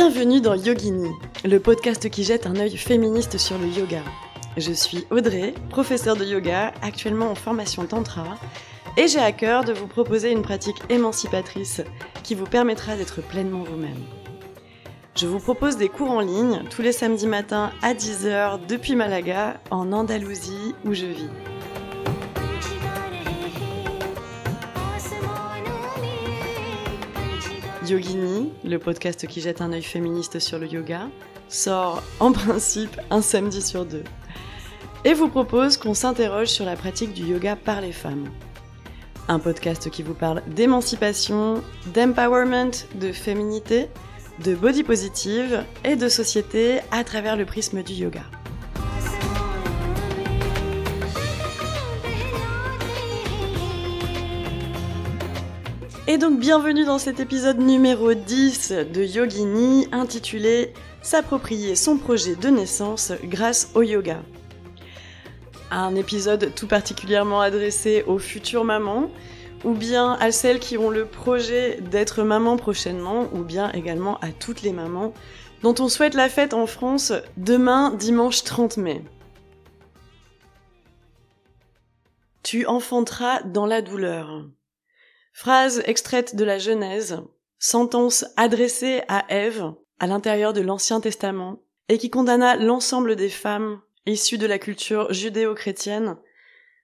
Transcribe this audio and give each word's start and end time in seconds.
Bienvenue 0.00 0.40
dans 0.40 0.54
Yogini, 0.54 1.10
le 1.44 1.58
podcast 1.58 2.08
qui 2.08 2.22
jette 2.22 2.46
un 2.46 2.54
œil 2.54 2.76
féministe 2.76 3.36
sur 3.36 3.58
le 3.58 3.66
yoga. 3.66 4.04
Je 4.56 4.70
suis 4.70 5.04
Audrey, 5.10 5.54
professeure 5.70 6.14
de 6.14 6.24
yoga, 6.24 6.72
actuellement 6.82 7.32
en 7.32 7.34
formation 7.34 7.84
tantra, 7.84 8.38
et 8.96 9.08
j'ai 9.08 9.18
à 9.18 9.32
cœur 9.32 9.64
de 9.64 9.72
vous 9.72 9.88
proposer 9.88 10.30
une 10.30 10.42
pratique 10.42 10.80
émancipatrice 10.88 11.82
qui 12.22 12.36
vous 12.36 12.44
permettra 12.44 12.94
d'être 12.94 13.22
pleinement 13.22 13.64
vous-même. 13.64 14.04
Je 15.16 15.26
vous 15.26 15.40
propose 15.40 15.76
des 15.76 15.88
cours 15.88 16.12
en 16.12 16.20
ligne 16.20 16.62
tous 16.70 16.82
les 16.82 16.92
samedis 16.92 17.26
matins 17.26 17.72
à 17.82 17.92
10h 17.92 18.66
depuis 18.68 18.94
Malaga, 18.94 19.60
en 19.72 19.92
Andalousie 19.92 20.76
où 20.84 20.94
je 20.94 21.06
vis. 21.06 21.30
Yogini, 27.90 28.52
le 28.64 28.78
podcast 28.78 29.26
qui 29.26 29.40
jette 29.40 29.62
un 29.62 29.72
œil 29.72 29.82
féministe 29.82 30.38
sur 30.38 30.58
le 30.58 30.66
yoga, 30.66 31.08
sort 31.48 32.02
en 32.20 32.32
principe 32.32 33.00
un 33.10 33.22
samedi 33.22 33.62
sur 33.62 33.86
deux. 33.86 34.04
Et 35.04 35.14
vous 35.14 35.28
propose 35.28 35.76
qu'on 35.76 35.94
s'interroge 35.94 36.48
sur 36.48 36.64
la 36.64 36.76
pratique 36.76 37.14
du 37.14 37.22
yoga 37.22 37.56
par 37.56 37.80
les 37.80 37.92
femmes. 37.92 38.28
Un 39.28 39.38
podcast 39.38 39.90
qui 39.90 40.02
vous 40.02 40.14
parle 40.14 40.42
d'émancipation, 40.48 41.62
d'empowerment, 41.94 42.72
de 42.94 43.12
féminité, 43.12 43.88
de 44.44 44.54
body 44.54 44.82
positive 44.82 45.64
et 45.84 45.96
de 45.96 46.08
société 46.08 46.80
à 46.90 47.04
travers 47.04 47.36
le 47.36 47.46
prisme 47.46 47.82
du 47.82 47.94
yoga. 47.94 48.22
Et 56.10 56.16
donc 56.16 56.40
bienvenue 56.40 56.86
dans 56.86 56.96
cet 56.96 57.20
épisode 57.20 57.58
numéro 57.58 58.14
10 58.14 58.72
de 58.94 59.02
Yogini 59.02 59.88
intitulé 59.92 60.72
S'approprier 61.02 61.76
son 61.76 61.98
projet 61.98 62.34
de 62.34 62.48
naissance 62.48 63.12
grâce 63.24 63.70
au 63.74 63.82
yoga. 63.82 64.22
Un 65.70 65.94
épisode 65.96 66.54
tout 66.54 66.66
particulièrement 66.66 67.42
adressé 67.42 68.04
aux 68.06 68.18
futures 68.18 68.64
mamans, 68.64 69.10
ou 69.64 69.74
bien 69.74 70.14
à 70.14 70.32
celles 70.32 70.60
qui 70.60 70.78
ont 70.78 70.88
le 70.88 71.04
projet 71.04 71.78
d'être 71.82 72.22
maman 72.22 72.56
prochainement, 72.56 73.28
ou 73.34 73.42
bien 73.42 73.70
également 73.72 74.18
à 74.20 74.32
toutes 74.32 74.62
les 74.62 74.72
mamans 74.72 75.12
dont 75.62 75.74
on 75.78 75.90
souhaite 75.90 76.14
la 76.14 76.30
fête 76.30 76.54
en 76.54 76.64
France 76.64 77.12
demain 77.36 77.90
dimanche 77.90 78.44
30 78.44 78.78
mai. 78.78 79.04
Tu 82.42 82.64
enfanteras 82.64 83.42
dans 83.42 83.66
la 83.66 83.82
douleur. 83.82 84.46
Phrase 85.40 85.84
extraite 85.86 86.34
de 86.34 86.42
la 86.42 86.58
Genèse, 86.58 87.22
sentence 87.60 88.24
adressée 88.36 89.02
à 89.06 89.24
Ève 89.28 89.72
à 90.00 90.08
l'intérieur 90.08 90.52
de 90.52 90.60
l'Ancien 90.60 91.00
Testament 91.00 91.62
et 91.88 91.96
qui 91.96 92.10
condamna 92.10 92.56
l'ensemble 92.56 93.14
des 93.14 93.28
femmes 93.28 93.80
issues 94.04 94.36
de 94.36 94.48
la 94.48 94.58
culture 94.58 95.12
judéo-chrétienne 95.12 96.16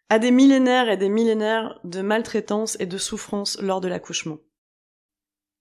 à 0.09 0.21
des 0.21 0.31
millénaires 0.31 0.89
et 0.89 0.97
des 0.97 1.09
millénaires 1.09 1.81
de 1.83 2.01
maltraitance 2.01 2.77
et 2.79 2.87
de 2.87 2.97
souffrance 2.97 3.59
lors 3.61 3.81
de 3.81 3.89
l'accouchement. 3.89 4.39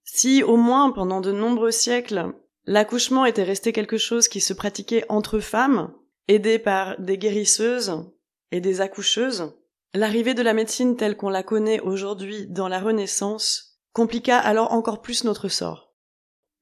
Si 0.04 0.44
au 0.44 0.56
moins 0.56 0.92
pendant 0.92 1.20
de 1.20 1.32
nombreux 1.32 1.72
siècles, 1.72 2.36
l'accouchement 2.66 3.26
était 3.26 3.42
resté 3.42 3.74
quelque 3.74 3.98
chose 3.98 4.28
qui 4.28 4.40
se 4.40 4.54
pratiquait 4.54 5.06
entre 5.10 5.40
femmes, 5.40 5.92
aidées 6.28 6.60
par 6.60 7.02
des 7.02 7.18
guérisseuses 7.18 8.06
et 8.52 8.62
des 8.62 8.82
accoucheuses, 8.82 9.52
L'arrivée 9.96 10.34
de 10.34 10.42
la 10.42 10.54
médecine 10.54 10.98
telle 10.98 11.16
qu'on 11.16 11.30
la 11.30 11.44
connaît 11.44 11.80
aujourd'hui 11.80 12.48
dans 12.48 12.68
la 12.68 12.80
Renaissance 12.80 13.78
compliqua 13.94 14.38
alors 14.38 14.72
encore 14.72 15.04
plus 15.04 15.24
notre 15.24 15.50
sort. 15.50 15.94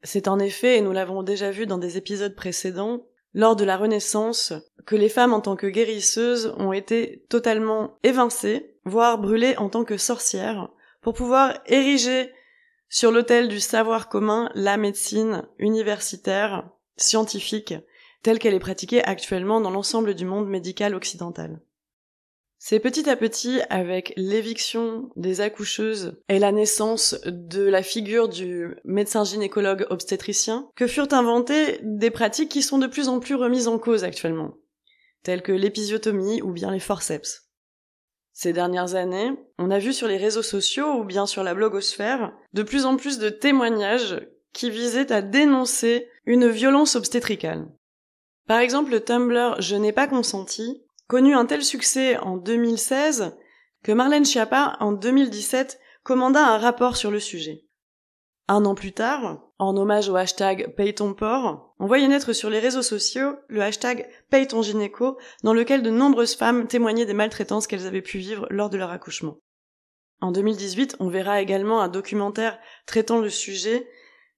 C'est 0.04 0.28
en 0.28 0.38
effet, 0.38 0.78
et 0.78 0.82
nous 0.82 0.92
l'avons 0.92 1.24
déjà 1.24 1.50
vu 1.50 1.66
dans 1.66 1.78
des 1.78 1.96
épisodes 1.96 2.36
précédents, 2.36 3.06
lors 3.34 3.56
de 3.56 3.64
la 3.64 3.78
Renaissance, 3.78 4.52
que 4.86 4.98
les 4.98 5.08
femmes 5.08 5.32
en 5.32 5.40
tant 5.40 5.56
que 5.56 5.68
guérisseuses 5.68 6.54
ont 6.58 6.74
été 6.74 7.24
totalement 7.30 7.98
évincées, 8.04 8.76
voire 8.84 9.18
brûlées 9.18 9.56
en 9.56 9.70
tant 9.70 9.86
que 9.86 9.96
sorcières, 9.96 10.70
pour 11.02 11.14
pouvoir 11.14 11.58
ériger 11.68 12.34
sur 12.90 13.14
l'autel 13.14 13.48
du 13.48 13.62
savoir 13.62 14.10
commun 14.10 14.50
la 14.56 14.76
médecine 14.76 15.44
universitaire, 15.58 16.70
scientifique, 16.98 17.76
telle 18.24 18.40
qu'elle 18.40 18.54
est 18.56 18.60
pratiquée 18.60 19.02
actuellement 19.02 19.62
dans 19.62 19.72
l'ensemble 19.72 20.16
du 20.16 20.26
monde 20.26 20.50
médical 20.50 20.94
occidental. 20.96 21.62
C'est 22.64 22.80
petit 22.80 23.10
à 23.10 23.16
petit, 23.16 23.60
avec 23.72 24.14
l'éviction 24.18 25.10
des 25.16 25.42
accoucheuses 25.42 26.22
et 26.30 26.38
la 26.38 26.52
naissance 26.52 27.20
de 27.26 27.64
la 27.64 27.82
figure 27.82 28.30
du 28.30 28.76
médecin 28.86 29.24
gynécologue 29.24 29.88
obstétricien, 29.90 30.70
que 30.76 30.86
furent 30.86 31.12
inventées 31.12 31.80
des 31.82 32.12
pratiques 32.12 32.52
qui 32.52 32.62
sont 32.62 32.78
de 32.78 32.86
plus 32.86 33.08
en 33.08 33.20
plus 33.20 33.34
remises 33.34 33.68
en 33.68 33.80
cause 33.80 34.04
actuellement, 34.04 34.54
telles 35.24 35.42
que 35.42 35.52
l'épisiotomie 35.52 36.44
ou 36.44 36.52
bien 36.52 36.70
les 36.70 36.80
forceps. 36.80 37.50
Ces 38.32 38.54
dernières 38.54 38.94
années, 38.94 39.32
on 39.58 39.72
a 39.72 39.80
vu 39.80 39.92
sur 39.92 40.08
les 40.08 40.18
réseaux 40.18 40.44
sociaux 40.44 41.00
ou 41.00 41.04
bien 41.04 41.26
sur 41.26 41.44
la 41.44 41.56
blogosphère 41.56 42.32
de 42.54 42.62
plus 42.62 42.86
en 42.86 42.96
plus 42.96 43.18
de 43.18 43.32
témoignages 43.32 44.22
qui 44.54 44.70
visaient 44.70 45.12
à 45.12 45.24
dénoncer 45.24 46.08
une 46.28 46.48
violence 46.48 46.96
obstétricale. 46.96 47.68
Par 48.48 48.60
exemple, 48.60 48.92
le 48.92 49.00
Tumblr 49.00 49.60
Je 49.60 49.76
n'ai 49.76 49.94
pas 49.94 50.06
consenti 50.06 50.84
connu 51.12 51.36
un 51.36 51.46
tel 51.46 51.62
succès 51.62 52.18
en 52.20 52.38
2016 52.38 53.36
que 53.84 53.92
Marlène 53.92 54.24
Schiappa, 54.24 54.78
en 54.80 54.94
2017, 54.94 55.78
commanda 56.04 56.40
un 56.40 56.58
rapport 56.58 56.96
sur 56.96 57.12
le 57.12 57.20
sujet. 57.20 57.66
Un 58.48 58.64
an 58.64 58.76
plus 58.76 58.94
tard, 58.94 59.42
en 59.60 59.76
hommage 59.76 60.08
au 60.08 60.16
hashtag 60.16 60.74
Paye 60.78 60.96
ton 60.96 61.14
port, 61.14 61.76
on 61.80 61.86
voyait 61.86 62.08
naître 62.08 62.32
sur 62.32 62.50
les 62.50 62.60
réseaux 62.60 62.82
sociaux 62.82 63.36
le 63.50 63.62
hashtag 63.62 64.10
Paye 64.30 64.48
ton 64.48 64.62
gynéco, 64.62 65.18
dans 65.44 65.54
lequel 65.54 65.84
de 65.84 65.90
nombreuses 65.90 66.36
femmes 66.38 66.66
témoignaient 66.66 67.06
des 67.06 67.14
maltraitances 67.14 67.68
qu'elles 67.68 67.88
avaient 67.88 68.02
pu 68.02 68.18
vivre 68.18 68.48
lors 68.50 68.70
de 68.70 68.78
leur 68.78 68.92
accouchement. 68.92 69.36
En 70.22 70.32
2018, 70.32 70.96
on 71.02 71.10
verra 71.10 71.42
également 71.42 71.82
un 71.82 71.90
documentaire 71.90 72.58
traitant 72.86 73.20
le 73.20 73.30
sujet, 73.30 73.86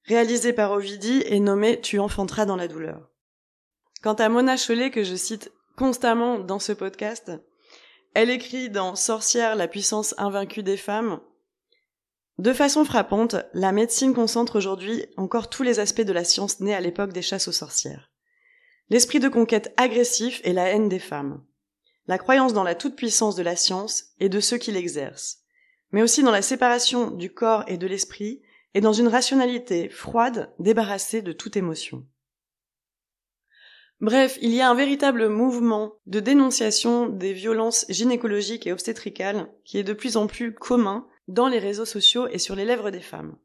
réalisé 0.06 0.54
par 0.54 0.72
Ovidie 0.72 1.22
et 1.28 1.40
nommé 1.40 1.80
Tu 1.82 2.00
enfanteras 2.00 2.48
dans 2.48 2.56
la 2.56 2.68
douleur. 2.68 3.12
Quant 4.02 4.16
à 4.16 4.28
Mona 4.28 4.58
Chollet, 4.58 4.90
que 4.90 5.04
je 5.04 5.16
cite 5.16 5.52
constamment 5.76 6.40
dans 6.40 6.60
ce 6.60 6.72
podcast. 6.72 7.32
Elle 8.14 8.30
écrit 8.30 8.70
dans 8.70 8.96
Sorcière, 8.96 9.56
la 9.56 9.68
puissance 9.68 10.14
invaincue 10.18 10.64
des 10.64 10.78
femmes. 10.78 11.20
De 12.38 12.54
façon 12.54 12.86
frappante, 12.86 13.36
la 13.54 13.72
médecine 13.72 14.14
concentre 14.14 14.58
aujourd'hui 14.58 15.06
encore 15.18 15.50
tous 15.50 15.64
les 15.64 15.80
aspects 15.80 16.02
de 16.02 16.14
la 16.14 16.24
science 16.24 16.60
née 16.60 16.74
à 16.74 16.82
l'époque 16.82 17.14
des 17.14 17.22
chasses 17.22 17.48
aux 17.48 17.54
sorcières. 17.54 18.12
L'esprit 18.90 19.20
de 19.20 19.30
conquête 19.30 19.74
agressif 19.78 20.42
et 20.44 20.54
la 20.54 20.68
haine 20.70 20.90
des 20.90 21.00
femmes. 21.00 21.44
La 22.08 22.18
croyance 22.18 22.54
dans 22.54 22.64
la 22.64 22.76
toute-puissance 22.76 23.36
de 23.36 23.44
la 23.44 23.56
science 23.56 24.14
et 24.20 24.30
de 24.30 24.40
ceux 24.40 24.58
qui 24.58 24.72
l'exercent. 24.72 25.40
Mais 25.92 26.02
aussi 26.02 26.22
dans 26.22 26.32
la 26.32 26.42
séparation 26.42 27.12
du 27.12 27.32
corps 27.32 27.64
et 27.68 27.78
de 27.78 27.88
l'esprit 27.88 28.42
et 28.74 28.82
dans 28.82 28.94
une 28.94 29.08
rationalité 29.08 29.90
froide 29.90 30.52
débarrassée 30.60 31.22
de 31.22 31.32
toute 31.32 31.56
émotion. 31.56 32.06
Bref, 34.02 34.38
il 34.42 34.54
y 34.54 34.62
a 34.62 34.70
un 34.70 34.76
véritable 34.76 35.30
mouvement 35.30 35.94
de 36.08 36.20
dénonciation 36.20 37.08
des 37.08 37.34
violences 37.34 37.86
gynécologiques 37.90 38.68
et 38.68 38.74
obstétricales 38.74 39.50
qui 39.64 39.78
est 39.78 39.84
de 39.84 39.94
plus 39.94 40.18
en 40.18 40.28
plus 40.28 40.54
commun 40.54 41.08
dans 41.28 41.48
les 41.48 41.60
réseaux 41.60 41.86
sociaux 41.86 42.28
et 42.28 42.38
sur 42.38 42.56
les 42.56 42.66
lèvres 42.66 42.92
des 42.92 43.00
femmes. 43.00 43.38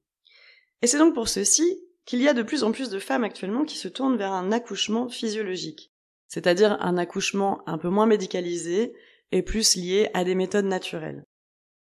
Et 0.83 0.87
c'est 0.87 0.99
donc 0.99 1.15
pour 1.15 1.29
ceci 1.29 1.81
qu'il 2.05 2.23
y 2.23 2.29
a 2.29 2.35
de 2.35 2.43
plus 2.43 2.65
en 2.65 2.73
plus 2.73 2.91
de 2.91 2.99
femmes 2.99 3.25
actuellement 3.25 3.65
qui 3.65 3.77
se 3.77 3.89
tournent 3.89 4.17
vers 4.17 4.33
un 4.33 4.51
accouchement 4.51 5.09
physiologique, 5.09 5.93
c'est-à-dire 6.27 6.79
un 6.81 6.97
accouchement 6.97 7.63
un 7.67 7.79
peu 7.79 7.89
moins 7.89 8.07
médicalisé 8.07 8.95
et 9.31 9.43
plus 9.43 9.77
lié 9.77 10.09
à 10.15 10.25
des 10.25 10.35
méthodes 10.35 10.65
naturelles. 10.65 11.25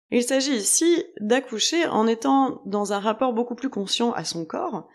Il 0.10 0.24
s'agit 0.24 0.56
ici 0.56 1.04
d'accoucher 1.20 1.86
en 1.86 2.08
étant 2.08 2.62
dans 2.66 2.94
un 2.94 3.00
rapport 3.00 3.34
beaucoup 3.34 3.56
plus 3.56 3.70
conscient 3.70 4.12
à 4.14 4.24
son 4.24 4.46
corps, 4.46 4.88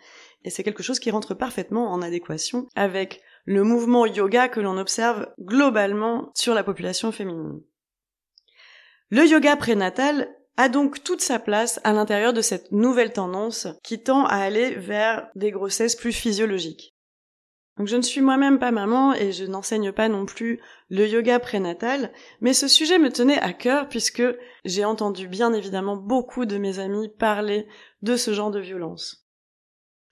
et 0.44 0.50
c'est 0.50 0.64
quelque 0.64 0.82
chose 0.82 0.98
qui 0.98 1.10
rentre 1.10 1.34
parfaitement 1.34 1.92
en 1.92 2.02
adéquation 2.02 2.66
avec 2.74 3.22
le 3.44 3.64
mouvement 3.64 4.06
yoga 4.06 4.48
que 4.48 4.60
l'on 4.60 4.78
observe 4.78 5.28
globalement 5.40 6.30
sur 6.34 6.54
la 6.54 6.64
population 6.64 7.12
féminine. 7.12 7.60
Le 9.10 9.26
yoga 9.26 9.56
prénatal 9.56 10.28
a 10.56 10.68
donc 10.68 11.02
toute 11.02 11.20
sa 11.20 11.38
place 11.38 11.80
à 11.84 11.92
l'intérieur 11.92 12.32
de 12.32 12.40
cette 12.40 12.72
nouvelle 12.72 13.12
tendance 13.12 13.66
qui 13.82 14.02
tend 14.02 14.24
à 14.26 14.36
aller 14.36 14.74
vers 14.74 15.28
des 15.34 15.50
grossesses 15.50 15.96
plus 15.96 16.12
physiologiques. 16.12 16.94
Donc 17.78 17.88
je 17.88 17.96
ne 17.96 18.02
suis 18.02 18.20
moi-même 18.20 18.58
pas 18.58 18.70
maman 18.70 19.14
et 19.14 19.32
je 19.32 19.44
n'enseigne 19.44 19.92
pas 19.92 20.08
non 20.08 20.26
plus 20.26 20.60
le 20.90 21.08
yoga 21.08 21.38
prénatal, 21.38 22.12
mais 22.40 22.52
ce 22.52 22.68
sujet 22.68 22.98
me 22.98 23.10
tenait 23.10 23.40
à 23.40 23.54
cœur 23.54 23.88
puisque 23.88 24.22
j'ai 24.64 24.84
entendu 24.84 25.26
bien 25.26 25.54
évidemment 25.54 25.96
beaucoup 25.96 26.44
de 26.44 26.58
mes 26.58 26.78
amis 26.78 27.08
parler 27.18 27.66
de 28.02 28.16
ce 28.16 28.34
genre 28.34 28.50
de 28.50 28.60
violence. 28.60 29.21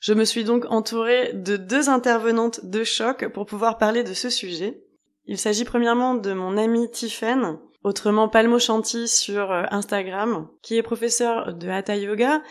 Je 0.01 0.15
me 0.15 0.25
suis 0.25 0.45
donc 0.45 0.65
entourée 0.71 1.33
de 1.35 1.59
deux 1.59 1.91
intervenantes 1.91 2.65
de 2.65 2.85
choc 2.85 3.29
pour 3.29 3.45
pouvoir 3.45 3.77
parler 3.77 4.03
de 4.03 4.15
ce 4.15 4.31
sujet. 4.31 4.83
Il 5.27 5.37
s'agit 5.37 5.65
premièrement 5.65 6.15
de 6.15 6.33
mon 6.33 6.57
amie 6.57 6.91
Tiffen, 6.91 7.59
autrement 7.85 8.29
Palmo 8.29 8.59
Chanty 8.59 9.09
sur 9.09 9.53
euh, 9.53 9.65
Instagram, 9.71 10.49
qui 10.63 10.79
est 10.79 10.83
professeur 10.83 11.53
de 11.53 11.69
Hatha 11.69 11.97
Yoga 11.97 12.43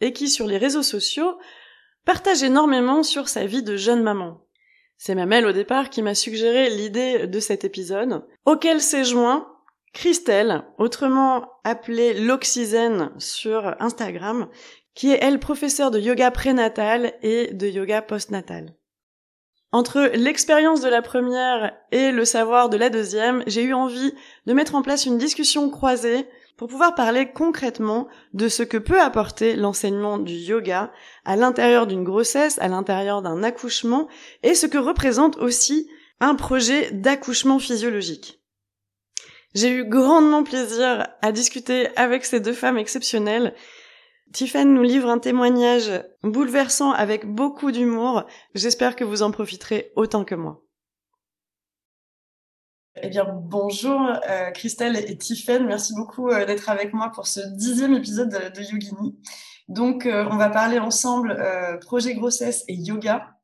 et 0.00 0.12
qui 0.12 0.28
sur 0.28 0.48
les 0.48 0.58
réseaux 0.58 0.82
sociaux 0.82 1.38
partage 2.04 2.42
énormément 2.42 3.04
sur 3.04 3.28
sa 3.28 3.46
vie 3.46 3.62
de 3.62 3.76
jeune 3.76 4.02
maman. 4.02 4.40
C'est 4.98 5.14
Mamelle 5.14 5.46
au 5.46 5.52
départ 5.52 5.90
qui 5.90 6.02
m'a 6.02 6.14
suggéré 6.16 6.70
l'idée 6.70 7.28
de 7.28 7.38
cet 7.40 7.64
épisode, 7.64 8.26
auquel 8.46 8.80
s'est 8.80 9.04
joint 9.04 9.46
Christelle, 9.92 10.64
autrement 10.78 11.52
appelée 11.64 12.14
l'Oxygène 12.20 13.12
sur 13.18 13.74
Instagram, 13.80 14.48
qui 14.96 15.12
est 15.12 15.18
elle 15.22 15.38
professeure 15.38 15.92
de 15.92 16.00
yoga 16.00 16.32
prénatal 16.32 17.12
et 17.22 17.52
de 17.52 17.68
yoga 17.68 18.02
postnatal. 18.02 18.74
Entre 19.70 20.10
l'expérience 20.14 20.80
de 20.80 20.88
la 20.88 21.02
première 21.02 21.76
et 21.92 22.10
le 22.10 22.24
savoir 22.24 22.68
de 22.68 22.76
la 22.76 22.88
deuxième, 22.88 23.44
j'ai 23.46 23.62
eu 23.62 23.74
envie 23.74 24.14
de 24.46 24.52
mettre 24.54 24.74
en 24.74 24.82
place 24.82 25.06
une 25.06 25.18
discussion 25.18 25.70
croisée 25.70 26.26
pour 26.56 26.68
pouvoir 26.68 26.94
parler 26.94 27.30
concrètement 27.30 28.08
de 28.32 28.48
ce 28.48 28.62
que 28.62 28.78
peut 28.78 29.00
apporter 29.00 29.54
l'enseignement 29.54 30.18
du 30.18 30.32
yoga 30.32 30.90
à 31.26 31.36
l'intérieur 31.36 31.86
d'une 31.86 32.04
grossesse, 32.04 32.58
à 32.60 32.68
l'intérieur 32.68 33.20
d'un 33.20 33.42
accouchement, 33.42 34.08
et 34.42 34.54
ce 34.54 34.66
que 34.66 34.78
représente 34.78 35.36
aussi 35.36 35.90
un 36.20 36.34
projet 36.34 36.90
d'accouchement 36.92 37.58
physiologique. 37.58 38.40
J'ai 39.54 39.70
eu 39.70 39.84
grandement 39.84 40.44
plaisir 40.44 41.06
à 41.20 41.32
discuter 41.32 41.88
avec 41.96 42.24
ces 42.24 42.40
deux 42.40 42.52
femmes 42.54 42.78
exceptionnelles. 42.78 43.54
Tiffany 44.32 44.70
nous 44.70 44.82
livre 44.82 45.08
un 45.08 45.18
témoignage 45.18 45.90
bouleversant 46.22 46.92
avec 46.92 47.26
beaucoup 47.26 47.70
d'humour. 47.70 48.24
J'espère 48.54 48.96
que 48.96 49.04
vous 49.04 49.22
en 49.22 49.30
profiterez 49.30 49.92
autant 49.96 50.24
que 50.24 50.34
moi. 50.34 50.62
Eh 53.02 53.08
bien, 53.08 53.24
bonjour 53.24 54.00
euh, 54.28 54.50
Christelle 54.52 54.96
et 54.96 55.18
Tiffen, 55.18 55.66
merci 55.66 55.94
beaucoup 55.94 56.30
euh, 56.30 56.46
d'être 56.46 56.70
avec 56.70 56.94
moi 56.94 57.12
pour 57.14 57.26
ce 57.26 57.40
dixième 57.54 57.92
épisode 57.92 58.30
de, 58.30 58.62
Yogini. 58.62 59.18
Donc, 59.68 60.06
euh, 60.06 60.26
on 60.30 60.36
va 60.36 60.48
parler 60.48 60.78
ensemble 60.78 61.36
projet 61.82 62.14
grossesse 62.14 62.64
et 62.68 62.74
yoga. 62.74 63.36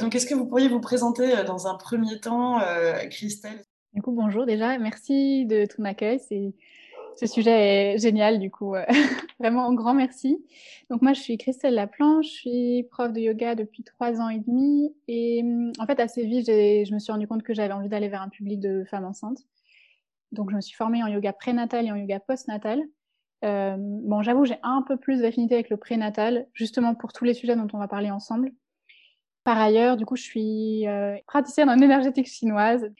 Donc, 0.00 0.14
est-ce 0.14 0.26
que 0.26 0.34
vous 0.34 0.46
pourriez 0.46 0.68
vous 0.68 0.80
présenter 0.80 1.44
dans 1.46 1.66
un 1.68 1.76
premier 1.76 2.18
temps, 2.20 2.60
Christelle? 3.10 3.62
Du 3.92 4.02
coup, 4.02 4.12
bonjour 4.12 4.44
déjà, 4.44 4.76
merci 4.78 5.46
de 5.46 5.66
ton 5.66 5.84
accueil. 5.84 6.20
C'est 6.28 6.54
ce 7.20 7.26
sujet 7.26 7.50
est 7.94 7.98
génial, 7.98 8.38
du 8.38 8.50
coup. 8.50 8.74
Vraiment 9.38 9.68
un 9.68 9.74
grand 9.74 9.92
merci. 9.92 10.42
Donc 10.88 11.02
moi, 11.02 11.12
je 11.12 11.20
suis 11.20 11.36
Christelle 11.36 11.74
Laplanche, 11.74 12.24
je 12.24 12.30
suis 12.30 12.82
prof 12.90 13.12
de 13.12 13.20
yoga 13.20 13.54
depuis 13.54 13.84
trois 13.84 14.22
ans 14.22 14.30
et 14.30 14.38
demi. 14.38 14.94
Et 15.06 15.44
en 15.78 15.84
fait, 15.84 16.00
assez 16.00 16.24
vite, 16.24 16.46
je 16.46 16.94
me 16.94 16.98
suis 16.98 17.12
rendu 17.12 17.26
compte 17.26 17.42
que 17.42 17.52
j'avais 17.52 17.74
envie 17.74 17.90
d'aller 17.90 18.08
vers 18.08 18.22
un 18.22 18.30
public 18.30 18.58
de 18.58 18.84
femmes 18.88 19.04
enceintes. 19.04 19.44
Donc 20.32 20.50
je 20.50 20.56
me 20.56 20.62
suis 20.62 20.74
formée 20.74 21.02
en 21.02 21.08
yoga 21.08 21.34
prénatal 21.34 21.86
et 21.86 21.92
en 21.92 21.96
yoga 21.96 22.20
postnatal. 22.20 22.80
Euh, 23.44 23.76
bon, 23.78 24.22
j'avoue, 24.22 24.46
j'ai 24.46 24.58
un 24.62 24.80
peu 24.80 24.96
plus 24.96 25.20
d'affinité 25.20 25.54
avec 25.54 25.68
le 25.68 25.76
prénatal, 25.76 26.46
justement 26.54 26.94
pour 26.94 27.12
tous 27.12 27.24
les 27.24 27.34
sujets 27.34 27.56
dont 27.56 27.68
on 27.74 27.78
va 27.78 27.88
parler 27.88 28.10
ensemble. 28.10 28.50
Par 29.44 29.58
ailleurs, 29.58 29.98
du 29.98 30.06
coup, 30.06 30.16
je 30.16 30.22
suis 30.22 30.86
euh, 30.88 31.18
praticienne 31.26 31.68
en 31.68 31.78
énergétique 31.78 32.28
chinoise. 32.28 32.90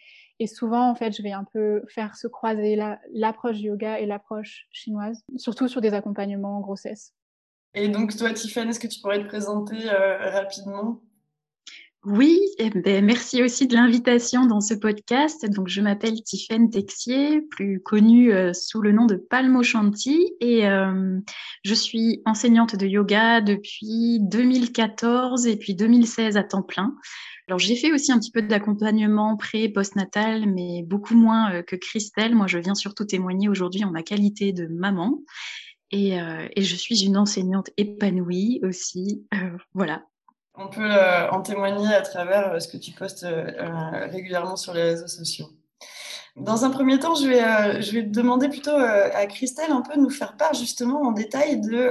Et 0.40 0.46
souvent, 0.46 0.90
en 0.90 0.94
fait, 0.94 1.14
je 1.14 1.22
vais 1.22 1.32
un 1.32 1.44
peu 1.44 1.82
faire 1.88 2.16
se 2.16 2.26
croiser 2.26 2.74
l'approche 3.12 3.58
yoga 3.58 4.00
et 4.00 4.06
l'approche 4.06 4.66
chinoise, 4.72 5.22
surtout 5.36 5.68
sur 5.68 5.82
des 5.82 5.92
accompagnements 5.92 6.56
en 6.56 6.60
grossesse. 6.60 7.12
Et 7.74 7.88
donc, 7.88 8.16
toi, 8.16 8.32
Tiffany, 8.32 8.70
est-ce 8.70 8.80
que 8.80 8.86
tu 8.86 9.00
pourrais 9.00 9.22
te 9.22 9.28
présenter 9.28 9.76
euh, 9.90 10.30
rapidement? 10.30 11.02
Oui, 12.06 12.40
eh 12.56 12.70
ben, 12.70 13.04
merci 13.04 13.42
aussi 13.42 13.66
de 13.66 13.74
l'invitation 13.74 14.46
dans 14.46 14.62
ce 14.62 14.72
podcast. 14.72 15.44
Donc, 15.50 15.68
je 15.68 15.82
m'appelle 15.82 16.22
Tiffaine 16.22 16.70
Texier, 16.70 17.42
plus 17.42 17.82
connue 17.82 18.32
euh, 18.32 18.54
sous 18.54 18.80
le 18.80 18.92
nom 18.92 19.04
de 19.04 19.16
Palmo 19.16 19.62
Shanti, 19.62 20.34
et 20.40 20.66
euh, 20.66 21.20
je 21.62 21.74
suis 21.74 22.22
enseignante 22.24 22.74
de 22.76 22.86
yoga 22.86 23.42
depuis 23.42 24.18
2014 24.22 25.46
et 25.46 25.56
puis 25.56 25.74
2016 25.74 26.38
à 26.38 26.42
temps 26.42 26.62
plein. 26.62 26.96
Alors, 27.50 27.58
j'ai 27.58 27.76
fait 27.76 27.92
aussi 27.92 28.12
un 28.12 28.18
petit 28.18 28.30
peu 28.30 28.42
d'accompagnement 28.42 29.36
pré 29.36 29.68
postnatal, 29.68 30.46
mais 30.46 30.82
beaucoup 30.82 31.14
moins 31.14 31.52
euh, 31.52 31.62
que 31.62 31.76
Christelle. 31.76 32.34
Moi, 32.34 32.46
je 32.46 32.58
viens 32.58 32.74
surtout 32.74 33.04
témoigner 33.04 33.48
aujourd'hui 33.48 33.84
en 33.84 33.90
ma 33.90 34.02
qualité 34.02 34.52
de 34.52 34.66
maman. 34.66 35.20
Et, 35.92 36.12
et 36.54 36.62
je 36.62 36.76
suis 36.76 37.04
une 37.04 37.16
enseignante 37.16 37.70
épanouie 37.76 38.60
aussi. 38.62 39.26
voilà, 39.74 40.04
on 40.54 40.68
peut 40.68 40.92
euh, 40.92 41.30
en 41.30 41.40
témoigner 41.40 41.94
à 41.94 42.02
travers 42.02 42.52
euh, 42.52 42.58
ce 42.58 42.68
que 42.68 42.76
tu 42.76 42.92
postes 42.92 43.24
euh, 43.24 44.06
régulièrement 44.08 44.56
sur 44.56 44.74
les 44.74 44.82
réseaux 44.82 45.06
sociaux. 45.06 45.46
Dans 46.36 46.64
un 46.64 46.70
premier 46.70 46.98
temps, 46.98 47.14
je 47.14 47.26
vais, 47.26 47.82
je 47.82 47.92
vais 47.92 48.02
demander 48.02 48.48
plutôt 48.48 48.74
à 48.74 49.26
Christelle 49.26 49.72
un 49.72 49.82
peu 49.82 49.94
de 49.96 50.00
nous 50.00 50.10
faire 50.10 50.36
part 50.36 50.54
justement 50.54 51.02
en 51.02 51.12
détail 51.12 51.60
de 51.60 51.90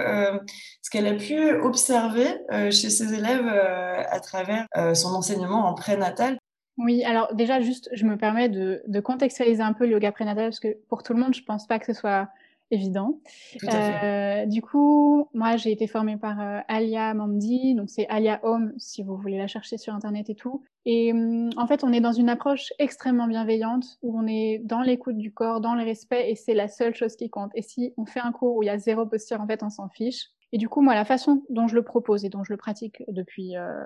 ce 0.81 0.89
qu'elle 0.89 1.07
a 1.07 1.13
pu 1.13 1.51
observer 1.61 2.27
chez 2.71 2.89
ses 2.89 3.13
élèves 3.13 3.47
à 3.47 4.19
travers 4.19 4.65
son 4.95 5.09
enseignement 5.09 5.67
en 5.67 5.73
prénatal. 5.73 6.37
Oui, 6.79 7.03
alors 7.03 7.35
déjà, 7.35 7.59
juste, 7.59 7.89
je 7.91 8.05
me 8.05 8.15
permets 8.15 8.47
de, 8.47 8.81
de, 8.87 8.99
contextualiser 9.01 9.61
un 9.61 9.73
peu 9.73 9.85
le 9.85 9.91
yoga 9.91 10.13
prénatal 10.13 10.45
parce 10.45 10.61
que 10.61 10.77
pour 10.87 11.03
tout 11.03 11.13
le 11.13 11.19
monde, 11.19 11.35
je 11.35 11.43
pense 11.43 11.67
pas 11.67 11.77
que 11.77 11.85
ce 11.85 11.93
soit 11.93 12.29
évident. 12.71 13.19
Euh, 13.63 14.45
du 14.45 14.61
coup, 14.61 15.27
moi, 15.33 15.57
j'ai 15.57 15.71
été 15.71 15.87
formée 15.87 16.17
par 16.17 16.39
euh, 16.39 16.59
Alia 16.67 17.13
Mamdi, 17.13 17.75
donc 17.75 17.89
c'est 17.89 18.07
Alia 18.07 18.39
Home 18.43 18.73
si 18.77 19.03
vous 19.03 19.17
voulez 19.17 19.37
la 19.37 19.47
chercher 19.47 19.77
sur 19.77 19.93
internet 19.93 20.29
et 20.29 20.35
tout. 20.35 20.63
Et 20.85 21.11
hum, 21.11 21.49
en 21.57 21.67
fait, 21.67 21.83
on 21.83 21.91
est 21.91 22.01
dans 22.01 22.11
une 22.11 22.29
approche 22.29 22.71
extrêmement 22.79 23.27
bienveillante 23.27 23.97
où 24.01 24.17
on 24.17 24.27
est 24.27 24.59
dans 24.63 24.81
l'écoute 24.81 25.17
du 25.17 25.33
corps, 25.33 25.61
dans 25.61 25.75
le 25.75 25.83
respect, 25.83 26.31
et 26.31 26.35
c'est 26.35 26.53
la 26.53 26.67
seule 26.67 26.95
chose 26.95 27.15
qui 27.15 27.29
compte. 27.29 27.51
Et 27.55 27.61
si 27.61 27.93
on 27.97 28.05
fait 28.05 28.21
un 28.21 28.31
cours 28.31 28.55
où 28.55 28.63
il 28.63 28.67
y 28.67 28.69
a 28.69 28.77
zéro 28.77 29.05
posture, 29.05 29.41
en 29.41 29.47
fait, 29.47 29.63
on 29.63 29.69
s'en 29.69 29.89
fiche. 29.89 30.29
Et 30.51 30.57
du 30.57 30.67
coup, 30.67 30.81
moi, 30.81 30.95
la 30.95 31.05
façon 31.05 31.43
dont 31.49 31.67
je 31.67 31.75
le 31.75 31.83
propose 31.83 32.25
et 32.25 32.29
dont 32.29 32.43
je 32.43 32.51
le 32.51 32.57
pratique 32.57 33.03
depuis 33.07 33.55
euh, 33.55 33.83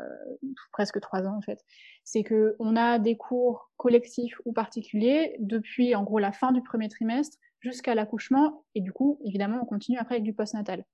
presque 0.71 1.00
trois 1.01 1.24
ans, 1.24 1.36
en 1.36 1.41
fait, 1.41 1.59
c'est 2.06 2.24
que 2.24 2.56
on 2.59 2.77
a 2.77 3.00
des 3.00 3.18
cours 3.18 3.69
collectifs 3.75 4.39
ou 4.45 4.53
particuliers 4.53 5.36
depuis, 5.39 5.94
en 5.94 6.03
gros, 6.03 6.19
la 6.19 6.31
fin 6.31 6.53
du 6.53 6.62
premier 6.62 6.88
trimestre 6.88 7.38
jusqu'à 7.63 7.95
l'accouchement. 7.95 8.63
Et 8.75 8.81
du 8.81 8.92
coup, 8.92 9.19
évidemment, 9.25 9.60
on 9.62 9.65
continue 9.65 9.98
après 9.98 10.15
avec 10.15 10.24
du 10.24 10.33
postnatal. 10.33 10.86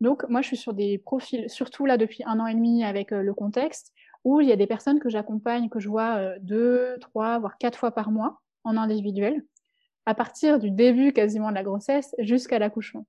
Donc, 0.00 0.24
moi, 0.28 0.42
je 0.42 0.48
suis 0.48 0.56
sur 0.56 0.74
des 0.74 0.98
profils, 0.98 1.48
surtout 1.48 1.86
là 1.86 1.96
depuis 1.96 2.22
un 2.26 2.38
an 2.38 2.46
et 2.46 2.54
demi 2.54 2.84
avec 2.84 3.12
euh, 3.12 3.22
le 3.22 3.34
contexte, 3.34 3.92
où 4.24 4.40
il 4.40 4.48
y 4.48 4.52
a 4.52 4.56
des 4.56 4.66
personnes 4.66 5.00
que 5.00 5.08
j'accompagne, 5.08 5.68
que 5.68 5.80
je 5.80 5.88
vois 5.88 6.16
euh, 6.16 6.38
deux, 6.40 6.96
trois, 7.00 7.38
voire 7.38 7.58
quatre 7.58 7.78
fois 7.78 7.92
par 7.92 8.10
mois 8.10 8.40
en 8.64 8.76
individuel, 8.76 9.44
à 10.06 10.14
partir 10.14 10.58
du 10.58 10.70
début 10.70 11.12
quasiment 11.12 11.50
de 11.50 11.54
la 11.54 11.62
grossesse 11.62 12.14
jusqu'à 12.18 12.58
l'accouchement. 12.58 13.06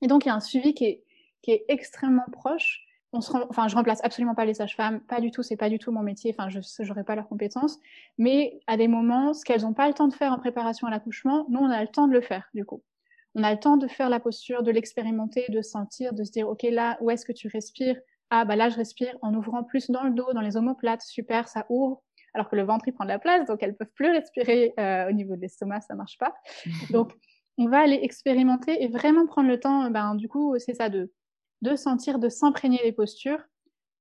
Et 0.00 0.06
donc, 0.06 0.24
il 0.24 0.28
y 0.28 0.30
a 0.30 0.34
un 0.34 0.40
suivi 0.40 0.74
qui 0.74 0.84
est, 0.84 1.04
qui 1.42 1.50
est 1.50 1.64
extrêmement 1.68 2.26
proche 2.32 2.87
on 3.12 3.20
se 3.20 3.32
enfin, 3.48 3.68
je 3.68 3.74
remplace 3.74 4.00
absolument 4.04 4.34
pas 4.34 4.44
les 4.44 4.54
sages-femmes, 4.54 5.00
pas 5.00 5.20
du 5.20 5.30
tout, 5.30 5.42
c'est 5.42 5.56
pas 5.56 5.70
du 5.70 5.78
tout 5.78 5.92
mon 5.92 6.02
métier, 6.02 6.34
enfin, 6.36 6.48
je 6.50 6.82
n'aurai 6.82 7.04
pas 7.04 7.14
leurs 7.14 7.28
compétences, 7.28 7.78
mais 8.18 8.60
à 8.66 8.76
des 8.76 8.88
moments, 8.88 9.32
ce 9.32 9.44
qu'elles 9.44 9.62
n'ont 9.62 9.72
pas 9.72 9.88
le 9.88 9.94
temps 9.94 10.08
de 10.08 10.14
faire 10.14 10.32
en 10.32 10.38
préparation 10.38 10.86
à 10.86 10.90
l'accouchement, 10.90 11.46
nous, 11.48 11.60
on 11.60 11.70
a 11.70 11.80
le 11.80 11.88
temps 11.88 12.06
de 12.06 12.12
le 12.12 12.20
faire, 12.20 12.48
du 12.54 12.64
coup. 12.64 12.82
On 13.34 13.42
a 13.42 13.52
le 13.52 13.60
temps 13.60 13.76
de 13.76 13.86
faire 13.86 14.10
la 14.10 14.20
posture, 14.20 14.62
de 14.62 14.70
l'expérimenter, 14.70 15.46
de 15.48 15.62
sentir, 15.62 16.12
de 16.12 16.24
se 16.24 16.32
dire, 16.32 16.48
OK, 16.48 16.62
là, 16.64 16.98
où 17.00 17.10
est-ce 17.10 17.24
que 17.24 17.32
tu 17.32 17.48
respires? 17.48 17.98
Ah, 18.30 18.44
bah 18.44 18.56
là, 18.56 18.68
je 18.68 18.76
respire 18.76 19.16
en 19.22 19.34
ouvrant 19.34 19.64
plus 19.64 19.90
dans 19.90 20.02
le 20.02 20.10
dos, 20.10 20.32
dans 20.34 20.40
les 20.40 20.56
omoplates, 20.56 21.02
super, 21.02 21.48
ça 21.48 21.64
ouvre, 21.70 22.02
alors 22.34 22.50
que 22.50 22.56
le 22.56 22.62
ventre, 22.62 22.86
il 22.88 22.92
prend 22.92 23.04
de 23.04 23.10
la 23.10 23.18
place, 23.18 23.46
donc 23.46 23.62
elles 23.62 23.74
peuvent 23.74 23.92
plus 23.94 24.10
respirer 24.10 24.74
euh, 24.78 25.08
au 25.08 25.12
niveau 25.12 25.34
de 25.34 25.40
l'estomac, 25.40 25.80
ça 25.80 25.94
marche 25.94 26.18
pas. 26.18 26.34
Donc, 26.90 27.12
on 27.56 27.68
va 27.68 27.80
aller 27.80 27.98
expérimenter 28.02 28.82
et 28.82 28.88
vraiment 28.88 29.26
prendre 29.26 29.48
le 29.48 29.58
temps, 29.58 29.90
ben, 29.90 30.14
du 30.14 30.28
coup, 30.28 30.56
c'est 30.58 30.74
ça, 30.74 30.88
de 30.88 31.10
de 31.62 31.76
sentir, 31.76 32.18
de 32.18 32.28
s'imprégner 32.28 32.80
des 32.82 32.92
postures 32.92 33.42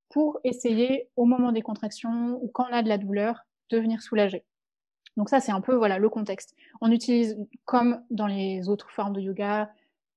pour 0.09 0.39
essayer, 0.43 1.09
au 1.15 1.25
moment 1.25 1.51
des 1.51 1.61
contractions 1.61 2.39
ou 2.41 2.47
quand 2.47 2.65
on 2.69 2.73
a 2.73 2.81
de 2.81 2.89
la 2.89 2.97
douleur, 2.97 3.45
de 3.69 3.77
venir 3.77 4.01
soulager. 4.01 4.45
Donc 5.17 5.29
ça, 5.29 5.39
c'est 5.39 5.51
un 5.51 5.61
peu 5.61 5.75
voilà 5.75 5.97
le 5.97 6.09
contexte. 6.09 6.55
On 6.79 6.91
utilise, 6.91 7.37
comme 7.65 8.01
dans 8.11 8.27
les 8.27 8.69
autres 8.69 8.91
formes 8.91 9.13
de 9.13 9.21
yoga, 9.21 9.71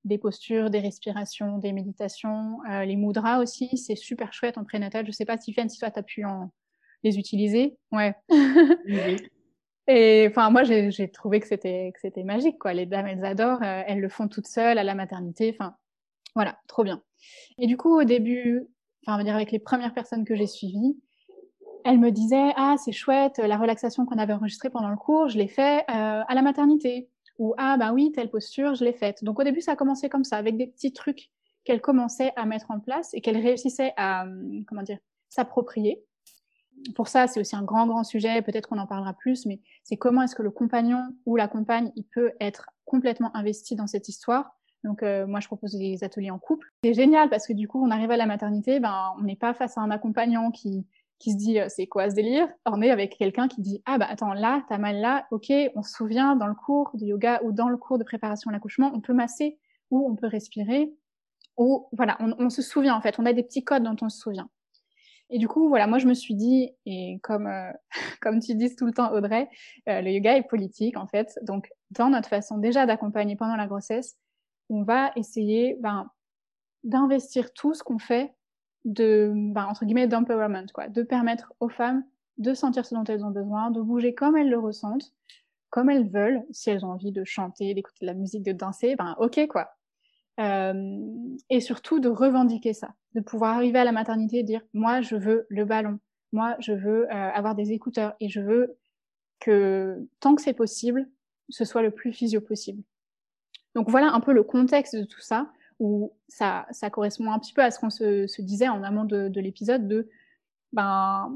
des 0.04 0.18
postures, 0.18 0.70
des 0.70 0.80
respirations, 0.80 1.59
des 1.59 1.73
méditations, 1.73 2.59
euh, 2.70 2.85
les 2.85 2.97
mudras 2.97 3.40
aussi, 3.40 3.76
c'est 3.76 3.97
super 3.97 4.32
chouette 4.32 4.59
en 4.59 4.64
prénatal. 4.64 5.06
Je 5.06 5.12
sais 5.12 5.25
pas, 5.25 5.37
Tiffany, 5.37 5.70
si 5.70 5.78
toi, 5.78 5.90
tu 5.90 5.99
as 5.99 6.02
pu 6.02 6.25
en 6.25 6.50
les 7.02 7.18
utiliser. 7.18 7.76
Ouais. 7.92 8.14
Oui. 8.30 9.16
Et 9.87 10.28
enfin, 10.30 10.50
moi, 10.50 10.62
j'ai 10.62 11.11
trouvé 11.11 11.40
que 11.40 11.49
c'était 11.49 11.90
que 11.92 12.00
c'était 12.00 12.23
magique, 12.23 12.59
quoi. 12.59 12.73
Les 12.73 12.87
dames, 12.87 13.09
elles 13.09 13.25
adorent. 13.25 13.62
Euh, 13.62 13.82
elles 13.87 13.99
le 13.99 14.09
font 14.09 14.28
toutes 14.28 14.47
seules 14.47 14.78
à 14.78 14.85
la 14.85 14.94
maternité. 14.94 15.56
Enfin, 15.59 15.75
voilà, 16.34 16.58
trop 16.68 16.84
bien. 16.84 17.02
Et 17.58 17.66
du 17.66 17.76
coup, 17.76 17.99
au 17.99 18.04
début, 18.04 18.66
enfin, 19.04 19.14
on 19.14 19.18
va 19.18 19.25
dire 19.25 19.34
avec 19.34 19.50
les 19.50 19.58
premières 19.58 19.94
personnes 19.94 20.25
que 20.25 20.34
j'ai 20.34 20.46
suivies, 20.46 20.96
elles 21.84 21.99
me 21.99 22.10
disaient 22.10 22.52
ah 22.56 22.76
c'est 22.78 22.92
chouette 22.92 23.38
la 23.38 23.56
relaxation 23.56 24.06
qu'on 24.06 24.18
avait 24.18 24.32
enregistrée 24.32 24.70
pendant 24.70 24.90
le 24.90 24.96
cours 24.96 25.28
je 25.28 25.38
l'ai 25.38 25.49
fait 25.49 25.80
euh, 25.90 26.22
à 26.26 26.34
la 26.34 26.42
maternité. 26.42 27.08
Ou 27.38 27.54
ah 27.56 27.78
bah 27.78 27.92
oui 27.92 28.12
telle 28.12 28.30
posture 28.30 28.75
je 28.75 28.84
l'ai 28.84 28.92
faite. 28.92 29.25
Donc 29.25 29.38
au 29.38 29.44
début 29.44 29.60
ça 29.60 29.72
a 29.72 29.76
commencé 29.76 30.08
comme 30.08 30.25
ça 30.25 30.37
avec 30.37 30.56
des 30.56 30.66
petits 30.66 30.92
trucs 30.92 31.30
qu'elles 31.64 31.80
commençaient 31.80 32.32
à 32.37 32.44
mettre 32.44 32.70
en 32.70 32.80
place 32.80 33.14
et 33.14 33.20
qu'elles 33.20 33.38
réussissaient 33.38 33.92
à 33.96 34.25
hum, 34.25 34.64
comment 34.66 34.82
dire 34.82 34.99
s'approprier. 35.28 36.04
Pour 36.94 37.08
ça 37.08 37.26
c'est 37.26 37.40
aussi 37.40 37.56
un 37.56 37.62
grand 37.62 37.87
grand 37.87 38.04
sujet 38.04 38.42
peut-être 38.42 38.68
qu'on 38.68 38.78
en 38.78 38.87
parlera 38.87 39.14
plus 39.14 39.46
mais 39.46 39.60
c'est 39.84 39.96
comment 39.96 40.22
est-ce 40.22 40.34
que 40.34 40.42
le 40.42 40.50
compagnon 40.50 41.02
ou 41.26 41.37
la 41.37 41.49
compagne 41.49 41.92
il 41.96 42.04
peut 42.04 42.32
être 42.40 42.70
complètement 42.84 43.34
investi 43.34 43.75
dans 43.75 43.87
cette 43.87 44.08
histoire 44.08 44.59
Donc 44.84 45.02
euh, 45.02 45.26
moi, 45.26 45.40
je 45.40 45.46
propose 45.46 45.75
des 45.75 46.02
ateliers 46.04 46.30
en 46.30 46.38
couple. 46.38 46.68
C'est 46.84 46.94
génial 46.94 47.28
parce 47.28 47.46
que 47.46 47.52
du 47.52 47.68
coup, 47.68 47.84
on 47.84 47.90
arrive 47.90 48.10
à 48.10 48.16
la 48.16 48.26
maternité, 48.26 48.80
ben 48.80 49.12
on 49.18 49.22
n'est 49.22 49.37
pas 49.37 49.54
face 49.54 49.76
à 49.78 49.80
un 49.80 49.90
accompagnant 49.90 50.50
qui 50.50 50.87
qui 51.18 51.32
se 51.32 51.37
dit 51.37 51.58
c'est 51.68 51.87
quoi 51.87 52.08
ce 52.08 52.14
délire? 52.14 52.49
On 52.64 52.80
est 52.80 52.90
avec 52.90 53.18
quelqu'un 53.18 53.46
qui 53.46 53.60
dit 53.60 53.82
ah 53.84 53.99
bah 53.99 54.06
attends 54.08 54.32
là 54.32 54.64
t'as 54.68 54.78
mal 54.78 54.96
là, 54.96 55.26
ok, 55.30 55.52
on 55.75 55.82
se 55.82 55.92
souvient 55.92 56.34
dans 56.34 56.46
le 56.46 56.54
cours 56.54 56.90
de 56.94 57.04
yoga 57.04 57.40
ou 57.44 57.52
dans 57.52 57.68
le 57.68 57.76
cours 57.76 57.99
de 57.99 58.04
préparation 58.04 58.49
à 58.49 58.52
l'accouchement, 58.54 58.90
on 58.94 59.00
peut 59.00 59.12
masser 59.12 59.58
ou 59.90 60.08
on 60.10 60.16
peut 60.16 60.28
respirer 60.28 60.94
ou 61.58 61.88
voilà, 61.92 62.16
on, 62.20 62.34
on, 62.38 62.49
se 62.49 62.62
souvient 62.62 62.94
en 62.94 63.02
fait, 63.02 63.18
on 63.18 63.26
a 63.26 63.34
des 63.34 63.42
petits 63.42 63.64
codes 63.64 63.82
dont 63.82 63.96
on 64.00 64.08
se 64.08 64.18
souvient. 64.18 64.49
Et 65.30 65.38
du 65.38 65.46
coup, 65.46 65.68
voilà, 65.68 65.87
moi 65.87 65.99
je 65.99 66.06
me 66.06 66.14
suis 66.14 66.34
dit, 66.34 66.70
et 66.87 67.18
comme 67.22 67.46
euh, 67.46 67.70
comme 68.20 68.40
tu 68.40 68.54
dis 68.54 68.75
tout 68.75 68.87
le 68.87 68.92
temps, 68.92 69.12
Audrey, 69.12 69.49
euh, 69.88 70.00
le 70.00 70.10
yoga 70.10 70.37
est 70.37 70.42
politique 70.42 70.96
en 70.96 71.06
fait. 71.06 71.38
Donc, 71.42 71.70
dans 71.90 72.10
notre 72.10 72.28
façon 72.28 72.58
déjà 72.58 72.87
d'accompagner 72.87 73.37
pendant 73.37 73.56
la 73.56 73.66
grossesse, 73.66 74.16
on 74.70 74.82
va 74.82 75.10
essayer 75.16 75.76
ben, 75.80 76.10
d'investir 76.84 77.52
tout 77.52 77.74
ce 77.74 77.82
qu'on 77.82 77.98
fait 77.98 78.34
ben, 78.84 79.74
d'empowerment, 80.08 80.66
quoi, 80.72 80.88
de 80.88 81.02
permettre 81.02 81.52
aux 81.60 81.68
femmes 81.68 82.04
de 82.38 82.54
sentir 82.54 82.86
ce 82.86 82.94
dont 82.94 83.04
elles 83.04 83.24
ont 83.24 83.30
besoin, 83.30 83.70
de 83.70 83.80
bouger 83.80 84.14
comme 84.14 84.36
elles 84.36 84.48
le 84.48 84.58
ressentent, 84.58 85.12
comme 85.68 85.90
elles 85.90 86.08
veulent. 86.08 86.42
Si 86.50 86.70
elles 86.70 86.84
ont 86.84 86.90
envie 86.90 87.12
de 87.12 87.22
chanter, 87.24 87.74
d'écouter 87.74 87.98
de 88.00 88.06
la 88.06 88.14
musique, 88.14 88.42
de 88.42 88.52
danser, 88.52 88.96
ben 88.96 89.14
ok 89.18 89.46
quoi. 89.46 89.70
Euh, 90.40 90.98
et 91.50 91.60
surtout 91.60 92.00
de 92.00 92.08
revendiquer 92.08 92.72
ça, 92.72 92.94
de 93.14 93.20
pouvoir 93.20 93.56
arriver 93.56 93.78
à 93.78 93.84
la 93.84 93.92
maternité 93.92 94.38
et 94.38 94.42
dire 94.42 94.62
moi 94.72 95.02
je 95.02 95.16
veux 95.16 95.46
le 95.50 95.66
ballon, 95.66 95.98
moi 96.32 96.56
je 96.60 96.72
veux 96.72 97.04
euh, 97.10 97.30
avoir 97.32 97.54
des 97.54 97.72
écouteurs 97.72 98.14
et 98.20 98.30
je 98.30 98.40
veux 98.40 98.78
que 99.38 100.08
tant 100.20 100.34
que 100.34 100.40
c'est 100.40 100.54
possible, 100.54 101.10
ce 101.50 101.66
soit 101.66 101.82
le 101.82 101.90
plus 101.90 102.12
physio 102.12 102.40
possible. 102.40 102.82
Donc 103.74 103.88
voilà 103.88 104.12
un 104.12 104.20
peu 104.20 104.32
le 104.32 104.42
contexte 104.42 104.96
de 104.96 105.04
tout 105.04 105.20
ça, 105.20 105.50
où 105.78 106.12
ça, 106.28 106.66
correspond 106.92 107.30
un 107.32 107.38
petit 107.38 107.52
peu 107.52 107.62
à 107.62 107.70
ce 107.70 107.78
qu'on 107.78 107.90
se, 107.90 108.42
disait 108.42 108.68
en 108.68 108.82
amont 108.82 109.04
de, 109.04 109.28
de 109.28 109.40
l'épisode 109.40 109.88
de 109.88 110.08
ben 110.72 111.34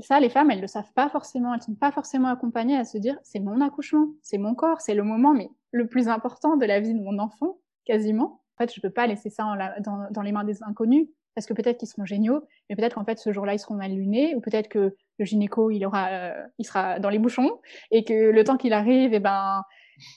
ça 0.00 0.20
les 0.20 0.28
femmes 0.28 0.50
elles 0.50 0.60
le 0.60 0.66
savent 0.66 0.92
pas 0.94 1.08
forcément, 1.08 1.54
elles 1.54 1.62
sont 1.62 1.74
pas 1.74 1.90
forcément 1.90 2.28
accompagnées 2.28 2.76
à 2.76 2.84
se 2.84 2.98
dire 2.98 3.18
c'est 3.22 3.40
mon 3.40 3.60
accouchement, 3.60 4.08
c'est 4.22 4.38
mon 4.38 4.54
corps, 4.54 4.80
c'est 4.80 4.94
le 4.94 5.02
moment 5.02 5.34
mais 5.34 5.50
le 5.72 5.86
plus 5.86 6.08
important 6.08 6.56
de 6.56 6.66
la 6.66 6.80
vie 6.80 6.94
de 6.94 7.00
mon 7.00 7.18
enfant 7.18 7.58
quasiment. 7.84 8.42
En 8.56 8.64
fait, 8.64 8.74
je 8.74 8.80
peux 8.80 8.90
pas 8.90 9.06
laisser 9.06 9.30
ça 9.30 9.44
dans, 9.80 10.22
les 10.22 10.32
mains 10.32 10.44
des 10.44 10.62
inconnus 10.62 11.06
parce 11.34 11.46
que 11.46 11.54
peut-être 11.54 11.78
qu'ils 11.78 11.88
seront 11.88 12.04
géniaux, 12.04 12.42
mais 12.68 12.76
peut-être 12.76 12.94
qu'en 12.94 13.04
fait 13.04 13.18
ce 13.18 13.32
jour-là 13.32 13.54
ils 13.54 13.58
seront 13.58 13.74
mal 13.74 13.92
lunés 13.92 14.34
ou 14.34 14.40
peut-être 14.40 14.68
que 14.68 14.96
le 15.18 15.24
gynéco 15.24 15.70
il 15.70 15.84
aura, 15.86 16.08
euh, 16.08 16.46
il 16.58 16.64
sera 16.64 16.98
dans 16.98 17.10
les 17.10 17.18
bouchons 17.18 17.60
et 17.90 18.04
que 18.04 18.30
le 18.30 18.44
temps 18.44 18.56
qu'il 18.56 18.72
arrive, 18.72 19.14
eh 19.14 19.20
ben 19.20 19.62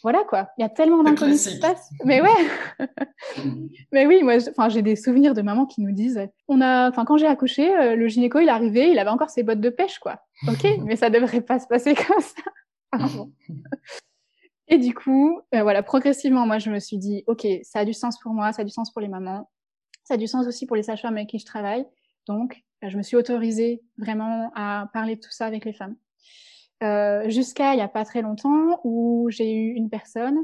voilà 0.04 0.24
quoi. 0.24 0.50
Il 0.58 0.62
y 0.62 0.66
a 0.66 0.70
tellement 0.70 1.04
d'inconnus 1.04 1.44
qui 1.44 1.56
se 1.56 1.60
passent. 1.60 1.90
Mais 2.06 2.22
ouais. 2.22 2.30
mais 3.92 4.06
oui, 4.06 4.24
moi, 4.24 4.36
enfin, 4.50 4.70
j'ai 4.70 4.82
des 4.82 4.96
souvenirs 4.96 5.34
de 5.34 5.42
mamans 5.42 5.66
qui 5.66 5.82
nous 5.82 5.92
disent, 5.92 6.22
on 6.48 6.62
a, 6.62 6.90
enfin, 6.90 7.06
quand 7.06 7.18
j'ai 7.18 7.28
accouché, 7.28 7.76
euh, 7.76 7.96
le 7.96 8.08
gynéco 8.08 8.40
il 8.40 8.48
est 8.48 8.52
arrivé, 8.52 8.92
il 8.92 9.00
avait 9.00 9.10
encore 9.10 9.30
ses 9.30 9.44
bottes 9.44 9.62
de 9.62 9.70
pêche 9.70 10.00
quoi. 10.00 10.22
Ok, 10.48 10.66
mais 10.86 10.96
ça 10.96 11.10
devrait 11.10 11.42
pas 11.42 11.60
se 11.60 11.68
passer 11.68 11.96
comme 11.96 12.22
ça. 12.22 12.98
Et 14.68 14.78
du 14.78 14.94
coup, 14.94 15.42
euh, 15.54 15.64
voilà, 15.64 15.84
progressivement, 15.84 16.46
moi, 16.46 16.58
je 16.58 16.70
me 16.70 16.80
suis 16.80 16.98
dit, 16.98 17.24
OK, 17.28 17.46
ça 17.64 17.80
a 17.80 17.86
du 17.86 17.94
sens 17.94 18.18
pour 18.20 18.34
moi, 18.34 18.54
ça 18.54 18.62
a 18.62 18.66
du 18.66 18.72
sens 18.72 18.90
pour 18.92 19.02
les 19.02 19.10
mamans, 19.10 19.50
ça 20.06 20.14
a 20.14 20.18
du 20.18 20.28
sens 20.28 20.48
aussi 20.48 20.66
pour 20.66 20.78
les 20.78 20.84
sages-femmes 20.84 21.18
avec 21.18 21.28
qui 21.28 21.40
je 21.40 21.46
travaille. 21.46 21.86
Donc, 22.26 22.64
euh, 22.84 22.90
je 22.90 22.98
me 22.98 23.04
suis 23.04 23.18
autorisée 23.18 23.82
vraiment 23.98 24.52
à 24.56 24.90
parler 24.94 25.16
de 25.16 25.20
tout 25.20 25.32
ça 25.32 25.46
avec 25.46 25.66
les 25.66 25.74
femmes. 25.74 25.96
Euh, 26.84 27.30
Jusqu'à 27.30 27.74
il 27.74 27.78
n'y 27.78 27.82
a 27.82 27.88
pas 27.88 28.06
très 28.06 28.22
longtemps 28.22 28.80
où 28.84 29.28
j'ai 29.30 29.54
eu 29.54 29.74
une 29.74 29.90
personne 29.90 30.40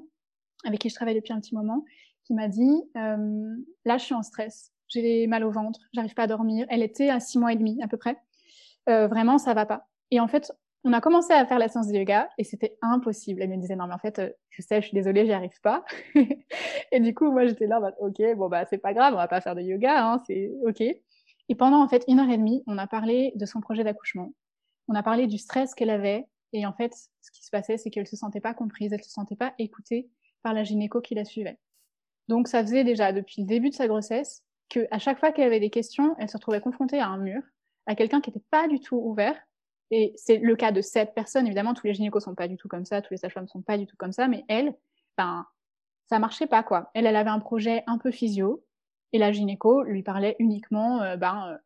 avec 0.65 0.79
qui 0.79 0.89
je 0.89 0.95
travaille 0.95 1.15
depuis 1.15 1.33
un 1.33 1.39
petit 1.39 1.55
moment 1.55 1.83
qui 2.23 2.33
m'a 2.33 2.47
dit, 2.47 2.83
euh, 2.97 3.55
là, 3.85 3.97
je 3.97 4.03
suis 4.03 4.13
en 4.13 4.21
stress, 4.21 4.73
j'ai 4.89 5.27
mal 5.27 5.43
au 5.45 5.51
ventre, 5.51 5.79
j'arrive 5.93 6.13
pas 6.13 6.23
à 6.23 6.27
dormir. 6.27 6.65
Elle 6.69 6.83
était 6.83 7.09
à 7.09 7.19
six 7.19 7.39
mois 7.39 7.53
et 7.53 7.55
demi 7.55 7.81
à 7.81 7.87
peu 7.87 7.97
près. 7.97 8.17
Euh, 8.89 9.07
vraiment, 9.07 9.37
ça 9.37 9.53
va 9.53 9.65
pas. 9.65 9.87
Et 10.11 10.19
en 10.19 10.27
fait, 10.27 10.51
on 10.83 10.93
a 10.93 11.01
commencé 11.01 11.33
à 11.33 11.45
faire 11.45 11.59
la 11.59 11.67
séance 11.67 11.87
de 11.87 11.97
yoga 11.97 12.29
et 12.37 12.43
c'était 12.43 12.77
impossible. 12.81 13.41
Elle 13.41 13.49
me 13.49 13.57
disait 13.57 13.75
non 13.75 13.87
mais 13.87 13.93
en 13.93 13.97
fait 13.97 14.21
je 14.49 14.61
sais, 14.61 14.81
je 14.81 14.87
suis 14.87 14.95
désolée, 14.95 15.25
j'y 15.25 15.33
arrive 15.33 15.59
pas. 15.61 15.83
et 16.91 16.99
du 16.99 17.13
coup 17.13 17.29
moi 17.31 17.45
j'étais 17.45 17.67
là, 17.67 17.79
bah, 17.81 17.93
ok 17.99 18.21
bon 18.37 18.47
bah 18.47 18.65
c'est 18.69 18.77
pas 18.77 18.93
grave, 18.93 19.13
on 19.13 19.17
va 19.17 19.27
pas 19.27 19.41
faire 19.41 19.55
de 19.55 19.61
yoga, 19.61 20.05
hein, 20.05 20.21
c'est 20.25 20.51
ok. 20.65 20.81
Et 20.81 21.55
pendant 21.55 21.83
en 21.83 21.87
fait 21.89 22.05
une 22.07 22.19
heure 22.19 22.29
et 22.29 22.37
demie, 22.37 22.63
on 22.67 22.77
a 22.77 22.87
parlé 22.87 23.33
de 23.35 23.45
son 23.45 23.59
projet 23.59 23.83
d'accouchement. 23.83 24.31
On 24.87 24.95
a 24.95 25.03
parlé 25.03 25.27
du 25.27 25.37
stress 25.37 25.73
qu'elle 25.75 25.89
avait 25.89 26.27
et 26.53 26.65
en 26.65 26.73
fait 26.73 26.93
ce 26.93 27.31
qui 27.31 27.43
se 27.43 27.49
passait 27.49 27.77
c'est 27.77 27.89
qu'elle 27.89 28.07
se 28.07 28.15
sentait 28.15 28.39
pas 28.39 28.53
comprise, 28.53 28.93
elle 28.93 29.03
se 29.03 29.09
sentait 29.09 29.35
pas 29.35 29.53
écoutée 29.59 30.09
par 30.43 30.53
la 30.53 30.63
gynéco 30.63 31.01
qui 31.01 31.15
la 31.15 31.25
suivait. 31.25 31.59
Donc 32.27 32.47
ça 32.47 32.61
faisait 32.61 32.83
déjà 32.83 33.11
depuis 33.11 33.41
le 33.41 33.47
début 33.47 33.69
de 33.69 33.75
sa 33.75 33.87
grossesse 33.87 34.43
que 34.69 34.87
à 34.91 34.99
chaque 34.99 35.19
fois 35.19 35.31
qu'elle 35.31 35.47
avait 35.47 35.59
des 35.59 35.69
questions, 35.69 36.15
elle 36.19 36.29
se 36.29 36.37
retrouvait 36.37 36.61
confrontée 36.61 36.99
à 36.99 37.07
un 37.07 37.17
mur, 37.17 37.41
à 37.85 37.95
quelqu'un 37.95 38.21
qui 38.21 38.29
n'était 38.29 38.45
pas 38.49 38.67
du 38.67 38.79
tout 38.79 38.97
ouvert 38.97 39.37
et 39.91 40.13
c'est 40.15 40.37
le 40.37 40.55
cas 40.55 40.71
de 40.71 40.81
cette 40.81 41.13
personne. 41.13 41.45
Évidemment, 41.45 41.73
tous 41.73 41.87
les 41.87 41.93
gynécos 41.93 42.23
sont 42.23 42.35
pas 42.35 42.47
du 42.47 42.57
tout 42.57 42.67
comme 42.67 42.85
ça, 42.85 43.01
tous 43.01 43.13
les 43.13 43.17
sages-femmes 43.17 43.47
sont 43.47 43.61
pas 43.61 43.77
du 43.77 43.85
tout 43.87 43.95
comme 43.97 44.11
ça, 44.11 44.27
mais 44.27 44.43
elle, 44.47 44.75
ben, 45.17 45.45
ça 46.09 46.19
marchait 46.19 46.47
pas, 46.47 46.63
quoi. 46.63 46.91
Elle, 46.93 47.05
elle 47.05 47.15
avait 47.15 47.29
un 47.29 47.39
projet 47.39 47.83
un 47.87 47.97
peu 47.97 48.11
physio, 48.11 48.63
et 49.13 49.17
la 49.17 49.31
gynéco 49.31 49.83
lui 49.83 50.03
parlait 50.03 50.35
uniquement, 50.39 51.01
euh, 51.01 51.15
ben, 51.15 51.47
euh, 51.49 51.57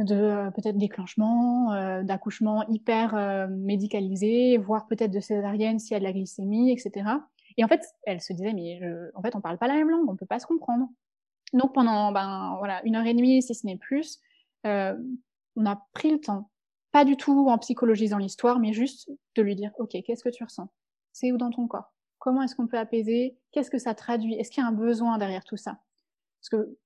de 0.00 0.14
euh, 0.14 0.50
peut-être 0.50 0.78
déclenchement, 0.78 2.02
d'accouchement 2.02 2.66
hyper 2.68 3.48
médicalisé, 3.50 4.56
voire 4.58 4.86
peut-être 4.86 5.10
de 5.10 5.20
césarienne 5.20 5.78
s'il 5.78 5.92
y 5.92 5.96
a 5.96 5.98
de 5.98 6.04
la 6.04 6.12
glycémie, 6.12 6.72
etc. 6.72 7.08
Et 7.56 7.64
en 7.64 7.68
fait, 7.68 7.84
elle 8.04 8.20
se 8.20 8.32
disait, 8.32 8.52
mais 8.52 8.78
je... 8.80 9.10
en 9.14 9.22
fait, 9.22 9.34
on 9.36 9.40
parle 9.40 9.58
pas 9.58 9.68
la 9.68 9.74
même 9.74 9.90
langue, 9.90 10.08
on 10.08 10.16
peut 10.16 10.26
pas 10.26 10.38
se 10.38 10.46
comprendre. 10.46 10.88
Donc 11.52 11.74
pendant, 11.74 12.12
ben, 12.12 12.56
voilà, 12.58 12.80
une 12.84 12.96
heure 12.96 13.06
et 13.06 13.14
demie, 13.14 13.42
si 13.42 13.54
ce 13.54 13.66
n'est 13.66 13.76
plus, 13.76 14.20
on 14.64 15.66
a 15.66 15.82
pris 15.92 16.10
le 16.10 16.20
temps 16.20 16.50
pas 16.92 17.04
du 17.04 17.16
tout 17.16 17.48
en 17.48 17.58
psychologisant 17.58 18.18
l'histoire, 18.18 18.58
mais 18.58 18.72
juste 18.72 19.10
de 19.36 19.42
lui 19.42 19.54
dire, 19.54 19.70
OK, 19.78 19.96
qu'est-ce 20.04 20.24
que 20.24 20.28
tu 20.28 20.44
ressens? 20.44 20.68
C'est 21.12 21.32
où 21.32 21.36
dans 21.36 21.50
ton 21.50 21.66
corps? 21.66 21.92
Comment 22.18 22.42
est-ce 22.42 22.54
qu'on 22.54 22.66
peut 22.66 22.78
apaiser? 22.78 23.38
Qu'est-ce 23.52 23.70
que 23.70 23.78
ça 23.78 23.94
traduit? 23.94 24.34
Est-ce 24.34 24.50
qu'il 24.50 24.62
y 24.62 24.66
a 24.66 24.68
un 24.68 24.72
besoin 24.72 25.18
derrière 25.18 25.44
tout 25.44 25.56
ça? 25.56 25.78
Parce 26.40 26.48
que 26.50 26.76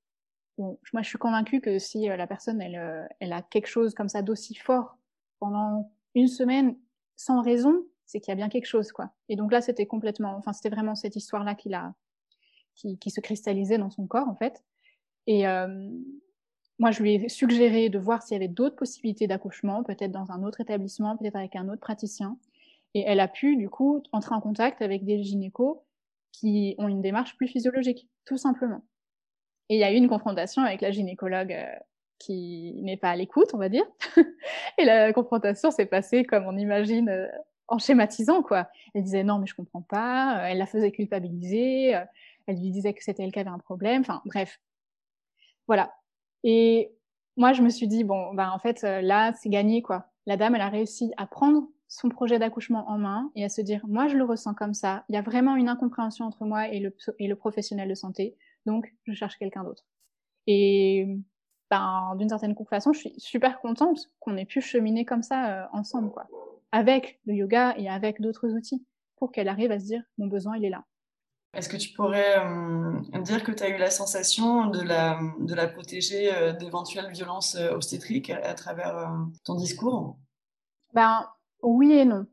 bon, 0.58 0.78
moi, 0.92 1.02
je 1.02 1.08
suis 1.08 1.18
convaincue 1.18 1.60
que 1.60 1.78
si 1.78 2.08
euh, 2.08 2.16
la 2.16 2.26
personne, 2.26 2.60
elle, 2.60 2.76
euh, 2.76 3.06
elle 3.20 3.32
a 3.32 3.42
quelque 3.42 3.66
chose 3.66 3.94
comme 3.94 4.08
ça 4.08 4.22
d'aussi 4.22 4.54
fort 4.54 4.96
pendant 5.40 5.92
une 6.14 6.28
semaine 6.28 6.76
sans 7.16 7.42
raison, 7.42 7.84
c'est 8.06 8.20
qu'il 8.20 8.30
y 8.30 8.32
a 8.32 8.36
bien 8.36 8.48
quelque 8.48 8.66
chose, 8.66 8.92
quoi. 8.92 9.10
Et 9.28 9.36
donc 9.36 9.52
là, 9.52 9.60
c'était 9.60 9.86
complètement, 9.86 10.36
enfin, 10.36 10.52
c'était 10.52 10.74
vraiment 10.74 10.94
cette 10.94 11.16
histoire-là 11.16 11.54
qui 11.54 11.70
qui, 12.74 12.98
qui 12.98 13.10
se 13.10 13.20
cristallisait 13.20 13.78
dans 13.78 13.90
son 13.90 14.06
corps, 14.06 14.28
en 14.28 14.36
fait. 14.36 14.62
Et, 15.26 15.46
euh, 15.46 15.90
moi, 16.78 16.90
je 16.90 17.02
lui 17.02 17.14
ai 17.14 17.28
suggéré 17.28 17.88
de 17.88 17.98
voir 17.98 18.22
s'il 18.22 18.34
y 18.34 18.36
avait 18.36 18.48
d'autres 18.48 18.76
possibilités 18.76 19.26
d'accouchement, 19.26 19.84
peut-être 19.84 20.10
dans 20.10 20.32
un 20.32 20.42
autre 20.42 20.60
établissement, 20.60 21.16
peut-être 21.16 21.36
avec 21.36 21.54
un 21.54 21.68
autre 21.68 21.80
praticien. 21.80 22.36
Et 22.94 23.02
elle 23.06 23.20
a 23.20 23.28
pu, 23.28 23.56
du 23.56 23.68
coup, 23.68 24.02
entrer 24.12 24.34
en 24.34 24.40
contact 24.40 24.82
avec 24.82 25.04
des 25.04 25.22
gynécos 25.22 25.78
qui 26.32 26.74
ont 26.78 26.88
une 26.88 27.00
démarche 27.00 27.36
plus 27.36 27.46
physiologique, 27.46 28.08
tout 28.24 28.36
simplement. 28.36 28.84
Et 29.68 29.76
il 29.76 29.80
y 29.80 29.84
a 29.84 29.92
eu 29.92 29.96
une 29.96 30.08
confrontation 30.08 30.62
avec 30.62 30.80
la 30.80 30.90
gynécologue 30.90 31.52
euh, 31.52 31.74
qui 32.18 32.74
n'est 32.82 32.96
pas 32.96 33.10
à 33.10 33.16
l'écoute, 33.16 33.50
on 33.54 33.58
va 33.58 33.68
dire. 33.68 33.84
et 34.78 34.84
la 34.84 35.12
confrontation 35.12 35.70
s'est 35.70 35.86
passée 35.86 36.24
comme 36.24 36.44
on 36.46 36.56
imagine 36.56 37.08
euh, 37.08 37.26
en 37.68 37.78
schématisant, 37.78 38.42
quoi. 38.42 38.68
Elle 38.94 39.02
disait 39.02 39.24
non, 39.24 39.38
mais 39.38 39.46
je 39.46 39.54
comprends 39.54 39.82
pas. 39.82 40.38
Euh, 40.38 40.46
elle 40.46 40.58
la 40.58 40.66
faisait 40.66 40.92
culpabiliser. 40.92 41.94
elle 42.46 42.56
lui 42.60 42.70
disait 42.70 42.92
que 42.92 43.02
c'était 43.02 43.24
elle 43.24 43.32
qui 43.32 43.38
avait 43.38 43.50
un 43.50 43.58
problème. 43.58 44.02
Enfin, 44.02 44.20
bref. 44.26 44.60
Voilà. 45.66 45.94
Et 46.42 46.92
moi, 47.36 47.52
je 47.54 47.62
me 47.62 47.70
suis 47.70 47.88
dit, 47.88 48.04
bon, 48.04 48.34
ben, 48.34 48.50
en 48.50 48.58
fait, 48.58 48.82
là, 48.82 49.32
c'est 49.32 49.48
gagné, 49.48 49.80
quoi. 49.80 50.10
La 50.26 50.36
dame, 50.36 50.54
elle 50.54 50.60
a 50.60 50.68
réussi 50.68 51.12
à 51.16 51.26
prendre 51.26 51.68
son 51.88 52.08
projet 52.08 52.38
d'accouchement 52.38 52.88
en 52.88 52.98
main 52.98 53.30
et 53.34 53.44
à 53.44 53.48
se 53.48 53.60
dire, 53.60 53.80
moi, 53.86 54.08
je 54.08 54.16
le 54.16 54.24
ressens 54.24 54.54
comme 54.54 54.74
ça. 54.74 55.04
Il 55.08 55.14
y 55.14 55.18
a 55.18 55.22
vraiment 55.22 55.56
une 55.56 55.68
incompréhension 55.68 56.26
entre 56.26 56.44
moi 56.44 56.68
et 56.68 56.80
le, 56.80 56.94
et 57.18 57.28
le 57.28 57.36
professionnel 57.36 57.88
de 57.88 57.94
santé. 57.94 58.36
Donc, 58.66 58.94
je 59.04 59.12
cherche 59.12 59.36
quelqu'un 59.38 59.64
d'autre. 59.64 59.84
Et, 60.46 61.18
ben, 61.70 62.14
d'une 62.16 62.28
certaine 62.28 62.54
façon, 62.68 62.92
je 62.92 63.00
suis 63.00 63.14
super 63.18 63.60
contente 63.60 64.10
qu'on 64.20 64.36
ait 64.36 64.44
pu 64.44 64.60
cheminer 64.60 65.04
comme 65.04 65.22
ça 65.22 65.64
euh, 65.64 65.66
ensemble, 65.72 66.10
quoi. 66.10 66.26
Avec 66.72 67.20
le 67.26 67.34
yoga 67.34 67.74
et 67.76 67.88
avec 67.88 68.20
d'autres 68.20 68.48
outils 68.48 68.84
pour 69.16 69.32
qu'elle 69.32 69.48
arrive 69.48 69.70
à 69.70 69.78
se 69.78 69.86
dire, 69.86 70.02
mon 70.18 70.26
besoin, 70.26 70.56
il 70.56 70.64
est 70.64 70.70
là. 70.70 70.84
Est-ce 71.54 71.68
que 71.68 71.76
tu 71.76 71.92
pourrais 71.92 72.38
euh, 72.38 73.20
dire 73.20 73.44
que 73.44 73.52
tu 73.52 73.62
as 73.62 73.68
eu 73.68 73.76
la 73.76 73.90
sensation 73.90 74.66
de 74.66 74.82
la, 74.82 75.20
de 75.38 75.54
la 75.54 75.68
protéger 75.68 76.34
euh, 76.34 76.52
d'éventuelles 76.52 77.12
violences 77.12 77.54
obstétriques 77.54 78.30
à, 78.30 78.54
travers 78.54 79.12
ton 79.44 79.54
discours? 79.54 80.16
Ben 80.92 81.28
oui 81.62 81.92
et 81.92 82.04
non. 82.04 82.26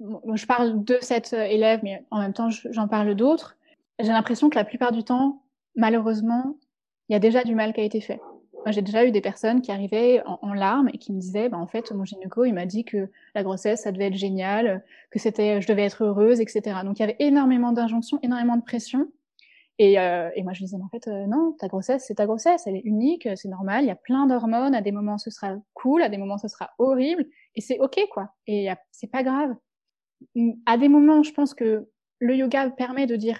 Je 0.00 0.46
parle 0.46 0.84
de 0.84 0.98
cette 1.00 1.32
élève, 1.32 1.80
mais 1.82 2.04
en 2.10 2.20
même 2.20 2.34
temps, 2.34 2.50
j'en 2.50 2.88
parle 2.88 3.14
d'autres. 3.14 3.56
J'ai 4.00 4.08
l'impression 4.08 4.50
que 4.50 4.56
la 4.56 4.64
plupart 4.64 4.92
du 4.92 5.04
temps, 5.04 5.45
malheureusement, 5.76 6.58
il 7.08 7.12
y 7.12 7.16
a 7.16 7.20
déjà 7.20 7.44
du 7.44 7.54
mal 7.54 7.72
qui 7.72 7.80
a 7.80 7.84
été 7.84 8.00
fait 8.00 8.20
j'ai 8.72 8.82
déjà 8.82 9.04
eu 9.04 9.10
des 9.10 9.20
personnes 9.20 9.60
qui 9.60 9.70
arrivaient 9.70 10.22
en, 10.26 10.52
larmes 10.52 10.88
et 10.92 10.98
qui 10.98 11.12
me 11.12 11.20
disaient, 11.20 11.48
bah, 11.48 11.58
en 11.58 11.66
fait, 11.66 11.92
mon 11.92 12.04
gynéco, 12.04 12.44
il 12.44 12.52
m'a 12.52 12.66
dit 12.66 12.84
que 12.84 13.10
la 13.34 13.42
grossesse, 13.42 13.82
ça 13.82 13.92
devait 13.92 14.06
être 14.06 14.16
génial, 14.16 14.84
que 15.10 15.18
c'était, 15.18 15.60
je 15.60 15.68
devais 15.68 15.84
être 15.84 16.04
heureuse, 16.04 16.40
etc. 16.40 16.80
Donc, 16.84 16.98
il 16.98 17.00
y 17.00 17.04
avait 17.04 17.16
énormément 17.18 17.72
d'injonctions, 17.72 18.18
énormément 18.22 18.56
de 18.56 18.62
pression. 18.62 19.08
Et, 19.78 20.00
euh, 20.00 20.30
et 20.34 20.42
moi, 20.42 20.52
je 20.52 20.64
disais, 20.64 20.78
mais 20.78 20.84
en 20.84 20.88
fait, 20.88 21.06
euh, 21.06 21.26
non, 21.26 21.52
ta 21.58 21.68
grossesse, 21.68 22.06
c'est 22.06 22.14
ta 22.14 22.26
grossesse, 22.26 22.66
elle 22.66 22.76
est 22.76 22.84
unique, 22.84 23.28
c'est 23.36 23.48
normal, 23.48 23.84
il 23.84 23.88
y 23.88 23.90
a 23.90 23.96
plein 23.96 24.26
d'hormones, 24.26 24.74
à 24.74 24.80
des 24.80 24.92
moments, 24.92 25.18
ce 25.18 25.30
sera 25.30 25.54
cool, 25.74 26.02
à 26.02 26.08
des 26.08 26.16
moments, 26.16 26.38
ce 26.38 26.48
sera 26.48 26.70
horrible, 26.78 27.26
et 27.54 27.60
c'est 27.60 27.78
OK, 27.78 28.00
quoi. 28.10 28.30
Et 28.46 28.68
c'est 28.90 29.10
pas 29.10 29.22
grave. 29.22 29.54
À 30.64 30.78
des 30.78 30.88
moments, 30.88 31.22
je 31.22 31.32
pense 31.32 31.52
que 31.52 31.88
le 32.18 32.36
yoga 32.36 32.70
permet 32.70 33.06
de 33.06 33.16
dire, 33.16 33.38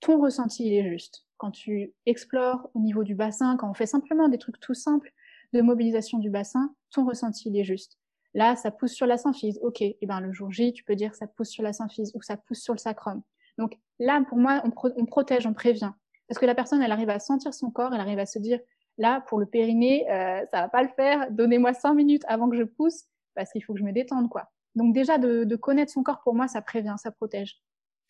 ton 0.00 0.20
ressenti, 0.20 0.66
il 0.66 0.72
est 0.72 0.88
juste. 0.90 1.23
Quand 1.36 1.50
tu 1.50 1.92
explores 2.06 2.70
au 2.74 2.80
niveau 2.80 3.04
du 3.04 3.14
bassin, 3.14 3.56
quand 3.56 3.70
on 3.70 3.74
fait 3.74 3.86
simplement 3.86 4.28
des 4.28 4.38
trucs 4.38 4.60
tout 4.60 4.74
simples 4.74 5.12
de 5.52 5.60
mobilisation 5.60 6.18
du 6.18 6.30
bassin, 6.30 6.74
ton 6.90 7.06
ressenti, 7.06 7.48
il 7.48 7.58
est 7.58 7.64
juste. 7.64 7.98
Là, 8.34 8.56
ça 8.56 8.70
pousse 8.70 8.92
sur 8.92 9.06
la 9.06 9.16
symphyse. 9.16 9.58
OK. 9.62 9.80
Et 9.80 9.98
ben, 10.02 10.20
le 10.20 10.32
jour 10.32 10.50
J, 10.50 10.72
tu 10.72 10.84
peux 10.84 10.96
dire 10.96 11.14
ça 11.14 11.26
pousse 11.26 11.50
sur 11.50 11.62
la 11.62 11.72
symphyse 11.72 12.12
ou 12.14 12.22
ça 12.22 12.36
pousse 12.36 12.60
sur 12.60 12.74
le 12.74 12.78
sacrum. 12.78 13.22
Donc 13.58 13.78
là, 14.00 14.22
pour 14.28 14.38
moi, 14.38 14.62
on, 14.64 15.06
protège, 15.06 15.46
on 15.46 15.54
prévient. 15.54 15.92
Parce 16.28 16.38
que 16.38 16.46
la 16.46 16.54
personne, 16.54 16.82
elle 16.82 16.92
arrive 16.92 17.10
à 17.10 17.20
sentir 17.20 17.54
son 17.54 17.70
corps, 17.70 17.94
elle 17.94 18.00
arrive 18.00 18.18
à 18.18 18.26
se 18.26 18.38
dire, 18.40 18.58
là, 18.98 19.20
pour 19.28 19.38
le 19.38 19.46
périnée, 19.46 20.10
euh, 20.10 20.44
ça 20.52 20.62
va 20.62 20.68
pas 20.68 20.82
le 20.82 20.88
faire, 20.88 21.30
donnez-moi 21.30 21.74
cinq 21.74 21.94
minutes 21.94 22.24
avant 22.26 22.48
que 22.48 22.56
je 22.56 22.64
pousse, 22.64 23.04
parce 23.34 23.52
qu'il 23.52 23.62
faut 23.62 23.74
que 23.74 23.78
je 23.78 23.84
me 23.84 23.92
détende, 23.92 24.28
quoi. 24.28 24.50
Donc 24.74 24.92
déjà, 24.92 25.18
de, 25.18 25.44
de, 25.44 25.56
connaître 25.56 25.92
son 25.92 26.02
corps, 26.02 26.20
pour 26.22 26.34
moi, 26.34 26.48
ça 26.48 26.62
prévient, 26.62 26.94
ça 26.96 27.12
protège. 27.12 27.60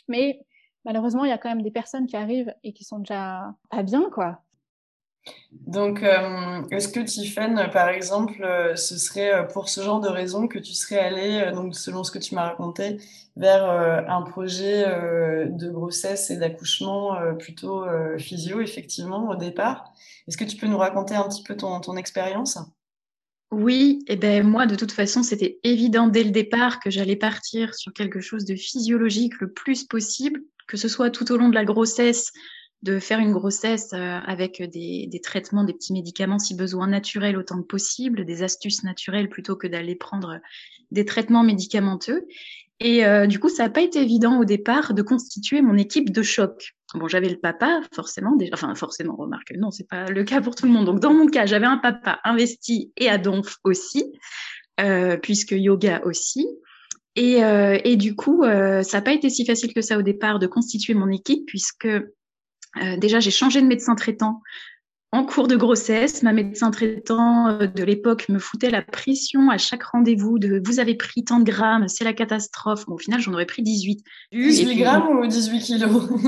Mais 0.08 0.40
malheureusement, 0.84 1.24
il 1.24 1.30
y 1.30 1.32
a 1.32 1.38
quand 1.38 1.48
même 1.48 1.62
des 1.62 1.70
personnes 1.70 2.06
qui 2.06 2.16
arrivent 2.16 2.54
et 2.62 2.72
qui 2.72 2.84
sont 2.84 2.98
déjà 2.98 3.54
pas 3.70 3.82
bien, 3.82 4.08
quoi. 4.10 4.40
Donc, 5.52 6.02
euh, 6.02 6.62
est-ce 6.70 6.88
que 6.88 7.00
Tiffen, 7.00 7.70
par 7.72 7.88
exemple, 7.88 8.42
euh, 8.42 8.76
ce 8.76 8.98
serait 8.98 9.32
euh, 9.32 9.42
pour 9.44 9.68
ce 9.68 9.80
genre 9.80 10.00
de 10.00 10.08
raison 10.08 10.46
que 10.46 10.58
tu 10.58 10.74
serais 10.74 10.98
allée, 10.98 11.50
donc 11.54 11.74
selon 11.74 12.04
ce 12.04 12.10
que 12.10 12.18
tu 12.18 12.34
m'as 12.34 12.44
raconté, 12.44 12.98
vers 13.36 13.64
un 14.08 14.22
projet 14.22 14.84
de 15.50 15.68
grossesse 15.68 16.30
et 16.30 16.36
d'accouchement 16.36 17.16
plutôt 17.36 17.84
physio, 18.16 18.60
effectivement, 18.60 19.28
au 19.28 19.34
départ? 19.34 19.92
Est-ce 20.28 20.36
que 20.36 20.44
tu 20.44 20.56
peux 20.56 20.68
nous 20.68 20.78
raconter 20.78 21.16
un 21.16 21.28
petit 21.28 21.42
peu 21.42 21.56
ton, 21.56 21.80
ton 21.80 21.96
expérience? 21.96 22.58
Oui, 23.50 24.04
et 24.06 24.12
eh 24.12 24.16
ben 24.16 24.46
moi, 24.46 24.66
de 24.66 24.76
toute 24.76 24.92
façon, 24.92 25.24
c'était 25.24 25.58
évident 25.64 26.06
dès 26.06 26.22
le 26.22 26.30
départ 26.30 26.78
que 26.78 26.90
j'allais 26.90 27.16
partir 27.16 27.74
sur 27.74 27.92
quelque 27.92 28.20
chose 28.20 28.44
de 28.44 28.54
physiologique 28.54 29.40
le 29.40 29.52
plus 29.52 29.82
possible, 29.82 30.40
que 30.66 30.76
ce 30.76 30.88
soit 30.88 31.10
tout 31.10 31.30
au 31.32 31.36
long 31.36 31.48
de 31.48 31.54
la 31.54 31.64
grossesse 31.64 32.32
de 32.84 32.98
faire 32.98 33.18
une 33.18 33.32
grossesse 33.32 33.94
euh, 33.94 34.18
avec 34.26 34.62
des, 34.62 35.20
traitements, 35.22 35.64
des 35.64 35.72
petits 35.72 35.94
médicaments 35.94 36.38
si 36.38 36.54
besoin 36.54 36.86
naturels 36.86 37.38
autant 37.38 37.62
que 37.62 37.66
possible, 37.66 38.26
des 38.26 38.42
astuces 38.42 38.84
naturelles 38.84 39.30
plutôt 39.30 39.56
que 39.56 39.66
d'aller 39.66 39.94
prendre 39.94 40.38
des 40.90 41.06
traitements 41.06 41.42
médicamenteux. 41.42 42.26
Et 42.80 43.06
euh, 43.06 43.26
du 43.26 43.38
coup, 43.38 43.48
ça 43.48 43.64
n'a 43.64 43.70
pas 43.70 43.80
été 43.80 44.02
évident 44.02 44.38
au 44.38 44.44
départ 44.44 44.92
de 44.92 45.00
constituer 45.00 45.62
mon 45.62 45.78
équipe 45.78 46.10
de 46.10 46.22
choc. 46.22 46.74
Bon, 46.94 47.08
j'avais 47.08 47.30
le 47.30 47.38
papa, 47.38 47.80
forcément, 47.94 48.36
déjà, 48.36 48.52
enfin 48.52 48.74
forcément, 48.74 49.16
remarque, 49.16 49.54
non, 49.56 49.70
c'est 49.70 49.88
pas 49.88 50.10
le 50.10 50.22
cas 50.22 50.42
pour 50.42 50.54
tout 50.54 50.66
le 50.66 50.72
monde. 50.72 50.84
Donc 50.84 51.00
dans 51.00 51.14
mon 51.14 51.26
cas, 51.26 51.46
j'avais 51.46 51.66
un 51.66 51.78
papa 51.78 52.20
investi 52.24 52.92
et 52.98 53.08
à 53.08 53.16
Donf 53.16 53.56
aussi, 53.64 54.12
euh, 54.80 55.16
puisque 55.16 55.52
yoga 55.52 56.02
aussi. 56.04 56.46
Et, 57.16 57.44
euh, 57.44 57.78
et 57.84 57.96
du 57.96 58.16
coup, 58.16 58.42
euh, 58.42 58.82
ça 58.82 58.98
n'a 58.98 59.02
pas 59.02 59.12
été 59.12 59.30
si 59.30 59.44
facile 59.44 59.72
que 59.72 59.80
ça 59.80 59.98
au 59.98 60.02
départ 60.02 60.38
de 60.38 60.46
constituer 60.46 60.94
mon 60.94 61.10
équipe, 61.10 61.46
puisque 61.46 61.86
euh, 61.86 62.96
déjà, 62.98 63.20
j'ai 63.20 63.30
changé 63.30 63.60
de 63.62 63.66
médecin 63.66 63.94
traitant 63.94 64.40
en 65.12 65.24
cours 65.24 65.46
de 65.46 65.54
grossesse. 65.54 66.24
Ma 66.24 66.32
médecin 66.32 66.72
traitant 66.72 67.58
de 67.58 67.84
l'époque 67.84 68.28
me 68.28 68.40
foutait 68.40 68.70
la 68.70 68.82
pression 68.82 69.48
à 69.48 69.58
chaque 69.58 69.84
rendez-vous 69.84 70.40
de 70.40 70.60
vous 70.64 70.80
avez 70.80 70.96
pris 70.96 71.24
tant 71.24 71.38
de 71.38 71.44
grammes, 71.44 71.86
c'est 71.86 72.04
la 72.04 72.14
catastrophe. 72.14 72.84
au 72.88 72.98
final, 72.98 73.20
j'en 73.20 73.32
aurais 73.32 73.46
pris 73.46 73.62
18. 73.62 74.04
18 74.32 74.76
grammes 74.76 75.18
ou 75.18 75.26
18 75.26 75.60
kilos? 75.60 76.08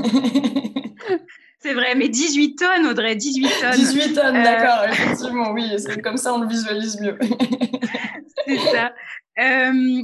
C'est 1.59 1.73
vrai, 1.73 1.95
mais 1.95 2.07
18 2.07 2.55
tonnes, 2.55 2.85
Audrey, 2.85 3.15
18 3.15 3.49
tonnes. 3.59 3.71
18 3.75 4.13
tonnes, 4.13 4.35
euh, 4.35 4.43
d'accord, 4.43 4.85
effectivement, 4.89 5.51
oui, 5.51 5.63
c'est 5.77 6.01
comme 6.01 6.17
ça 6.17 6.33
on 6.33 6.41
le 6.41 6.47
visualise 6.47 6.99
mieux. 7.01 7.17
c'est 8.55 8.57
ça. 8.71 8.93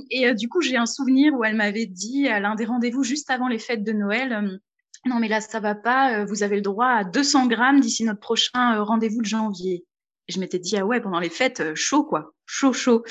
et 0.09 0.33
du 0.35 0.49
coup, 0.49 0.61
j'ai 0.61 0.77
un 0.77 0.85
souvenir 0.85 1.33
où 1.33 1.43
elle 1.43 1.55
m'avait 1.55 1.85
dit 1.85 2.27
à 2.27 2.39
l'un 2.39 2.55
des 2.55 2.65
rendez-vous 2.65 3.03
juste 3.03 3.29
avant 3.29 3.47
les 3.47 3.59
fêtes 3.59 3.83
de 3.83 3.93
Noël, 3.93 4.59
non 5.05 5.19
mais 5.19 5.27
là 5.27 5.41
ça 5.41 5.59
va 5.59 5.75
pas, 5.75 6.19
euh, 6.19 6.25
vous 6.25 6.43
avez 6.43 6.55
le 6.55 6.61
droit 6.61 6.87
à 6.87 7.03
200 7.03 7.47
grammes 7.47 7.79
d'ici 7.79 8.03
notre 8.05 8.19
prochain 8.19 8.75
euh, 8.75 8.83
rendez-vous 8.83 9.21
de 9.21 9.25
janvier. 9.25 9.85
Et 10.27 10.31
je 10.31 10.39
m'étais 10.39 10.59
dit 10.59 10.77
ah 10.77 10.85
ouais 10.85 11.01
pendant 11.01 11.19
les 11.19 11.29
fêtes 11.29 11.59
euh, 11.59 11.75
chaud 11.75 12.03
quoi, 12.03 12.33
chaud 12.45 12.73
chaud. 12.73 13.03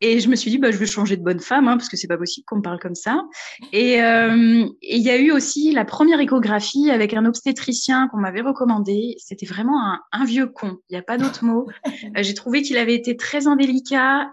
Et 0.00 0.20
je 0.20 0.28
me 0.28 0.36
suis 0.36 0.50
dit 0.50 0.58
bah 0.58 0.70
je 0.70 0.76
vais 0.76 0.86
changer 0.86 1.16
de 1.16 1.22
bonne 1.22 1.40
femme 1.40 1.68
hein, 1.68 1.76
parce 1.76 1.88
que 1.88 1.96
c'est 1.96 2.06
pas 2.06 2.18
possible 2.18 2.44
qu'on 2.46 2.56
me 2.56 2.62
parle 2.62 2.78
comme 2.78 2.94
ça. 2.94 3.22
Et 3.72 3.94
il 3.96 5.02
y 5.02 5.10
a 5.10 5.16
eu 5.18 5.30
aussi 5.32 5.72
la 5.72 5.84
première 5.84 6.20
échographie 6.20 6.90
avec 6.90 7.14
un 7.14 7.24
obstétricien 7.24 8.08
qu'on 8.08 8.18
m'avait 8.18 8.42
recommandé. 8.42 9.14
C'était 9.18 9.46
vraiment 9.46 9.80
un, 9.84 10.00
un, 10.12 10.24
vieux 10.24 10.46
con. 10.46 10.78
Il 10.88 10.92
n'y 10.94 10.98
a 10.98 11.02
pas 11.02 11.18
d'autre 11.18 11.44
mot. 11.44 11.66
J'ai 12.16 12.34
trouvé 12.34 12.62
qu'il 12.62 12.78
avait 12.78 12.94
été 12.94 13.16
très 13.16 13.46
indélicat. 13.46 14.30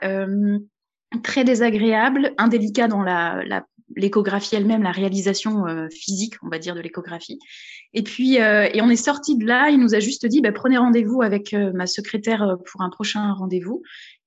très 1.21 1.43
désagréable, 1.43 2.33
indélicat 2.39 2.87
dans 2.87 3.03
la, 3.03 3.43
la 3.45 3.63
l'échographie 3.95 4.55
elle-même, 4.55 4.83
la 4.83 4.91
réalisation 4.91 5.67
euh, 5.67 5.87
physique, 5.89 6.35
on 6.43 6.49
va 6.49 6.59
dire, 6.59 6.75
de 6.75 6.81
l'échographie. 6.81 7.39
Et 7.93 8.03
puis, 8.03 8.41
euh, 8.41 8.67
et 8.73 8.81
on 8.81 8.89
est 8.89 8.95
sorti 8.95 9.37
de 9.37 9.45
là. 9.45 9.69
Il 9.69 9.79
nous 9.79 9.95
a 9.95 9.99
juste 9.99 10.25
dit, 10.25 10.41
bah, 10.41 10.51
prenez 10.51 10.77
rendez-vous 10.77 11.21
avec 11.21 11.53
euh, 11.53 11.71
ma 11.73 11.85
secrétaire 11.85 12.57
pour 12.65 12.81
un 12.81 12.89
prochain 12.89 13.33
rendez-vous. 13.33 13.81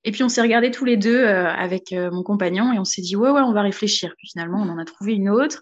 Et 0.05 0.12
puis 0.12 0.22
on 0.22 0.29
s'est 0.29 0.40
regardé 0.40 0.70
tous 0.70 0.85
les 0.85 0.96
deux 0.96 1.24
avec 1.24 1.90
mon 1.90 2.22
compagnon 2.22 2.72
et 2.72 2.79
on 2.79 2.85
s'est 2.85 3.02
dit 3.02 3.16
ouais 3.16 3.29
ouais 3.29 3.40
on 3.40 3.52
va 3.52 3.62
réfléchir. 3.62 4.14
Puis 4.16 4.29
finalement 4.29 4.62
on 4.62 4.68
en 4.68 4.79
a 4.79 4.85
trouvé 4.85 5.14
une 5.14 5.29
autre. 5.29 5.61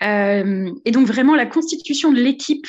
et 0.00 0.90
donc 0.90 1.06
vraiment 1.06 1.36
la 1.36 1.46
constitution 1.46 2.10
de 2.10 2.18
l'équipe 2.18 2.66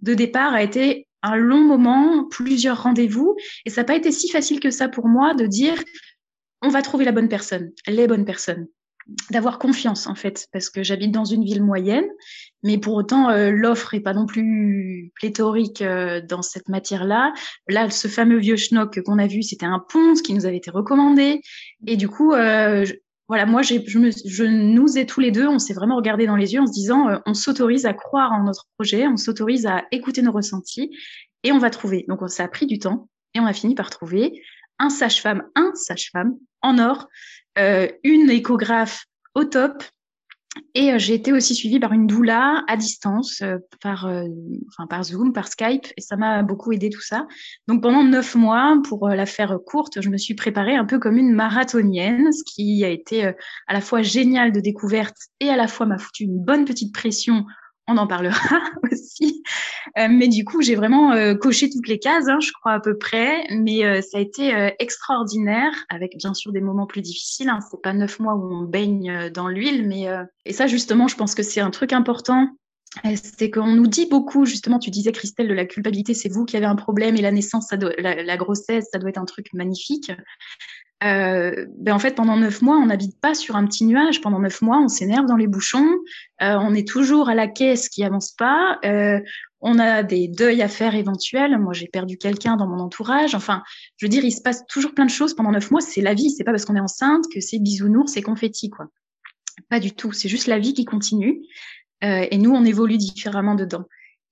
de 0.00 0.14
départ 0.14 0.54
a 0.54 0.62
été 0.62 1.08
un 1.24 1.34
long 1.34 1.64
moment, 1.64 2.24
plusieurs 2.30 2.84
rendez-vous 2.84 3.34
et 3.66 3.70
ça 3.70 3.80
n'a 3.80 3.84
pas 3.84 3.96
été 3.96 4.12
si 4.12 4.30
facile 4.30 4.60
que 4.60 4.70
ça 4.70 4.88
pour 4.88 5.08
moi 5.08 5.34
de 5.34 5.46
dire 5.46 5.82
on 6.62 6.68
va 6.68 6.82
trouver 6.82 7.04
la 7.04 7.12
bonne 7.12 7.28
personne, 7.28 7.72
les 7.88 8.06
bonnes 8.06 8.24
personnes 8.24 8.68
d'avoir 9.30 9.58
confiance 9.58 10.06
en 10.06 10.14
fait, 10.14 10.46
parce 10.52 10.70
que 10.70 10.82
j'habite 10.82 11.12
dans 11.12 11.24
une 11.24 11.44
ville 11.44 11.62
moyenne, 11.62 12.06
mais 12.62 12.78
pour 12.78 12.94
autant 12.94 13.30
euh, 13.30 13.50
l'offre 13.50 13.94
est 13.94 14.00
pas 14.00 14.14
non 14.14 14.26
plus 14.26 15.10
pléthorique 15.16 15.82
euh, 15.82 16.20
dans 16.20 16.42
cette 16.42 16.68
matière-là. 16.68 17.32
Là, 17.68 17.90
ce 17.90 18.08
fameux 18.08 18.38
vieux 18.38 18.56
schnock 18.56 19.00
qu'on 19.02 19.18
a 19.18 19.26
vu, 19.26 19.42
c'était 19.42 19.66
un 19.66 19.84
pont 19.88 20.14
qui 20.14 20.34
nous 20.34 20.46
avait 20.46 20.58
été 20.58 20.70
recommandé, 20.70 21.40
et 21.86 21.96
du 21.96 22.08
coup, 22.08 22.32
euh, 22.32 22.84
voilà, 23.28 23.46
moi, 23.46 23.62
je, 23.62 23.74
je 23.86 24.44
nous 24.44 24.98
et 24.98 25.06
tous 25.06 25.20
les 25.20 25.30
deux, 25.30 25.46
on 25.46 25.60
s'est 25.60 25.74
vraiment 25.74 25.96
regardé 25.96 26.26
dans 26.26 26.36
les 26.36 26.52
yeux 26.54 26.60
en 26.60 26.66
se 26.66 26.72
disant, 26.72 27.20
on 27.26 27.34
s'autorise 27.34 27.86
à 27.86 27.94
croire 27.94 28.32
en 28.32 28.42
notre 28.42 28.66
projet, 28.76 29.06
on 29.06 29.16
s'autorise 29.16 29.66
à 29.66 29.84
écouter 29.92 30.20
nos 30.20 30.32
ressentis, 30.32 30.90
et 31.44 31.52
on 31.52 31.58
va 31.58 31.70
trouver. 31.70 32.04
Donc, 32.08 32.28
ça 32.28 32.42
a 32.42 32.48
pris 32.48 32.66
du 32.66 32.80
temps, 32.80 33.08
et 33.34 33.40
on 33.40 33.46
a 33.46 33.52
fini 33.52 33.76
par 33.76 33.90
trouver 33.90 34.42
un 34.80 34.90
sage-femme, 34.90 35.44
un 35.54 35.70
sage-femme 35.74 36.34
en 36.62 36.78
or 36.78 37.06
une 38.04 38.30
échographe 38.30 39.04
au 39.34 39.44
top. 39.44 39.82
Et 40.74 40.92
euh, 40.92 40.98
j'ai 40.98 41.14
été 41.14 41.32
aussi 41.32 41.54
suivie 41.54 41.78
par 41.78 41.92
une 41.92 42.08
doula 42.08 42.64
à 42.66 42.76
distance, 42.76 43.40
euh, 43.42 43.58
par, 43.80 44.06
enfin, 44.68 44.86
par 44.88 45.04
Zoom, 45.04 45.32
par 45.32 45.46
Skype, 45.46 45.86
et 45.96 46.00
ça 46.00 46.16
m'a 46.16 46.42
beaucoup 46.42 46.72
aidé 46.72 46.90
tout 46.90 47.00
ça. 47.00 47.28
Donc 47.68 47.82
pendant 47.82 48.02
neuf 48.02 48.34
mois, 48.34 48.80
pour 48.88 49.08
la 49.08 49.26
faire 49.26 49.58
courte, 49.64 50.00
je 50.00 50.08
me 50.08 50.18
suis 50.18 50.34
préparée 50.34 50.74
un 50.74 50.84
peu 50.84 50.98
comme 50.98 51.18
une 51.18 51.32
marathonienne, 51.32 52.32
ce 52.32 52.42
qui 52.44 52.84
a 52.84 52.88
été 52.88 53.26
à 53.68 53.72
la 53.72 53.80
fois 53.80 54.02
génial 54.02 54.50
de 54.50 54.58
découverte 54.58 55.16
et 55.38 55.50
à 55.50 55.56
la 55.56 55.68
fois 55.68 55.86
m'a 55.86 55.98
foutu 55.98 56.24
une 56.24 56.42
bonne 56.42 56.64
petite 56.64 56.92
pression 56.92 57.46
on 57.90 57.96
en 57.96 58.06
parlera 58.06 58.38
aussi. 58.92 59.42
Euh, 59.98 60.08
mais 60.10 60.28
du 60.28 60.44
coup, 60.44 60.62
j'ai 60.62 60.74
vraiment 60.74 61.12
euh, 61.12 61.34
coché 61.34 61.70
toutes 61.70 61.88
les 61.88 61.98
cases, 61.98 62.28
hein, 62.28 62.38
je 62.40 62.52
crois 62.52 62.72
à 62.72 62.80
peu 62.80 62.96
près. 62.96 63.46
Mais 63.50 63.84
euh, 63.84 64.00
ça 64.00 64.18
a 64.18 64.20
été 64.20 64.70
extraordinaire, 64.78 65.72
avec 65.88 66.16
bien 66.16 66.34
sûr 66.34 66.52
des 66.52 66.60
moments 66.60 66.86
plus 66.86 67.02
difficiles. 67.02 67.48
Hein. 67.48 67.60
C'est 67.70 67.82
pas 67.82 67.92
neuf 67.92 68.18
mois 68.20 68.34
où 68.34 68.54
on 68.54 68.62
baigne 68.62 69.30
dans 69.30 69.48
l'huile, 69.48 69.86
mais 69.86 70.06
et 70.44 70.52
ça 70.52 70.66
justement, 70.66 71.08
je 71.08 71.16
pense 71.16 71.34
que 71.34 71.42
c'est 71.42 71.60
un 71.60 71.70
truc 71.70 71.92
important. 71.92 72.48
C'est 73.14 73.50
qu'on 73.50 73.68
nous 73.68 73.86
dit 73.86 74.06
beaucoup, 74.06 74.44
justement, 74.44 74.80
tu 74.80 74.90
disais 74.90 75.12
Christelle, 75.12 75.46
de 75.46 75.54
la 75.54 75.64
culpabilité, 75.64 76.12
c'est 76.12 76.28
vous 76.28 76.44
qui 76.44 76.56
avez 76.56 76.66
un 76.66 76.74
problème 76.74 77.16
et 77.16 77.20
la 77.20 77.30
naissance, 77.30 77.68
ça 77.68 77.76
doit, 77.76 77.92
la 77.98 78.36
grossesse, 78.36 78.88
ça 78.92 78.98
doit 78.98 79.10
être 79.10 79.18
un 79.18 79.24
truc 79.26 79.46
magnifique 79.52 80.10
euh, 81.02 81.66
ben 81.78 81.94
en 81.94 81.98
fait, 81.98 82.14
pendant 82.14 82.36
neuf 82.36 82.60
mois, 82.62 82.76
on 82.76 82.86
n'habite 82.86 83.18
pas 83.20 83.34
sur 83.34 83.56
un 83.56 83.64
petit 83.66 83.84
nuage. 83.84 84.20
Pendant 84.20 84.38
neuf 84.38 84.60
mois, 84.60 84.78
on 84.78 84.88
s'énerve 84.88 85.26
dans 85.26 85.36
les 85.36 85.46
bouchons. 85.46 85.88
Euh, 86.42 86.56
on 86.60 86.74
est 86.74 86.86
toujours 86.86 87.28
à 87.28 87.34
la 87.34 87.46
caisse 87.46 87.88
qui 87.88 88.04
avance 88.04 88.32
pas. 88.32 88.78
Euh, 88.84 89.20
on 89.60 89.78
a 89.78 90.02
des 90.02 90.28
deuils 90.28 90.62
à 90.62 90.68
faire 90.68 90.94
éventuels. 90.94 91.58
Moi, 91.58 91.72
j'ai 91.72 91.88
perdu 91.88 92.18
quelqu'un 92.18 92.56
dans 92.56 92.66
mon 92.66 92.78
entourage. 92.80 93.34
Enfin, 93.34 93.62
je 93.96 94.06
veux 94.06 94.10
dire, 94.10 94.24
il 94.24 94.32
se 94.32 94.42
passe 94.42 94.66
toujours 94.66 94.94
plein 94.94 95.06
de 95.06 95.10
choses 95.10 95.34
pendant 95.34 95.52
neuf 95.52 95.70
mois. 95.70 95.80
C'est 95.80 96.02
la 96.02 96.14
vie. 96.14 96.30
C'est 96.30 96.44
pas 96.44 96.52
parce 96.52 96.64
qu'on 96.64 96.76
est 96.76 96.80
enceinte 96.80 97.24
que 97.32 97.40
c'est 97.40 97.58
bisounours, 97.58 98.12
c'est 98.12 98.22
confetti, 98.22 98.70
quoi. 98.70 98.86
Pas 99.68 99.80
du 99.80 99.92
tout. 99.92 100.12
C'est 100.12 100.28
juste 100.28 100.46
la 100.46 100.58
vie 100.58 100.74
qui 100.74 100.84
continue. 100.84 101.42
Euh, 102.04 102.26
et 102.30 102.38
nous, 102.38 102.50
on 102.50 102.64
évolue 102.64 102.96
différemment 102.96 103.54
dedans. 103.54 103.84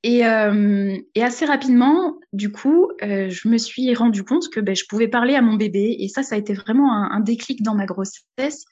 Et, 0.04 0.24
euh, 0.24 0.96
et, 1.14 1.22
assez 1.24 1.44
rapidement, 1.44 2.18
du 2.32 2.52
coup, 2.52 2.88
euh, 3.02 3.28
je 3.28 3.48
me 3.48 3.58
suis 3.58 3.92
rendu 3.94 4.22
compte 4.22 4.48
que 4.48 4.60
ben, 4.60 4.76
je 4.76 4.84
pouvais 4.88 5.08
parler 5.08 5.34
à 5.34 5.42
mon 5.42 5.54
bébé. 5.54 5.96
Et 5.98 6.08
ça, 6.08 6.22
ça 6.22 6.36
a 6.36 6.38
été 6.38 6.54
vraiment 6.54 6.92
un, 6.92 7.10
un 7.10 7.20
déclic 7.20 7.62
dans 7.62 7.74
ma 7.74 7.86
grossesse 7.86 8.64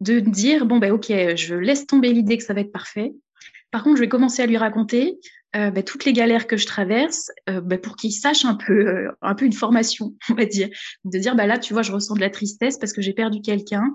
de 0.00 0.20
dire, 0.20 0.66
bon, 0.66 0.78
ben 0.78 0.92
ok, 0.92 1.10
je 1.36 1.54
laisse 1.54 1.86
tomber 1.86 2.12
l'idée 2.12 2.36
que 2.36 2.44
ça 2.44 2.54
va 2.54 2.60
être 2.60 2.72
parfait. 2.72 3.14
Par 3.70 3.82
contre, 3.82 3.96
je 3.96 4.02
vais 4.02 4.08
commencer 4.08 4.42
à 4.42 4.46
lui 4.46 4.56
raconter 4.56 5.18
euh, 5.56 5.70
bah, 5.70 5.82
toutes 5.82 6.04
les 6.04 6.12
galères 6.12 6.46
que 6.46 6.58
je 6.58 6.66
traverse 6.66 7.30
euh, 7.48 7.62
bah, 7.62 7.78
pour 7.78 7.96
qu'ils 7.96 8.12
sachent 8.12 8.44
un 8.44 8.54
peu, 8.54 8.86
euh, 8.86 9.10
un 9.22 9.34
peu 9.34 9.46
une 9.46 9.54
formation, 9.54 10.14
on 10.30 10.34
va 10.34 10.44
dire. 10.44 10.68
De 11.04 11.18
dire, 11.18 11.34
bah 11.36 11.46
là, 11.46 11.58
tu 11.58 11.72
vois, 11.72 11.80
je 11.80 11.90
ressens 11.90 12.14
de 12.14 12.20
la 12.20 12.28
tristesse 12.28 12.76
parce 12.76 12.92
que 12.92 13.00
j'ai 13.00 13.14
perdu 13.14 13.40
quelqu'un. 13.40 13.94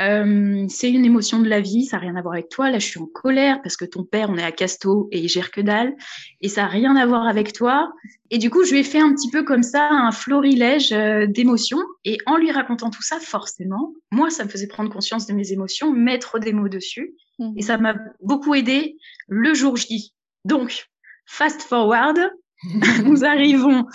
c'est 0.00 0.90
une 0.90 1.04
émotion 1.04 1.40
de 1.40 1.48
la 1.48 1.60
vie, 1.60 1.84
ça 1.84 1.98
n'a 1.98 2.00
rien 2.00 2.16
à 2.16 2.22
voir 2.22 2.34
avec 2.34 2.48
toi. 2.48 2.70
Là, 2.70 2.78
je 2.78 2.86
suis 2.86 3.00
en 3.00 3.06
colère 3.06 3.60
parce 3.62 3.76
que 3.76 3.84
ton 3.84 4.02
père, 4.02 4.30
on 4.30 4.38
est 4.38 4.42
à 4.42 4.50
Casto 4.50 5.08
et 5.12 5.20
il 5.20 5.28
gère 5.28 5.50
que 5.50 5.60
dalle. 5.60 5.94
Et 6.40 6.48
ça 6.48 6.62
n'a 6.62 6.68
rien 6.68 6.96
à 6.96 7.04
voir 7.04 7.26
avec 7.26 7.52
toi. 7.52 7.92
Et 8.30 8.38
du 8.38 8.48
coup, 8.48 8.64
je 8.64 8.72
lui 8.72 8.80
ai 8.80 8.82
fait 8.82 9.00
un 9.00 9.12
petit 9.12 9.30
peu 9.30 9.44
comme 9.44 9.62
ça 9.62 9.90
un 9.90 10.10
florilège 10.10 10.88
d'émotions. 11.28 11.82
Et 12.06 12.16
en 12.24 12.38
lui 12.38 12.50
racontant 12.50 12.88
tout 12.88 13.02
ça, 13.02 13.20
forcément, 13.20 13.92
moi, 14.10 14.30
ça 14.30 14.44
me 14.44 14.48
faisait 14.48 14.68
prendre 14.68 14.90
conscience 14.90 15.26
de 15.26 15.34
mes 15.34 15.52
émotions, 15.52 15.92
mettre 15.92 16.38
des 16.38 16.54
mots 16.54 16.70
dessus. 16.70 17.14
Mmh. 17.38 17.52
Et 17.58 17.62
ça 17.62 17.76
m'a 17.76 17.94
beaucoup 18.22 18.54
aidé 18.54 18.96
le 19.28 19.52
jour 19.52 19.76
J. 19.76 20.14
Donc, 20.46 20.88
Fast 21.26 21.62
forward, 21.62 22.18
nous 23.04 23.24
arrivons 23.24 23.86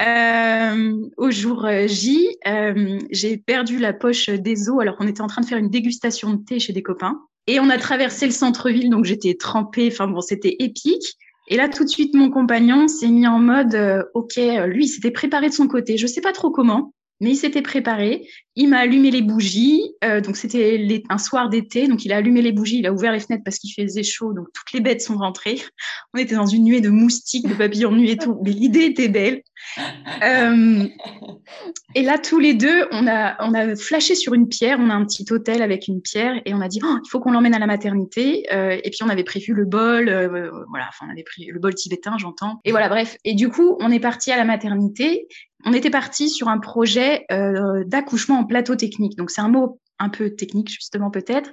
euh, 0.00 0.92
au 1.16 1.30
jour 1.30 1.64
euh, 1.64 1.86
J. 1.86 2.36
Euh, 2.46 2.98
j'ai 3.10 3.36
perdu 3.36 3.78
la 3.78 3.92
poche 3.92 4.28
des 4.28 4.68
os 4.68 4.80
alors 4.80 4.96
qu'on 4.96 5.06
était 5.06 5.20
en 5.20 5.26
train 5.26 5.42
de 5.42 5.46
faire 5.46 5.58
une 5.58 5.70
dégustation 5.70 6.34
de 6.34 6.44
thé 6.44 6.58
chez 6.58 6.72
des 6.72 6.82
copains. 6.82 7.20
Et 7.46 7.60
on 7.60 7.70
a 7.70 7.78
traversé 7.78 8.26
le 8.26 8.32
centre-ville, 8.32 8.90
donc 8.90 9.04
j'étais 9.04 9.34
trempée. 9.34 9.88
Enfin 9.90 10.06
bon, 10.06 10.20
c'était 10.20 10.56
épique. 10.58 11.16
Et 11.48 11.56
là, 11.56 11.68
tout 11.68 11.84
de 11.84 11.88
suite, 11.88 12.14
mon 12.14 12.30
compagnon 12.30 12.86
s'est 12.86 13.08
mis 13.08 13.26
en 13.26 13.40
mode, 13.40 14.06
ok, 14.14 14.36
lui, 14.66 14.84
il 14.84 14.88
s'était 14.88 15.10
préparé 15.10 15.48
de 15.48 15.54
son 15.54 15.66
côté. 15.66 15.96
Je 15.96 16.06
sais 16.06 16.20
pas 16.20 16.32
trop 16.32 16.50
comment 16.50 16.92
mais 17.20 17.30
il 17.30 17.36
s'était 17.36 17.62
préparé. 17.62 18.28
Il 18.56 18.68
m'a 18.68 18.78
allumé 18.78 19.10
les 19.10 19.22
bougies. 19.22 19.82
Euh, 20.04 20.20
donc 20.20 20.36
c'était 20.36 21.02
un 21.08 21.18
soir 21.18 21.48
d'été, 21.48 21.86
donc 21.86 22.04
il 22.04 22.12
a 22.12 22.16
allumé 22.16 22.42
les 22.42 22.52
bougies, 22.52 22.78
il 22.78 22.86
a 22.86 22.92
ouvert 22.92 23.12
les 23.12 23.20
fenêtres 23.20 23.44
parce 23.44 23.58
qu'il 23.58 23.72
faisait 23.72 24.02
chaud, 24.02 24.32
donc 24.32 24.46
toutes 24.52 24.72
les 24.72 24.80
bêtes 24.80 25.02
sont 25.02 25.16
rentrées. 25.16 25.60
On 26.14 26.18
était 26.18 26.34
dans 26.34 26.46
une 26.46 26.64
nuée 26.64 26.80
de 26.80 26.90
moustiques, 26.90 27.48
de 27.48 27.54
papillons 27.54 27.92
de 27.92 27.98
nuit 27.98 28.10
et 28.10 28.16
tout, 28.16 28.38
mais 28.42 28.50
l'idée 28.50 28.84
était 28.84 29.08
belle. 29.08 29.42
Euh, 30.22 30.86
et 31.94 32.02
là, 32.02 32.18
tous 32.18 32.38
les 32.38 32.54
deux, 32.54 32.86
on 32.90 33.06
a, 33.06 33.76
flashé 33.76 34.14
sur 34.14 34.34
une 34.34 34.48
pierre. 34.48 34.78
On 34.80 34.90
a 34.90 34.94
un 34.94 35.04
petit 35.04 35.24
hôtel 35.30 35.62
avec 35.62 35.88
une 35.88 36.02
pierre 36.02 36.40
et 36.44 36.52
on 36.52 36.60
a 36.60 36.68
dit, 36.68 36.80
oh, 36.82 36.96
il 37.02 37.08
faut 37.08 37.20
qu'on 37.20 37.32
l'emmène 37.32 37.54
à 37.54 37.58
la 37.58 37.66
maternité. 37.66 38.46
Euh, 38.52 38.78
et 38.82 38.90
puis 38.90 39.02
on 39.02 39.08
avait 39.08 39.24
prévu 39.24 39.54
le 39.54 39.64
bol, 39.64 40.06
voilà, 40.68 40.86
enfin 40.88 41.06
on 41.08 41.10
avait 41.10 41.22
pris 41.22 41.46
le 41.46 41.58
bol 41.58 41.74
tibétain, 41.74 42.18
j'entends. 42.18 42.60
Et 42.64 42.70
voilà, 42.70 42.88
bref. 42.88 43.16
Et 43.24 43.34
du 43.34 43.48
coup, 43.48 43.76
on 43.80 43.90
est 43.90 44.00
parti 44.00 44.30
à 44.32 44.36
la 44.36 44.44
maternité 44.44 45.26
on 45.64 45.72
était 45.72 45.90
parti 45.90 46.30
sur 46.30 46.48
un 46.48 46.58
projet 46.58 47.26
euh, 47.30 47.84
d'accouchement 47.84 48.38
en 48.38 48.44
plateau 48.44 48.76
technique. 48.76 49.16
Donc 49.16 49.30
c'est 49.30 49.40
un 49.40 49.48
mot 49.48 49.80
un 49.98 50.08
peu 50.08 50.30
technique 50.30 50.70
justement 50.70 51.10
peut-être. 51.10 51.50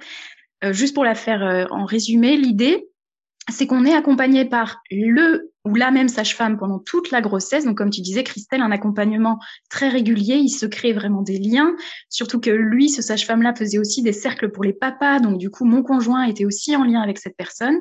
Euh, 0.64 0.72
juste 0.72 0.94
pour 0.94 1.04
la 1.04 1.14
faire 1.14 1.42
euh, 1.42 1.66
en 1.70 1.84
résumé, 1.84 2.36
l'idée 2.36 2.88
c'est 3.50 3.66
qu'on 3.66 3.84
est 3.84 3.94
accompagné 3.94 4.44
par 4.44 4.82
le 4.90 5.52
ou 5.64 5.74
la 5.74 5.90
même 5.90 6.08
sage-femme 6.08 6.56
pendant 6.58 6.78
toute 6.78 7.10
la 7.10 7.20
grossesse. 7.20 7.64
Donc, 7.64 7.76
comme 7.76 7.90
tu 7.90 8.00
disais, 8.00 8.24
Christelle, 8.24 8.62
un 8.62 8.70
accompagnement 8.70 9.38
très 9.68 9.88
régulier. 9.88 10.36
Il 10.36 10.48
se 10.48 10.66
crée 10.66 10.92
vraiment 10.92 11.22
des 11.22 11.38
liens. 11.38 11.74
Surtout 12.08 12.40
que 12.40 12.50
lui, 12.50 12.88
ce 12.88 13.02
sage-femme-là, 13.02 13.54
faisait 13.54 13.78
aussi 13.78 14.02
des 14.02 14.12
cercles 14.12 14.50
pour 14.50 14.64
les 14.64 14.72
papas. 14.72 15.20
Donc, 15.20 15.38
du 15.38 15.50
coup, 15.50 15.64
mon 15.64 15.82
conjoint 15.82 16.24
était 16.24 16.46
aussi 16.46 16.74
en 16.74 16.84
lien 16.84 17.02
avec 17.02 17.18
cette 17.18 17.36
personne. 17.36 17.78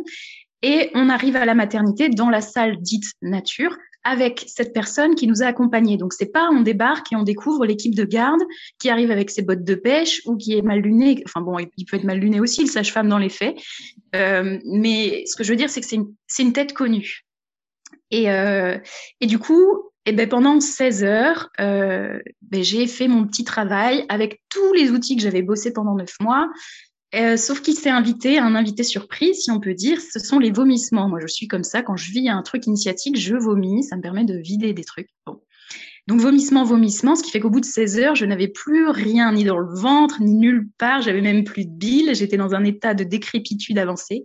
Et 0.64 0.90
on 0.96 1.10
arrive 1.10 1.36
à 1.36 1.46
la 1.46 1.54
maternité 1.54 2.10
dans 2.10 2.30
la 2.30 2.42
salle 2.42 2.78
dite 2.82 3.06
nature 3.22 3.78
avec 4.04 4.46
cette 4.48 4.74
personne 4.74 5.16
qui 5.16 5.28
nous 5.28 5.44
a 5.44 5.48
accompagnés. 5.48 5.98
Donc 5.98 6.14
c'est 6.14 6.32
pas 6.32 6.50
on 6.52 6.62
débarque 6.62 7.12
et 7.12 7.16
on 7.16 7.24
découvre 7.24 7.66
l'équipe 7.66 7.96
de 7.96 8.06
garde 8.06 8.42
qui 8.80 8.90
arrive 8.90 9.12
avec 9.12 9.30
ses 9.30 9.42
bottes 9.42 9.64
de 9.64 9.76
pêche 9.76 10.22
ou 10.26 10.38
qui 10.38 10.58
est 10.58 10.62
mal 10.62 10.80
luné. 10.80 11.22
Enfin 11.26 11.42
bon, 11.42 11.58
il 11.60 11.86
peut 11.86 11.98
être 11.98 12.04
mal 12.04 12.20
luné 12.20 12.40
aussi, 12.40 12.62
le 12.62 12.70
sage-femme 12.70 13.10
dans 13.10 13.18
les 13.18 13.30
faits. 13.30 13.58
Euh, 14.16 14.60
mais 14.66 15.24
ce 15.26 15.36
que 15.36 15.44
je 15.44 15.52
veux 15.52 15.58
dire, 15.58 15.70
c'est 15.70 15.82
que 15.82 15.88
c'est 15.88 16.44
une, 16.44 16.54
tête 16.54 16.74
connue. 16.74 17.26
Et, 18.10 18.32
euh, 18.32 18.78
et 19.20 19.28
du 19.28 19.40
coup, 19.40 19.92
et 20.08 20.12
eh 20.12 20.14
ben 20.14 20.30
pendant 20.30 20.58
16 20.62 21.04
heures, 21.04 21.50
euh, 21.60 22.18
ben 22.42 22.64
j'ai 22.64 22.88
fait 22.88 23.10
mon 23.10 23.28
petit 23.28 23.44
travail 23.44 24.06
avec 24.08 24.42
tous 24.48 24.72
les 24.72 24.90
outils 24.90 25.18
que 25.18 25.22
j'avais 25.22 25.42
bossé 25.42 25.74
pendant 25.74 25.96
9 25.96 26.10
mois. 26.22 26.50
Euh, 27.16 27.38
sauf 27.38 27.62
qu'il 27.62 27.76
s'est 27.76 27.90
invité, 27.90 28.38
un 28.38 28.54
invité 28.56 28.84
surprise, 28.84 29.44
si 29.44 29.52
on 29.52 29.60
peut 29.60 29.74
dire, 29.74 30.02
ce 30.02 30.20
sont 30.20 30.40
les 30.40 30.52
vomissements. 30.52 31.08
Moi, 31.08 31.20
je 31.22 31.28
suis 31.28 31.48
comme 31.48 31.64
ça, 31.64 31.82
quand 31.82 31.96
je 31.96 32.12
vis 32.12 32.30
un 32.30 32.42
truc 32.42 32.68
initiatique, 32.68 33.18
je 33.18 33.36
vomis, 33.36 33.84
ça 33.84 33.96
me 33.96 34.02
permet 34.02 34.26
de 34.26 34.38
vider 34.38 34.74
des 34.74 34.84
trucs. 34.84 35.10
Bon. 35.26 35.42
Donc, 36.08 36.20
vomissement, 36.20 36.64
vomissement, 36.64 37.16
ce 37.16 37.24
qui 37.24 37.32
fait 37.32 37.40
qu'au 37.40 37.50
bout 37.50 37.62
de 37.62 37.66
16 37.66 38.00
heures, 38.00 38.16
je 38.16 38.26
n'avais 38.26 38.48
plus 38.48 38.90
rien, 38.90 39.32
ni 39.32 39.46
dans 39.46 39.58
le 39.58 39.74
ventre, 39.74 40.22
ni 40.22 40.36
nulle 40.36 40.70
part, 40.78 41.02
j'avais 41.02 41.22
même 41.22 41.44
plus 41.44 41.66
de 41.66 41.72
bile, 41.72 42.14
j'étais 42.14 42.38
dans 42.38 42.56
un 42.56 42.64
état 42.64 42.94
de 42.94 43.04
décrépitude 43.04 43.78
avancée. 43.78 44.24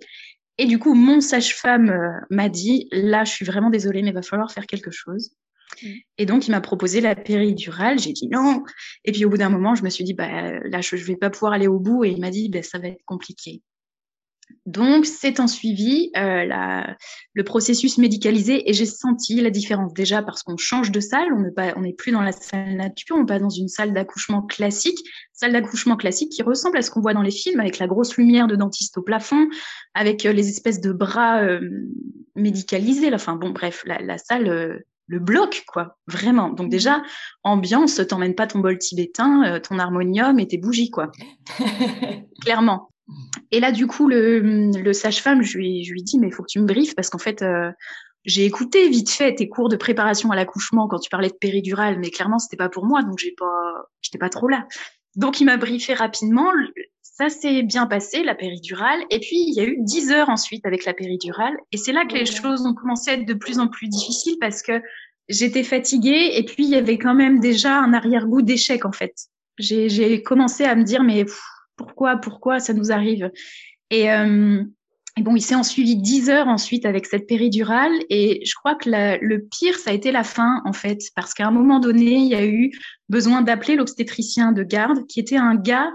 Et 0.59 0.67
du 0.67 0.79
coup, 0.79 0.95
mon 0.95 1.21
sage-femme 1.21 1.91
euh, 1.91 2.11
m'a 2.31 2.49
dit, 2.49 2.89
là, 2.93 3.25
je 3.25 3.33
suis 3.33 3.45
vraiment 3.45 3.71
désolée, 3.71 4.03
mais 4.03 4.11
il 4.11 4.15
va 4.15 4.23
falloir 4.23 4.51
faire 4.51 4.67
quelque 4.67 4.91
chose. 4.91 5.33
Mm. 5.83 5.89
Et 6.19 6.27
donc, 6.27 6.49
il 6.49 6.51
m'a 6.51 6.61
proposé 6.61 7.01
la 7.01 7.15
péridurale. 7.15 7.99
J'ai 7.99 8.13
dit 8.13 8.29
non. 8.29 8.63
Et 9.05 9.13
puis, 9.13 9.25
au 9.25 9.31
bout 9.31 9.39
d'un 9.39 9.51
moment, 9.51 9.75
je 9.75 9.83
me 9.83 9.91
suis 9.91 10.05
dit, 10.05 10.15
bah, 10.15 10.59
là, 10.65 10.81
je 10.81 10.97
ne 10.97 11.01
vais 11.01 11.17
pas 11.17 11.31
pouvoir 11.31 11.53
aller 11.53 11.69
au 11.69 11.79
bout. 11.79 12.05
Et 12.05 12.11
il 12.11 12.21
m'a 12.21 12.31
dit, 12.31 12.49
bah, 12.49 12.63
ça 12.63 12.79
va 12.79 12.89
être 12.89 13.05
compliqué. 13.05 13.63
Donc, 14.67 15.07
c'est 15.07 15.41
un 15.41 15.47
suivi, 15.47 16.11
euh, 16.17 16.83
le 17.33 17.45
processus 17.45 17.99
médicalisé, 17.99 18.69
et 18.69 18.73
j'ai 18.73 18.87
senti 18.87 19.41
la 19.41 19.51
différence. 19.51 19.93
Déjà 19.93 20.23
parce 20.23 20.43
qu'on 20.43 20.57
change 20.57 20.91
de 20.91 21.01
salle, 21.01 21.29
on 21.33 21.81
n'est 21.81 21.93
plus 21.93 22.13
dans 22.13 22.23
la 22.23 22.33
salle 22.33 22.77
nature, 22.77 23.17
on 23.17 23.27
passe 23.27 23.41
dans 23.41 23.51
une 23.51 23.69
salle 23.69 23.93
d'accouchement 23.93 24.43
classique, 24.43 24.99
salle 25.33 25.53
d'accouchement 25.53 25.97
classique 25.97 26.31
qui 26.31 26.43
ressemble 26.43 26.79
à 26.79 26.83
ce 26.83 26.91
qu'on 26.91 27.01
voit 27.01 27.15
dans 27.15 27.23
les 27.23 27.31
films, 27.31 27.61
avec 27.61 27.79
la 27.79 27.87
grosse 27.87 28.17
lumière 28.17 28.47
de 28.47 28.57
dentiste 28.57 28.99
au 28.99 29.03
plafond, 29.03 29.49
avec 29.95 30.27
euh, 30.27 30.33
les 30.33 30.49
espèces 30.49 30.81
de 30.81 30.93
bras 30.93 31.43
euh, 31.43 31.61
médicalisés. 32.37 33.13
Enfin 33.13 33.37
bon, 33.37 33.51
bref, 33.51 33.85
la 33.87 34.19
salle 34.19 34.85
le 35.07 35.19
bloc, 35.19 35.65
quoi, 35.67 35.97
vraiment. 36.07 36.51
Donc 36.51 36.67
mmh. 36.67 36.71
déjà, 36.71 37.03
ambiance, 37.43 38.01
t'emmènes 38.09 38.35
pas 38.35 38.47
ton 38.47 38.61
bol 38.61 38.79
tibétain, 38.79 39.45
euh, 39.45 39.61
ton 39.61 39.79
harmonium 39.79 40.39
et 40.39 40.49
tes 40.49 40.59
bougies, 40.59 40.91
quoi. 40.91 41.11
Clairement. 42.43 42.89
Et 43.51 43.61
là, 43.61 43.73
du 43.73 43.87
coup, 43.87 44.09
le, 44.09 44.93
sage-femme, 44.93 45.43
je 45.43 45.59
lui, 45.59 45.85
je 45.85 45.93
lui 45.93 46.03
dis, 46.03 46.19
mais 46.19 46.29
il 46.29 46.33
faut 46.33 46.43
que 46.43 46.51
tu 46.51 46.61
me 46.61 46.67
briefes 46.67 46.95
parce 46.95 47.11
qu'en 47.11 47.19
fait, 47.19 47.43
euh, 47.43 47.71
j'ai 48.25 48.45
écouté 48.45 48.89
vite 48.89 49.11
fait 49.11 49.35
tes 49.35 49.49
cours 49.49 49.69
de 49.69 49.77
préparation 49.77 50.31
à 50.31 50.37
l'accouchement 50.37 50.89
quand 50.89 50.99
tu 50.99 51.11
parlais 51.11 51.29
de 51.29 51.35
péridurale, 51.35 51.99
mais 51.99 52.11
clairement, 52.11 52.39
c'était 52.39 52.57
pas 52.57 52.69
pour 52.69 52.87
moi, 52.87 53.03
donc 53.03 53.19
j'ai 53.19 53.35
pas, 53.37 53.89
j'étais 54.01 54.19
pas 54.19 54.31
trop 54.31 54.49
là. 54.49 54.67
Donc, 55.17 55.41
il 55.41 55.45
m'a 55.45 55.57
briefé 55.57 55.93
rapidement. 55.95 56.51
Ça 57.03 57.29
s'est 57.29 57.63
bien 57.63 57.87
passé, 57.87 58.23
la 58.23 58.35
péridurale. 58.35 59.01
Et 59.11 59.19
puis, 59.19 59.37
il 59.37 59.55
y 59.55 59.61
a 59.61 59.65
eu 59.65 59.77
10 59.81 60.13
heures 60.13 60.29
ensuite 60.29 60.65
avec 60.65 60.85
la 60.85 60.95
péridurale. 60.95 61.57
Et 61.73 61.77
c'est 61.77 61.93
là 61.93 62.07
que 62.07 62.15
les 62.15 62.27
choses 62.27 62.65
ont 62.65 62.75
commencé 62.75 63.11
à 63.11 63.15
être 63.15 63.27
de 63.27 63.35
plus 63.35 63.59
en 63.59 63.69
plus 63.69 63.89
difficiles 63.89 64.37
parce 64.41 64.63
que 64.63 64.81
j'étais 65.29 65.65
fatiguée 65.65 66.33
et 66.35 66.45
puis 66.45 66.65
il 66.65 66.71
y 66.71 66.77
avait 66.77 66.99
quand 66.99 67.15
même 67.15 67.41
déjà 67.41 67.79
un 67.79 67.93
arrière-goût 67.93 68.43
d'échec, 68.43 68.85
en 68.85 68.93
fait. 68.93 69.15
J'ai 69.59 70.23
commencé 70.23 70.65
à 70.65 70.75
me 70.75 70.85
dire, 70.85 71.03
mais 71.03 71.27
pourquoi, 71.77 72.17
pourquoi 72.17 72.61
ça 72.61 72.73
nous 72.73 72.93
arrive? 72.93 73.31
Et, 73.91 74.11
euh, 74.11 74.63
et, 75.17 75.23
bon, 75.23 75.37
il 75.37 75.43
s'est 75.43 75.55
en 75.55 75.63
suivi 75.63 75.97
10 75.97 76.31
heures 76.31 76.49
ensuite 76.49 76.87
avec 76.87 77.07
cette 77.07 77.27
péridurale. 77.27 77.93
Et 78.09 78.45
je 78.47 78.55
crois 78.55 78.75
que 78.77 78.89
le 78.89 79.43
pire, 79.43 79.77
ça 79.77 79.91
a 79.91 79.93
été 79.93 80.13
la 80.13 80.25
fin, 80.25 80.63
en 80.65 80.73
fait, 80.73 81.01
parce 81.15 81.35
qu'à 81.35 81.47
un 81.47 81.51
moment 81.51 81.81
donné, 81.81 82.15
il 82.15 82.29
y 82.29 82.35
a 82.35 82.47
eu 82.47 82.71
besoin 83.09 83.43
d'appeler 83.43 83.77
l'obstétricien 83.77 84.53
de 84.53 84.63
garde, 84.63 85.07
qui 85.09 85.21
était 85.21 85.37
un 85.37 85.57
gars 85.57 85.93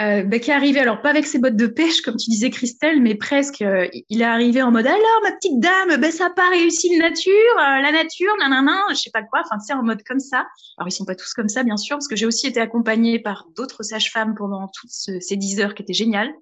euh, 0.00 0.24
bah, 0.24 0.40
qui 0.40 0.50
est 0.50 0.54
arrivé, 0.54 0.80
alors 0.80 1.02
pas 1.02 1.10
avec 1.10 1.24
ses 1.24 1.38
bottes 1.38 1.54
de 1.54 1.68
pêche, 1.68 2.00
comme 2.00 2.16
tu 2.16 2.28
disais 2.28 2.50
Christelle, 2.50 3.00
mais 3.00 3.14
presque, 3.14 3.62
euh, 3.62 3.88
il 4.08 4.22
est 4.22 4.24
arrivé 4.24 4.60
en 4.60 4.72
mode 4.72 4.88
alors 4.88 5.20
ma 5.22 5.30
petite 5.30 5.60
dame, 5.60 6.00
ben 6.00 6.10
ça 6.10 6.24
n'a 6.24 6.30
pas 6.30 6.48
réussi 6.50 6.96
le 6.96 7.00
nature, 7.00 7.32
euh, 7.58 7.80
la 7.80 7.92
nature, 7.92 8.32
nanana, 8.40 8.82
je 8.90 8.96
sais 8.96 9.10
pas 9.12 9.22
quoi, 9.22 9.42
enfin 9.44 9.60
c'est 9.60 9.72
en 9.72 9.84
mode 9.84 10.02
comme 10.02 10.18
ça. 10.18 10.48
Alors 10.78 10.88
ils 10.88 10.92
sont 10.92 11.04
pas 11.04 11.14
tous 11.14 11.32
comme 11.32 11.48
ça 11.48 11.62
bien 11.62 11.76
sûr, 11.76 11.96
parce 11.96 12.08
que 12.08 12.16
j'ai 12.16 12.26
aussi 12.26 12.48
été 12.48 12.60
accompagnée 12.60 13.20
par 13.20 13.46
d'autres 13.54 13.84
sages-femmes 13.84 14.34
pendant 14.34 14.66
toutes 14.66 14.90
ces 14.90 15.36
dix 15.36 15.60
heures 15.60 15.74
qui 15.74 15.82
étaient 15.82 15.92
géniales. 15.92 16.34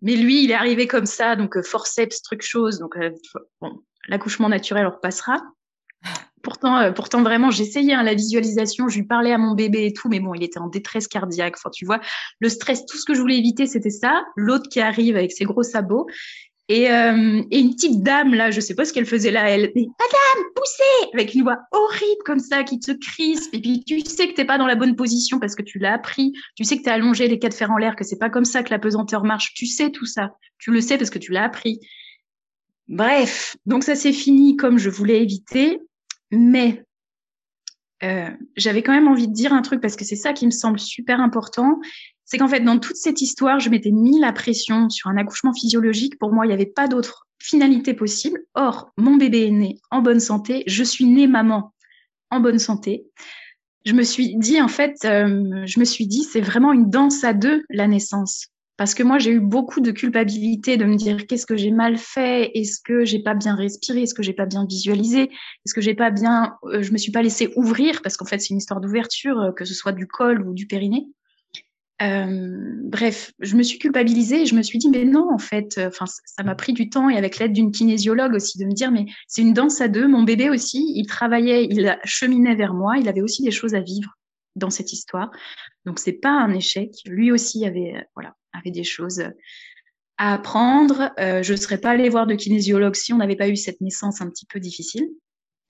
Mais 0.00 0.16
lui, 0.16 0.44
il 0.44 0.50
est 0.50 0.54
arrivé 0.54 0.86
comme 0.86 1.06
ça, 1.06 1.36
donc 1.36 1.60
forceps, 1.62 2.22
truc 2.22 2.40
chose, 2.40 2.78
donc 2.78 2.94
bon, 3.60 3.78
l'accouchement 4.08 4.48
naturel 4.48 4.86
on 4.86 4.90
repassera. 4.90 5.36
Pourtant, 6.44 6.78
euh, 6.78 6.92
pourtant 6.92 7.22
vraiment, 7.22 7.50
j'essayais 7.50 7.94
hein, 7.94 8.02
la 8.02 8.14
visualisation, 8.14 8.88
je 8.88 8.98
lui 8.98 9.06
parlais 9.06 9.32
à 9.32 9.38
mon 9.38 9.54
bébé 9.54 9.86
et 9.86 9.92
tout, 9.92 10.08
mais 10.08 10.20
bon, 10.20 10.34
il 10.34 10.44
était 10.44 10.60
en 10.60 10.68
détresse 10.68 11.08
cardiaque. 11.08 11.54
Enfin, 11.56 11.70
tu 11.70 11.86
vois, 11.86 12.00
le 12.38 12.48
stress, 12.50 12.84
tout 12.84 12.98
ce 12.98 13.06
que 13.06 13.14
je 13.14 13.20
voulais 13.20 13.38
éviter, 13.38 13.66
c'était 13.66 13.90
ça. 13.90 14.24
L'autre 14.36 14.68
qui 14.68 14.80
arrive 14.80 15.16
avec 15.16 15.32
ses 15.32 15.46
gros 15.46 15.62
sabots. 15.62 16.06
Et, 16.68 16.90
euh, 16.90 17.42
et, 17.50 17.60
une 17.60 17.74
petite 17.74 18.02
dame, 18.02 18.34
là, 18.34 18.50
je 18.50 18.60
sais 18.60 18.74
pas 18.74 18.84
ce 18.84 18.92
qu'elle 18.92 19.06
faisait 19.06 19.30
là, 19.30 19.50
elle, 19.50 19.70
mais 19.74 19.82
Madame, 19.82 20.50
poussez 20.54 21.10
Avec 21.12 21.34
une 21.34 21.42
voix 21.42 21.58
horrible 21.72 22.22
comme 22.24 22.38
ça, 22.38 22.62
qui 22.62 22.78
te 22.78 22.92
crispe. 22.92 23.52
Et 23.54 23.60
puis 23.60 23.82
tu 23.84 24.00
sais 24.00 24.28
que 24.28 24.34
t'es 24.34 24.46
pas 24.46 24.56
dans 24.56 24.66
la 24.66 24.74
bonne 24.74 24.96
position 24.96 25.38
parce 25.38 25.54
que 25.54 25.62
tu 25.62 25.78
l'as 25.78 25.94
appris. 25.94 26.32
Tu 26.56 26.64
sais 26.64 26.78
que 26.78 26.82
tu 26.82 26.88
as 26.88 26.94
allongé 26.94 27.28
les 27.28 27.38
quatre 27.38 27.52
de 27.52 27.56
fer 27.56 27.70
en 27.70 27.76
l'air, 27.76 27.96
que 27.96 28.04
c'est 28.04 28.18
pas 28.18 28.30
comme 28.30 28.46
ça 28.46 28.62
que 28.62 28.70
la 28.70 28.78
pesanteur 28.78 29.24
marche. 29.24 29.52
Tu 29.54 29.66
sais 29.66 29.90
tout 29.90 30.06
ça. 30.06 30.36
Tu 30.58 30.70
le 30.70 30.80
sais 30.80 30.96
parce 30.96 31.10
que 31.10 31.18
tu 31.18 31.32
l'as 31.32 31.44
appris. 31.44 31.80
Bref, 32.88 33.56
donc 33.66 33.82
ça 33.82 33.94
s'est 33.94 34.12
fini 34.12 34.56
comme 34.56 34.78
je 34.78 34.90
voulais 34.90 35.22
éviter. 35.22 35.80
Mais 36.34 36.84
euh, 38.02 38.30
j'avais 38.56 38.82
quand 38.82 38.92
même 38.92 39.08
envie 39.08 39.28
de 39.28 39.32
dire 39.32 39.52
un 39.52 39.62
truc 39.62 39.80
parce 39.80 39.96
que 39.96 40.04
c'est 40.04 40.16
ça 40.16 40.32
qui 40.32 40.46
me 40.46 40.50
semble 40.50 40.78
super 40.78 41.20
important. 41.20 41.80
C'est 42.24 42.38
qu'en 42.38 42.48
fait, 42.48 42.60
dans 42.60 42.78
toute 42.78 42.96
cette 42.96 43.20
histoire, 43.22 43.60
je 43.60 43.70
m'étais 43.70 43.90
mis 43.90 44.18
la 44.18 44.32
pression 44.32 44.88
sur 44.88 45.10
un 45.10 45.16
accouchement 45.16 45.52
physiologique. 45.52 46.18
Pour 46.18 46.32
moi, 46.32 46.46
il 46.46 46.48
n'y 46.48 46.54
avait 46.54 46.66
pas 46.66 46.88
d'autre 46.88 47.26
finalité 47.38 47.94
possible. 47.94 48.40
Or, 48.54 48.90
mon 48.96 49.16
bébé 49.16 49.46
est 49.46 49.50
né 49.50 49.78
en 49.90 50.00
bonne 50.00 50.20
santé, 50.20 50.64
je 50.66 50.82
suis 50.82 51.06
née 51.06 51.26
maman 51.26 51.74
en 52.30 52.40
bonne 52.40 52.58
santé. 52.58 53.06
Je 53.84 53.92
me 53.92 54.02
suis 54.02 54.36
dit, 54.36 54.60
en 54.62 54.68
fait, 54.68 54.96
euh, 55.04 55.62
je 55.66 55.78
me 55.78 55.84
suis 55.84 56.06
dit, 56.06 56.24
c'est 56.24 56.40
vraiment 56.40 56.72
une 56.72 56.88
danse 56.88 57.22
à 57.22 57.34
deux, 57.34 57.64
la 57.68 57.86
naissance. 57.86 58.48
Parce 58.76 58.94
que 58.94 59.04
moi, 59.04 59.18
j'ai 59.18 59.30
eu 59.30 59.40
beaucoup 59.40 59.80
de 59.80 59.92
culpabilité 59.92 60.76
de 60.76 60.84
me 60.84 60.96
dire 60.96 61.26
qu'est-ce 61.26 61.46
que 61.46 61.56
j'ai 61.56 61.70
mal 61.70 61.96
fait, 61.96 62.50
est-ce 62.54 62.80
que 62.84 63.04
j'ai 63.04 63.20
pas 63.20 63.34
bien 63.34 63.54
respiré, 63.54 64.02
est-ce 64.02 64.14
que 64.14 64.22
j'ai 64.22 64.32
pas 64.32 64.46
bien 64.46 64.66
visualisé, 64.66 65.30
est-ce 65.64 65.74
que 65.74 65.80
j'ai 65.80 65.94
pas 65.94 66.10
bien, 66.10 66.56
euh, 66.64 66.82
je 66.82 66.92
me 66.92 66.98
suis 66.98 67.12
pas 67.12 67.22
laissé 67.22 67.52
ouvrir? 67.54 68.02
Parce 68.02 68.16
qu'en 68.16 68.24
fait 68.24 68.38
c'est 68.40 68.50
une 68.50 68.58
histoire 68.58 68.80
d'ouverture, 68.80 69.40
euh, 69.40 69.52
que 69.52 69.64
ce 69.64 69.74
soit 69.74 69.92
du 69.92 70.08
col 70.08 70.42
ou 70.46 70.54
du 70.54 70.66
périnée. 70.66 71.06
Euh, 72.02 72.74
bref, 72.82 73.32
je 73.38 73.54
me 73.54 73.62
suis 73.62 73.78
culpabilisée 73.78 74.42
et 74.42 74.46
je 74.46 74.56
me 74.56 74.62
suis 74.62 74.78
dit 74.78 74.90
mais 74.90 75.04
non 75.04 75.32
en 75.32 75.38
fait, 75.38 75.80
enfin 75.86 76.06
ça 76.06 76.42
m'a 76.42 76.56
pris 76.56 76.72
du 76.72 76.90
temps 76.90 77.08
et 77.08 77.16
avec 77.16 77.38
l'aide 77.38 77.52
d'une 77.52 77.70
kinésiologue 77.70 78.34
aussi 78.34 78.58
de 78.58 78.64
me 78.64 78.72
dire 78.72 78.90
mais 78.90 79.06
c'est 79.28 79.42
une 79.42 79.54
danse 79.54 79.80
à 79.80 79.86
deux. 79.86 80.08
Mon 80.08 80.24
bébé 80.24 80.50
aussi, 80.50 80.92
il 80.96 81.06
travaillait, 81.06 81.66
il 81.70 81.96
cheminait 82.04 82.56
vers 82.56 82.74
moi, 82.74 82.96
il 82.98 83.08
avait 83.08 83.22
aussi 83.22 83.44
des 83.44 83.52
choses 83.52 83.76
à 83.76 83.80
vivre 83.80 84.16
dans 84.56 84.70
cette 84.70 84.92
histoire. 84.92 85.30
Donc 85.84 85.98
c'est 85.98 86.12
pas 86.12 86.30
un 86.30 86.52
échec. 86.52 86.90
Lui 87.06 87.32
aussi 87.32 87.66
avait 87.66 88.06
voilà 88.14 88.34
avait 88.52 88.70
des 88.70 88.84
choses 88.84 89.20
à 90.16 90.34
apprendre. 90.34 91.12
Euh, 91.18 91.42
je 91.42 91.52
ne 91.52 91.56
serais 91.56 91.78
pas 91.78 91.90
allée 91.90 92.08
voir 92.08 92.26
de 92.26 92.34
kinésiologue 92.34 92.94
si 92.94 93.12
on 93.12 93.18
n'avait 93.18 93.36
pas 93.36 93.48
eu 93.48 93.56
cette 93.56 93.80
naissance 93.80 94.20
un 94.20 94.30
petit 94.30 94.46
peu 94.46 94.60
difficile. 94.60 95.08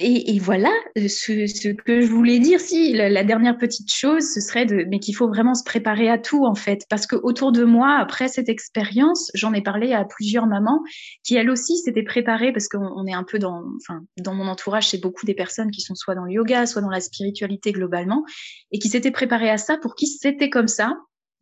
Et, 0.00 0.34
et, 0.34 0.40
voilà, 0.40 0.72
euh, 0.98 1.06
ce, 1.06 1.46
ce, 1.46 1.68
que 1.68 2.00
je 2.00 2.10
voulais 2.10 2.40
dire, 2.40 2.58
si 2.58 2.92
la, 2.94 3.22
dernière 3.22 3.56
petite 3.56 3.94
chose, 3.94 4.24
ce 4.24 4.40
serait 4.40 4.66
de, 4.66 4.84
mais 4.88 4.98
qu'il 4.98 5.14
faut 5.14 5.28
vraiment 5.28 5.54
se 5.54 5.62
préparer 5.62 6.10
à 6.10 6.18
tout 6.18 6.44
en 6.44 6.56
fait, 6.56 6.84
parce 6.90 7.06
que 7.06 7.14
autour 7.14 7.52
de 7.52 7.62
moi, 7.62 7.96
après 8.00 8.26
cette 8.26 8.48
expérience, 8.48 9.30
j'en 9.34 9.52
ai 9.52 9.62
parlé 9.62 9.92
à 9.92 10.04
plusieurs 10.04 10.46
mamans 10.48 10.82
qui 11.22 11.36
elles 11.36 11.48
aussi 11.48 11.76
s'étaient 11.78 12.02
préparées, 12.02 12.52
parce 12.52 12.66
qu'on 12.66 13.06
est 13.06 13.14
un 13.14 13.22
peu 13.22 13.38
dans, 13.38 13.62
enfin, 13.76 14.00
dans 14.18 14.34
mon 14.34 14.48
entourage, 14.48 14.88
c'est 14.88 15.00
beaucoup 15.00 15.26
des 15.26 15.34
personnes 15.34 15.70
qui 15.70 15.80
sont 15.80 15.94
soit 15.94 16.16
dans 16.16 16.24
le 16.24 16.32
yoga, 16.32 16.66
soit 16.66 16.82
dans 16.82 16.90
la 16.90 17.00
spiritualité 17.00 17.70
globalement, 17.70 18.24
et 18.72 18.80
qui 18.80 18.88
s'étaient 18.88 19.12
préparées 19.12 19.50
à 19.50 19.58
ça, 19.58 19.76
pour 19.80 19.94
qui 19.94 20.08
c'était 20.08 20.50
comme 20.50 20.68
ça, 20.68 20.96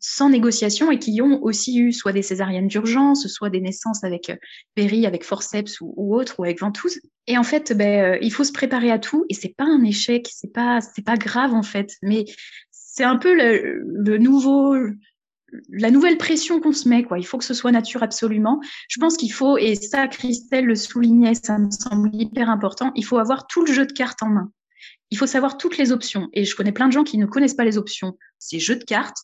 sans 0.05 0.29
négociation 0.29 0.91
et 0.91 0.99
qui 0.99 1.23
ont 1.23 1.43
aussi 1.43 1.79
eu 1.79 1.93
soit 1.93 2.13
des 2.13 2.23
césariennes 2.23 2.67
d'urgence, 2.67 3.29
soit 3.29 3.51
des 3.51 3.61
naissances 3.61 4.03
avec 4.03 4.31
euh, 4.31 4.37
péri, 4.75 5.07
avec 5.07 5.25
forceps 5.25 5.81
ou, 5.81 6.15
autre, 6.15 6.41
ou 6.41 6.45
avec 6.45 6.61
ventouse. 6.61 7.01
Et 7.29 7.39
en 7.39 7.45
fait, 7.45 7.73
ben, 7.73 8.15
euh, 8.15 8.19
il 8.21 8.33
faut 8.33 8.43
se 8.43 8.53
préparer 8.53 8.91
à 8.91 8.99
tout 8.99 9.25
et 9.31 9.35
c'est 9.35 9.55
pas 9.57 9.65
un 9.65 9.85
échec, 9.85 10.29
c'est 10.35 10.53
pas, 10.53 10.81
c'est 10.81 11.05
pas 11.05 11.17
grave 11.17 11.55
en 11.55 11.63
fait, 11.63 11.95
mais 12.03 12.25
c'est 12.73 13.05
un 13.05 13.17
peu 13.17 13.33
le, 13.33 14.19
nouveau, 14.19 14.77
la 15.71 15.91
nouvelle 15.93 16.19
pression 16.19 16.61
qu'on 16.61 16.73
se 16.73 16.89
met. 16.89 17.07
Il 17.17 17.27
faut 17.27 17.39
que 17.39 17.45
ce 17.45 17.55
soit 17.55 17.71
nature 17.71 18.03
absolument. 18.03 18.61
Je 18.89 18.99
pense 18.99 19.17
qu'il 19.17 19.33
faut, 19.33 19.57
et 19.57 19.77
ça, 19.77 20.09
Christelle 20.09 20.67
le 20.67 20.75
soulignait, 20.75 21.35
ça 21.35 21.59
me 21.59 21.71
semble 21.71 22.11
hyper 22.13 22.51
important, 22.51 22.91
il 22.97 23.05
faut 23.05 23.19
avoir 23.19 23.47
tout 23.47 23.65
le 23.65 23.73
jeu 23.73 23.87
de 23.87 23.93
cartes 23.93 24.23
en 24.25 24.31
main. 24.31 24.53
Il 25.11 25.17
faut 25.19 25.27
savoir 25.27 25.59
toutes 25.59 25.79
les 25.79 25.93
options. 25.93 26.29
Et 26.33 26.45
je 26.45 26.57
connais 26.57 26.73
plein 26.73 26.89
de 26.89 26.93
gens 26.93 27.05
qui 27.05 27.19
ne 27.19 27.27
connaissent 27.27 27.55
pas 27.55 27.65
les 27.65 27.79
options. 27.79 28.19
Ces 28.39 28.59
jeux 28.59 28.77
de 28.77 28.85
cartes, 28.85 29.19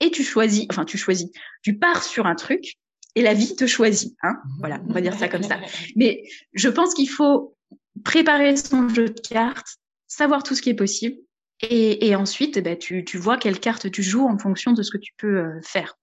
et 0.00 0.10
tu 0.10 0.22
choisis, 0.22 0.66
enfin 0.70 0.84
tu 0.84 0.98
choisis, 0.98 1.30
tu 1.62 1.78
pars 1.78 2.02
sur 2.02 2.26
un 2.26 2.34
truc 2.34 2.74
et 3.14 3.22
la 3.22 3.34
vie 3.34 3.56
te 3.56 3.66
choisit. 3.66 4.14
Hein 4.22 4.36
voilà, 4.58 4.80
on 4.88 4.92
va 4.92 5.00
dire 5.00 5.18
ça 5.18 5.28
comme 5.28 5.42
ça. 5.42 5.60
Mais 5.96 6.24
je 6.52 6.68
pense 6.68 6.94
qu'il 6.94 7.08
faut 7.08 7.56
préparer 8.04 8.56
son 8.56 8.88
jeu 8.88 9.08
de 9.08 9.20
cartes, 9.20 9.78
savoir 10.08 10.42
tout 10.42 10.54
ce 10.54 10.62
qui 10.62 10.70
est 10.70 10.74
possible 10.74 11.16
et, 11.60 12.08
et 12.08 12.16
ensuite 12.16 12.62
bah, 12.62 12.76
tu, 12.76 13.04
tu 13.04 13.18
vois 13.18 13.36
quelle 13.36 13.60
carte 13.60 13.90
tu 13.90 14.02
joues 14.02 14.26
en 14.26 14.38
fonction 14.38 14.72
de 14.72 14.82
ce 14.82 14.90
que 14.90 14.98
tu 14.98 15.12
peux 15.16 15.38
euh, 15.38 15.60
faire. 15.62 15.96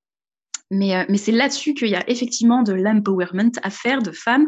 Mais, 0.71 0.95
euh, 0.95 1.03
mais 1.09 1.17
c'est 1.17 1.33
là-dessus 1.33 1.73
qu'il 1.73 1.89
y 1.89 1.95
a 1.95 2.09
effectivement 2.09 2.63
de 2.63 2.73
l'empowerment 2.73 3.51
à 3.61 3.69
faire 3.69 4.01
de 4.01 4.11
femmes 4.11 4.47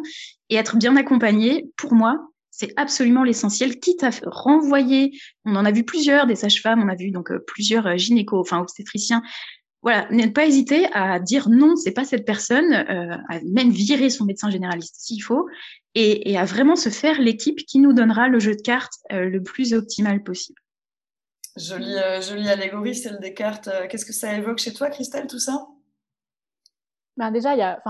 et 0.49 0.56
être 0.56 0.77
bien 0.77 0.95
accompagnée, 0.95 1.65
pour 1.75 1.93
moi, 1.93 2.17
c'est 2.63 2.73
absolument 2.78 3.23
l'essentiel, 3.23 3.80
quitte 3.80 4.04
à 4.04 4.10
renvoyer. 4.26 5.19
On 5.43 5.56
en 5.56 5.65
a 5.65 5.71
vu 5.71 5.84
plusieurs, 5.84 6.28
des 6.28 6.36
sages-femmes, 6.36 6.82
on 6.82 6.88
a 6.88 6.95
vu 6.95 7.12
donc 7.12 7.32
euh, 7.32 7.39
plusieurs 7.45 7.88
euh, 7.88 7.97
gynécos, 7.97 8.39
enfin 8.39 8.60
obstétriciens. 8.60 9.21
Voilà, 9.82 10.08
ne 10.12 10.28
pas 10.28 10.45
hésiter 10.45 10.88
à 10.93 11.19
dire 11.19 11.49
non, 11.49 11.76
c'est 11.76 11.91
pas 11.91 12.06
cette 12.06 12.26
personne, 12.26 12.71
euh, 12.73 13.17
à 13.30 13.41
même 13.52 13.69
virer 13.69 14.10
son 14.10 14.23
médecin 14.23 14.49
généraliste 14.49 14.95
s'il 14.97 15.21
faut, 15.21 15.45
et, 15.93 16.32
et, 16.32 16.38
à 16.38 16.45
vraiment 16.45 16.78
se 16.78 16.88
faire 16.88 17.19
l'équipe 17.19 17.58
qui 17.65 17.80
nous 17.80 17.91
donnera 17.91 18.30
le 18.30 18.39
jeu 18.39 18.56
de 18.56 18.62
cartes 18.62 18.93
euh, 19.12 19.26
le 19.26 19.43
plus 19.43 19.73
optimal 19.73 20.23
possible. 20.23 20.62
Jolie, 21.58 21.97
euh, 21.97 22.21
jolie 22.21 22.47
allégorie, 22.47 22.95
celle 22.95 23.19
des 23.19 23.34
cartes. 23.34 23.69
Qu'est-ce 23.89 24.06
que 24.06 24.13
ça 24.13 24.34
évoque 24.34 24.60
chez 24.60 24.73
toi, 24.73 24.89
Christelle, 24.89 25.28
tout 25.28 25.38
ça? 25.38 25.67
Ben 27.17 27.30
Déjà, 27.32 27.54
il 27.54 27.60
y, 27.60 27.62
a, 27.62 27.84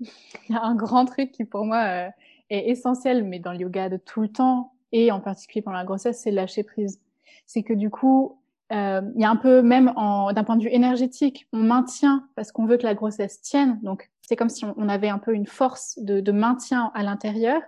y 0.48 0.54
a 0.54 0.62
un 0.62 0.74
grand 0.74 1.04
truc 1.04 1.30
qui, 1.30 1.44
pour 1.44 1.66
moi, 1.66 2.08
est 2.50 2.68
essentiel, 2.70 3.24
mais 3.24 3.38
dans 3.38 3.52
le 3.52 3.58
yoga 3.58 3.88
de 3.88 3.96
tout 3.96 4.22
le 4.22 4.28
temps, 4.28 4.74
et 4.92 5.10
en 5.10 5.20
particulier 5.20 5.62
pendant 5.62 5.76
la 5.76 5.84
grossesse, 5.84 6.20
c'est 6.20 6.30
lâcher 6.30 6.62
prise. 6.62 7.00
C'est 7.46 7.62
que 7.62 7.72
du 7.72 7.90
coup, 7.90 8.40
euh, 8.72 9.02
il 9.14 9.20
y 9.20 9.24
a 9.24 9.30
un 9.30 9.36
peu 9.36 9.60
même 9.60 9.92
d'un 9.94 10.44
point 10.44 10.56
de 10.56 10.62
vue 10.62 10.72
énergétique, 10.72 11.48
on 11.52 11.58
maintient 11.58 12.28
parce 12.34 12.52
qu'on 12.52 12.64
veut 12.64 12.76
que 12.76 12.84
la 12.84 12.94
grossesse 12.94 13.40
tienne. 13.40 13.78
Donc 13.82 14.10
c'est 14.22 14.36
comme 14.36 14.48
si 14.48 14.64
on, 14.64 14.88
avait 14.88 15.08
un 15.08 15.18
peu 15.18 15.34
une 15.34 15.46
force 15.46 15.98
de, 16.00 16.20
de 16.20 16.32
maintien 16.32 16.90
à 16.94 17.02
l'intérieur, 17.02 17.60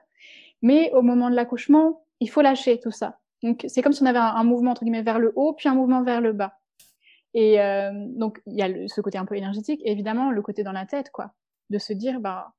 mais 0.63 0.91
au 0.93 1.03
moment 1.03 1.29
de 1.29 1.35
l'accouchement, 1.35 2.05
il 2.21 2.31
faut 2.31 2.41
lâcher 2.41 2.81
tout 2.81 2.91
ça. 2.91 3.19
Donc 3.43 3.65
c'est 3.69 3.83
comme 3.83 3.93
si 3.93 4.03
on 4.03 4.07
avait 4.07 4.19
un, 4.19 4.45
mouvement 4.45 4.71
entre 4.71 4.85
guillemets 4.85 5.03
vers 5.03 5.19
le 5.19 5.33
haut, 5.37 5.53
puis 5.53 5.69
un 5.69 5.75
mouvement 5.75 6.03
vers 6.03 6.21
le 6.21 6.33
bas. 6.33 6.59
Et 7.35 7.61
euh, 7.61 7.91
donc 7.93 8.41
il 8.47 8.55
y 8.55 8.63
a 8.63 8.89
ce 8.89 9.01
côté 9.01 9.19
un 9.19 9.27
peu 9.27 9.37
énergétique, 9.37 9.83
et 9.85 9.93
évidemment 9.93 10.31
le 10.31 10.43
côté 10.43 10.63
dans 10.63 10.73
la 10.73 10.87
tête, 10.87 11.11
quoi, 11.11 11.33
de 11.71 11.79
se 11.79 11.93
dire 11.93 12.21
bah 12.21 12.55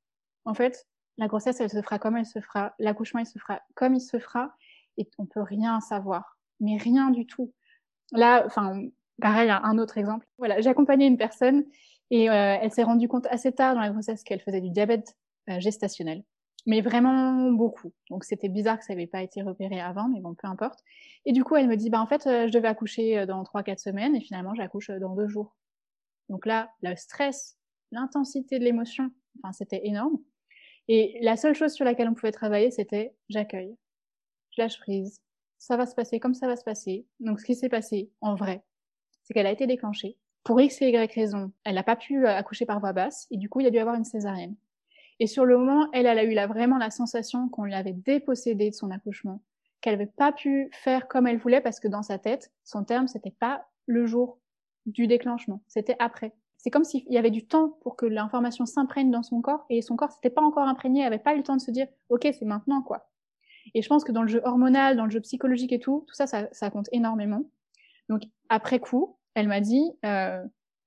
en 0.46 0.54
fait 0.54 0.86
la 1.18 1.28
grossesse, 1.28 1.60
elle 1.60 1.70
se 1.70 1.82
fera 1.82 2.00
comme 2.00 2.18
elle 2.18 2.26
se 2.26 2.40
fera, 2.40 2.74
l'accouchement, 2.80 3.20
il 3.20 3.26
se 3.26 3.40
fera 3.40 3.62
comme 3.76 3.96
il 3.96 4.02
se 4.02 4.20
fera, 4.20 4.54
et 4.98 5.10
on 5.18 5.26
peut 5.26 5.42
rien 5.42 5.80
savoir, 5.80 6.38
mais 6.60 6.78
rien 6.78 7.10
du 7.10 7.26
tout. 7.26 7.54
Là, 8.12 8.44
enfin, 8.46 8.84
pareil, 9.22 9.50
un 9.50 9.78
autre 9.78 9.98
exemple. 9.98 10.28
Voilà, 10.38 10.62
j'ai 10.62 10.70
accompagné 10.70 11.06
une 11.06 11.18
personne 11.18 11.66
et 12.10 12.30
euh, 12.30 12.58
elle 12.62 12.72
s'est 12.72 12.84
rendue 12.84 13.08
compte 13.08 13.28
assez 13.28 13.52
tard 13.52 13.76
dans 13.76 13.82
la 13.82 13.90
grossesse 13.90 14.24
qu'elle 14.24 14.42
faisait 14.42 14.62
du 14.62 14.70
diabète 14.70 15.16
euh, 15.50 15.60
gestationnel, 15.60 16.24
mais 16.66 16.82
vraiment 16.82 17.52
beaucoup. 17.52 17.92
Donc 18.10 18.24
c'était 18.24 18.50
bizarre 18.50 18.80
que 18.80 18.86
ça 18.86 18.94
n'avait 18.94 19.08
pas 19.08 19.22
été 19.22 19.42
repéré 19.42 19.80
avant, 19.80 20.08
mais 20.08 20.22
bon, 20.22 20.36
peu 20.36 20.48
importe. 20.48 20.80
Et 21.26 21.34
du 21.34 21.44
coup, 21.44 21.56
elle 21.56 21.68
me 21.68 21.76
dit, 21.76 21.90
bah 21.90 22.02
en 22.02 22.08
fait, 22.08 22.28
euh, 22.28 22.48
je 22.48 22.52
devais 22.52 22.68
accoucher 22.68 23.26
dans 23.26 23.44
trois, 23.44 23.64
quatre 23.64 23.80
semaines, 23.80 24.16
et 24.16 24.22
finalement, 24.22 24.54
j'accouche 24.56 24.92
dans 24.92 25.16
deux 25.16 25.28
jours. 25.28 25.56
Donc 26.30 26.46
là, 26.46 26.70
le 26.82 26.96
stress, 26.96 27.58
l'intensité 27.92 28.60
de 28.60 28.64
l'émotion, 28.64 29.12
enfin, 29.42 29.54
c'était 29.54 29.82
énorme. 29.86 30.18
Et 30.88 31.20
la 31.22 31.36
seule 31.36 31.56
chose 31.56 31.74
sur 31.74 31.86
laquelle 31.86 32.08
on 32.08 32.14
pouvait 32.14 32.32
travailler, 32.32 32.72
c'était 32.72 33.14
j'accueille, 33.30 33.76
je 34.52 34.62
lâche 34.62 34.80
prise, 34.80 35.22
ça 35.58 35.76
va 35.76 35.86
se 35.86 35.96
passer 35.96 36.20
comme 36.20 36.34
ça 36.34 36.48
va 36.48 36.56
se 36.56 36.64
passer. 36.64 37.06
Donc 37.20 37.40
ce 37.40 37.46
qui 37.46 37.56
s'est 37.56 37.70
passé 37.70 38.12
en 38.22 38.36
vrai, 38.36 38.64
c'est 39.24 39.34
qu'elle 39.34 39.48
a 39.48 39.52
été 39.52 39.68
déclenchée. 39.68 40.18
Pour 40.44 40.62
X 40.62 40.82
et 40.82 40.90
Y 40.90 41.14
raison, 41.14 41.52
elle 41.66 41.76
n'a 41.76 41.84
pas 41.84 41.98
pu 41.98 42.26
euh, 42.26 42.34
accoucher 42.34 42.66
par 42.66 42.80
voie 42.80 42.94
basse 42.94 43.28
et 43.32 43.38
du 43.38 43.50
coup 43.50 43.60
il 43.60 43.68
a 43.68 43.70
dû 43.70 43.80
avoir 43.80 43.96
une 43.96 44.06
césarienne. 44.06 44.56
Et 45.20 45.28
sur 45.28 45.46
le 45.46 45.58
moment, 45.58 45.90
elle, 45.94 46.06
elle 46.06 46.20
a 46.20 46.24
eu 46.24 46.34
là, 46.34 46.48
vraiment 46.48 46.78
la 46.78 46.92
sensation 46.92 47.50
qu'on 47.50 47.66
l'avait 47.66 47.94
dépossédée 47.94 48.70
de 48.70 48.76
son 48.76 48.92
accouchement, 48.92 49.42
qu'elle 49.82 49.98
n'avait 49.98 50.12
pas 50.16 50.32
pu 50.32 50.70
faire 50.72 51.08
comme 51.08 51.28
elle 51.28 51.40
voulait 51.40 51.60
parce 51.60 51.80
que 51.80 51.88
dans 51.88 52.04
sa 52.04 52.20
tête, 52.20 52.52
son 52.64 52.84
terme, 52.84 53.08
c'était 53.08 53.32
pas 53.32 53.68
le 53.88 54.06
jour 54.06 54.40
du 54.86 55.08
déclenchement, 55.08 55.62
c'était 55.68 55.98
après 56.00 56.34
c'est 56.68 56.72
comme 56.72 56.84
s'il 56.84 57.10
y 57.10 57.18
avait 57.18 57.32
du 57.32 57.48
temps 57.48 57.78
pour 57.80 57.96
que 57.96 58.06
l'information 58.06 58.66
s'imprègne 58.66 59.10
dans 59.10 59.24
son 59.24 59.40
corps 59.40 59.66
et 59.70 59.82
son 59.82 59.96
corps 59.96 60.12
s'était 60.12 60.30
pas 60.30 60.42
encore 60.42 60.68
imprégné, 60.68 61.06
avait 61.06 61.18
pas 61.18 61.34
eu 61.34 61.38
le 61.38 61.44
temps 61.44 61.56
de 61.56 61.62
se 61.62 61.72
dire 61.72 61.88
ok 62.10 62.28
c'est 62.38 62.44
maintenant 62.44 62.82
quoi. 62.82 63.10
Et 63.74 63.82
je 63.82 63.88
pense 63.88 64.04
que 64.04 64.12
dans 64.12 64.22
le 64.22 64.28
jeu 64.28 64.42
hormonal, 64.44 64.98
dans 64.98 65.06
le 65.06 65.10
jeu 65.10 65.22
psychologique 65.22 65.72
et 65.72 65.80
tout, 65.80 66.04
tout 66.10 66.14
ça, 66.14 66.28
ça, 66.28 66.70
compte 66.70 66.90
énormément. 66.92 67.46
Donc 68.10 68.24
après 68.50 68.80
coup, 68.80 69.18
elle 69.34 69.48
m'a 69.48 69.62
dit 69.62 69.94
euh, 70.06 70.44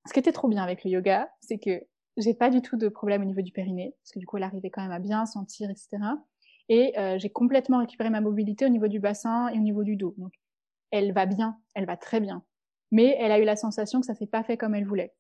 ce 0.06 0.12
qui 0.12 0.18
était 0.18 0.32
trop 0.32 0.48
bien 0.48 0.62
avec 0.62 0.84
le 0.84 0.90
yoga, 0.90 1.30
c'est 1.40 1.58
que 1.58 1.82
j'ai 2.18 2.34
pas 2.34 2.50
du 2.50 2.60
tout 2.60 2.76
de 2.76 2.90
problème 2.90 3.22
au 3.22 3.24
niveau 3.24 3.40
du 3.40 3.50
périnée 3.50 3.94
parce 4.02 4.12
que 4.12 4.18
du 4.18 4.26
coup 4.26 4.36
elle 4.36 4.42
arrivait 4.42 4.68
quand 4.68 4.82
même 4.82 4.92
à 4.92 4.98
bien 4.98 5.24
sentir 5.24 5.70
etc. 5.70 5.96
Et 6.68 6.92
euh, 6.98 7.18
j'ai 7.18 7.30
complètement 7.30 7.78
récupéré 7.78 8.10
ma 8.10 8.20
mobilité 8.20 8.66
au 8.66 8.68
niveau 8.68 8.88
du 8.88 9.00
bassin 9.00 9.48
et 9.48 9.56
au 9.56 9.62
niveau 9.62 9.82
du 9.82 9.96
dos. 9.96 10.14
Donc 10.18 10.34
elle 10.90 11.14
va 11.14 11.24
bien, 11.24 11.58
elle 11.74 11.86
va 11.86 11.96
très 11.96 12.20
bien. 12.20 12.44
Mais 12.90 13.16
elle 13.18 13.32
a 13.32 13.38
eu 13.38 13.44
la 13.44 13.56
sensation 13.56 14.00
que 14.00 14.06
ça 14.06 14.14
s'est 14.14 14.26
pas 14.26 14.42
fait 14.42 14.58
comme 14.58 14.74
elle 14.74 14.84
voulait. 14.84 15.14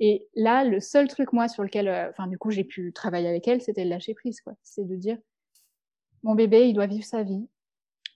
Et 0.00 0.26
là, 0.34 0.64
le 0.64 0.80
seul 0.80 1.08
truc, 1.08 1.32
moi, 1.32 1.48
sur 1.48 1.62
lequel, 1.62 1.88
euh, 1.88 2.10
enfin, 2.10 2.26
du 2.26 2.38
coup, 2.38 2.50
j'ai 2.50 2.64
pu 2.64 2.92
travailler 2.92 3.28
avec 3.28 3.48
elle, 3.48 3.60
c'était 3.60 3.84
le 3.84 3.90
lâcher 3.90 4.14
prise, 4.14 4.40
quoi. 4.40 4.54
C'est 4.62 4.86
de 4.86 4.96
dire, 4.96 5.18
mon 6.22 6.34
bébé, 6.34 6.68
il 6.68 6.74
doit 6.74 6.86
vivre 6.86 7.04
sa 7.04 7.22
vie. 7.22 7.48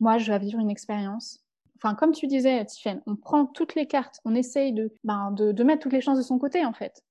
Moi, 0.00 0.18
je 0.18 0.26
dois 0.26 0.38
vivre 0.38 0.58
une 0.58 0.70
expérience. 0.70 1.44
Enfin, 1.76 1.94
comme 1.94 2.12
tu 2.12 2.26
disais, 2.26 2.64
Tiffen, 2.64 3.02
on 3.06 3.16
prend 3.16 3.46
toutes 3.46 3.74
les 3.74 3.86
cartes, 3.86 4.20
on 4.24 4.34
essaye 4.34 4.72
de, 4.72 4.94
ben, 5.02 5.32
de, 5.32 5.50
de 5.52 5.64
mettre 5.64 5.82
toutes 5.82 5.92
les 5.92 6.00
chances 6.00 6.18
de 6.18 6.22
son 6.22 6.38
côté, 6.38 6.64
en 6.64 6.72
fait, 6.72 7.02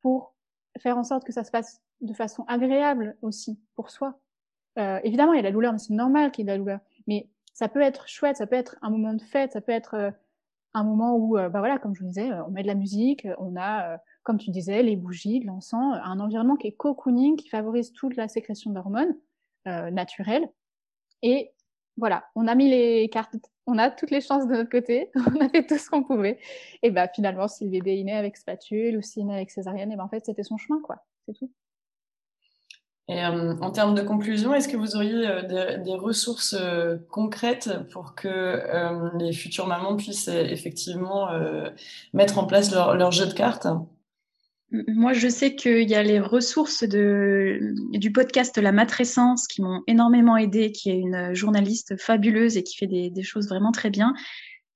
pour 0.00 0.34
faire 0.78 0.96
en 0.96 1.04
sorte 1.04 1.24
que 1.24 1.32
ça 1.32 1.44
se 1.44 1.50
passe 1.50 1.80
de 2.00 2.14
façon 2.14 2.44
agréable 2.48 3.16
aussi 3.22 3.58
pour 3.74 3.90
soi. 3.90 4.18
Euh, 4.78 4.98
évidemment, 5.04 5.32
il 5.32 5.36
y 5.36 5.40
a 5.40 5.42
la 5.42 5.52
douleur, 5.52 5.72
mais 5.72 5.78
c'est 5.78 5.94
normal 5.94 6.30
qu'il 6.32 6.42
y 6.42 6.48
ait 6.48 6.52
de 6.52 6.52
la 6.52 6.58
douleur. 6.58 6.80
Mais 7.06 7.28
ça 7.52 7.68
peut 7.68 7.80
être 7.80 8.08
chouette, 8.08 8.36
ça 8.36 8.46
peut 8.46 8.56
être 8.56 8.76
un 8.82 8.90
moment 8.90 9.14
de 9.14 9.22
fête, 9.22 9.52
ça 9.52 9.60
peut 9.60 9.72
être 9.72 9.94
euh, 9.94 10.10
un 10.74 10.84
moment 10.84 11.16
où, 11.16 11.34
bah 11.34 11.48
voilà, 11.48 11.78
comme 11.78 11.94
je 11.94 12.00
vous 12.00 12.08
disais, 12.08 12.30
on 12.46 12.50
met 12.50 12.62
de 12.62 12.68
la 12.68 12.74
musique, 12.74 13.26
on 13.38 13.56
a, 13.56 13.98
comme 14.22 14.38
tu 14.38 14.50
disais, 14.50 14.82
les 14.82 14.96
bougies, 14.96 15.40
l'encens, 15.40 15.96
un 16.02 16.20
environnement 16.20 16.56
qui 16.56 16.66
est 16.68 16.72
cocooning, 16.72 17.36
qui 17.36 17.48
favorise 17.48 17.92
toute 17.92 18.16
la 18.16 18.28
sécrétion 18.28 18.70
d'hormones 18.72 19.14
naturelles. 19.66 20.48
Et 21.22 21.52
voilà, 21.96 22.24
on 22.34 22.46
a 22.48 22.54
mis 22.54 22.68
les 22.68 23.08
cartes, 23.08 23.36
on 23.66 23.78
a 23.78 23.90
toutes 23.90 24.10
les 24.10 24.20
chances 24.20 24.46
de 24.46 24.52
notre 24.52 24.70
côté, 24.70 25.10
on 25.14 25.40
a 25.40 25.48
fait 25.48 25.66
tout 25.66 25.78
ce 25.78 25.88
qu'on 25.88 26.02
pouvait. 26.02 26.38
Et 26.82 26.90
bah 26.90 27.08
finalement, 27.08 27.48
si 27.48 27.68
le 27.68 27.88
est 27.88 28.04
né 28.04 28.12
avec 28.12 28.36
spatule 28.36 28.98
ou 28.98 29.24
né 29.24 29.34
avec 29.34 29.50
césarienne, 29.50 29.92
et 29.92 29.96
ben 29.96 30.04
en 30.04 30.08
fait 30.08 30.24
c'était 30.26 30.42
son 30.42 30.56
chemin, 30.56 30.80
quoi. 30.82 31.04
C'est 31.26 31.34
tout. 31.34 31.50
Et 33.06 33.22
euh, 33.22 33.54
en 33.60 33.70
termes 33.70 33.94
de 33.94 34.00
conclusion, 34.00 34.54
est-ce 34.54 34.66
que 34.66 34.78
vous 34.78 34.96
auriez 34.96 35.26
euh, 35.26 35.78
des, 35.78 35.94
ressources 35.94 36.56
euh, 36.58 36.96
concrètes 37.10 37.70
pour 37.92 38.14
que 38.14 38.62
les 39.18 39.32
futures 39.32 39.66
mamans 39.66 39.96
puissent 39.96 40.28
effectivement 40.28 41.28
mettre 42.12 42.38
en 42.38 42.46
place 42.46 42.72
leur, 42.72 43.12
jeu 43.12 43.26
de 43.26 43.34
cartes? 43.34 43.66
Moi, 44.70 45.12
je 45.12 45.28
sais 45.28 45.54
qu'il 45.54 45.88
y 45.88 45.94
a 45.94 46.02
les 46.02 46.18
ressources 46.18 46.82
du 46.82 48.12
podcast 48.12 48.56
La 48.58 48.72
Matrescence 48.72 49.46
qui 49.46 49.62
m'ont 49.62 49.82
énormément 49.86 50.36
aidé, 50.36 50.72
qui 50.72 50.90
est 50.90 50.98
une 50.98 51.34
journaliste 51.34 51.96
fabuleuse 51.96 52.56
et 52.56 52.62
qui 52.62 52.76
fait 52.76 52.86
des, 52.86 53.22
choses 53.22 53.48
vraiment 53.48 53.70
très 53.70 53.90
bien. 53.90 54.14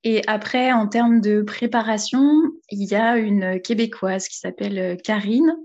Et 0.05 0.23
après, 0.27 0.73
en 0.73 0.87
termes 0.87 1.21
de 1.21 1.43
préparation, 1.43 2.23
il 2.71 2.89
y 2.89 2.95
a 2.95 3.17
une 3.17 3.61
québécoise 3.61 4.29
qui 4.29 4.39
s'appelle 4.39 4.97
Karine, 5.03 5.57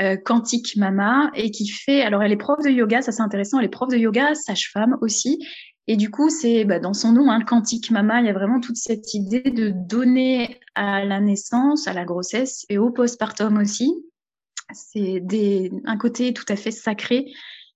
euh, 0.00 0.16
Quantique 0.16 0.76
Mama, 0.76 1.30
et 1.34 1.50
qui 1.50 1.66
fait, 1.68 2.02
alors 2.02 2.22
elle 2.22 2.32
est 2.32 2.36
prof 2.36 2.62
de 2.62 2.70
yoga, 2.70 3.00
ça 3.00 3.10
c'est 3.10 3.22
intéressant, 3.22 3.58
elle 3.58 3.64
est 3.64 3.68
prof 3.68 3.88
de 3.88 3.96
yoga, 3.96 4.34
sage-femme 4.34 4.98
aussi, 5.00 5.38
et 5.86 5.96
du 5.96 6.08
coup, 6.08 6.30
c'est 6.30 6.64
bah, 6.64 6.78
dans 6.78 6.94
son 6.94 7.10
nom, 7.12 7.30
hein, 7.30 7.40
Quantique 7.40 7.90
Mama, 7.90 8.20
il 8.20 8.26
y 8.26 8.28
a 8.28 8.32
vraiment 8.32 8.60
toute 8.60 8.76
cette 8.76 9.12
idée 9.12 9.42
de 9.42 9.70
donner 9.70 10.60
à 10.76 11.04
la 11.04 11.20
naissance, 11.20 11.88
à 11.88 11.92
la 11.92 12.04
grossesse 12.04 12.64
et 12.68 12.78
au 12.78 12.90
postpartum 12.90 13.58
aussi. 13.58 13.92
C'est 14.72 15.20
un 15.84 15.96
côté 15.96 16.32
tout 16.32 16.44
à 16.48 16.54
fait 16.54 16.70
sacré 16.70 17.32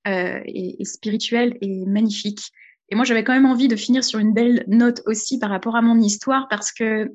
euh, 0.06 0.38
et, 0.46 0.80
et, 0.80 0.84
spirituel 0.84 1.58
et 1.60 1.84
magnifique. 1.86 2.52
Moi, 2.94 3.04
j'avais 3.04 3.24
quand 3.24 3.34
même 3.34 3.46
envie 3.46 3.68
de 3.68 3.76
finir 3.76 4.04
sur 4.04 4.18
une 4.18 4.32
belle 4.32 4.64
note 4.66 5.02
aussi 5.06 5.38
par 5.38 5.50
rapport 5.50 5.76
à 5.76 5.82
mon 5.82 6.00
histoire 6.00 6.48
parce 6.48 6.72
que 6.72 7.12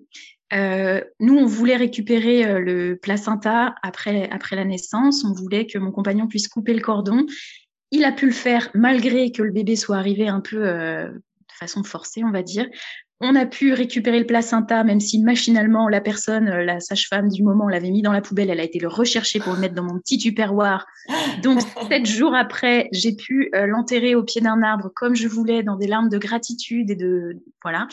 euh, 0.51 1.01
nous, 1.19 1.37
on 1.37 1.45
voulait 1.45 1.75
récupérer 1.75 2.45
euh, 2.45 2.59
le 2.59 2.95
placenta 2.95 3.75
après, 3.83 4.29
après 4.31 4.55
la 4.55 4.65
naissance. 4.65 5.23
On 5.23 5.33
voulait 5.33 5.67
que 5.67 5.77
mon 5.77 5.91
compagnon 5.91 6.27
puisse 6.27 6.47
couper 6.47 6.73
le 6.73 6.81
cordon 6.81 7.25
il 7.91 8.03
a 8.05 8.11
pu 8.11 8.25
le 8.27 8.31
faire 8.31 8.69
malgré 8.73 9.31
que 9.31 9.41
le 9.41 9.51
bébé 9.51 9.75
soit 9.75 9.97
arrivé 9.97 10.27
un 10.27 10.41
peu 10.41 10.67
euh, 10.67 11.09
de 11.09 11.53
façon 11.53 11.83
forcée, 11.83 12.23
on 12.23 12.31
va 12.31 12.43
dire. 12.43 12.67
On 13.21 13.35
a 13.35 13.45
pu 13.45 13.73
récupérer 13.73 14.19
le 14.19 14.25
placenta, 14.25 14.83
même 14.83 15.01
si 15.01 15.19
machinalement 15.21 15.89
la 15.89 15.99
personne, 15.99 16.47
euh, 16.47 16.63
la 16.63 16.79
sage-femme 16.79 17.27
du 17.27 17.43
moment, 17.43 17.67
l'avait 17.67 17.91
mis 17.91 18.01
dans 18.01 18.13
la 18.13 18.21
poubelle. 18.21 18.49
Elle 18.49 18.61
a 18.61 18.63
été 18.63 18.79
le 18.79 18.87
rechercher 18.87 19.39
pour 19.39 19.53
le 19.53 19.59
mettre 19.59 19.75
dans 19.75 19.83
mon 19.83 19.99
petit 19.99 20.17
tupperware. 20.17 20.85
Donc 21.43 21.59
sept 21.91 22.05
jours 22.05 22.33
après, 22.33 22.87
j'ai 22.93 23.15
pu 23.15 23.49
euh, 23.55 23.67
l'enterrer 23.67 24.15
au 24.15 24.23
pied 24.23 24.39
d'un 24.39 24.61
arbre 24.61 24.89
comme 24.95 25.15
je 25.15 25.27
voulais, 25.27 25.63
dans 25.63 25.75
des 25.75 25.87
larmes 25.87 26.09
de 26.09 26.17
gratitude 26.17 26.89
et 26.91 26.95
de 26.95 27.41
voilà. 27.61 27.87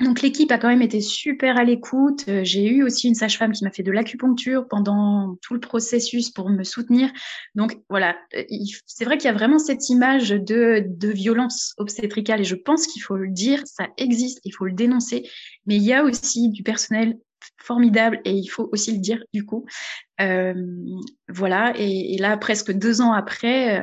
Donc 0.00 0.22
l'équipe 0.22 0.50
a 0.50 0.58
quand 0.58 0.68
même 0.68 0.82
été 0.82 1.00
super 1.00 1.56
à 1.56 1.62
l'écoute. 1.62 2.24
Euh, 2.28 2.40
j'ai 2.42 2.68
eu 2.68 2.82
aussi 2.82 3.06
une 3.06 3.14
sage-femme 3.14 3.52
qui 3.52 3.62
m'a 3.62 3.70
fait 3.70 3.84
de 3.84 3.92
l'acupuncture 3.92 4.66
pendant 4.66 5.36
tout 5.40 5.54
le 5.54 5.60
processus 5.60 6.30
pour 6.30 6.50
me 6.50 6.64
soutenir. 6.64 7.12
Donc 7.54 7.78
voilà, 7.88 8.16
euh, 8.34 8.42
c'est 8.86 9.04
vrai 9.04 9.18
qu'il 9.18 9.26
y 9.26 9.30
a 9.30 9.36
vraiment 9.36 9.58
cette 9.58 9.88
image 9.90 10.30
de, 10.30 10.84
de 10.84 11.08
violence 11.08 11.74
obstétricale 11.78 12.40
et 12.40 12.44
je 12.44 12.56
pense 12.56 12.88
qu'il 12.88 13.02
faut 13.02 13.16
le 13.16 13.30
dire, 13.30 13.62
ça 13.66 13.86
existe, 13.96 14.40
il 14.44 14.50
faut 14.50 14.64
le 14.64 14.72
dénoncer. 14.72 15.28
Mais 15.66 15.76
il 15.76 15.84
y 15.84 15.92
a 15.92 16.02
aussi 16.02 16.50
du 16.50 16.64
personnel 16.64 17.16
formidable 17.58 18.20
et 18.24 18.32
il 18.32 18.46
faut 18.46 18.68
aussi 18.72 18.90
le 18.90 18.98
dire 18.98 19.22
du 19.32 19.46
coup. 19.46 19.64
Euh, 20.20 20.54
voilà, 21.28 21.72
et, 21.76 22.16
là, 22.18 22.36
presque 22.36 22.72
deux 22.72 23.00
ans 23.00 23.12
après, 23.12 23.80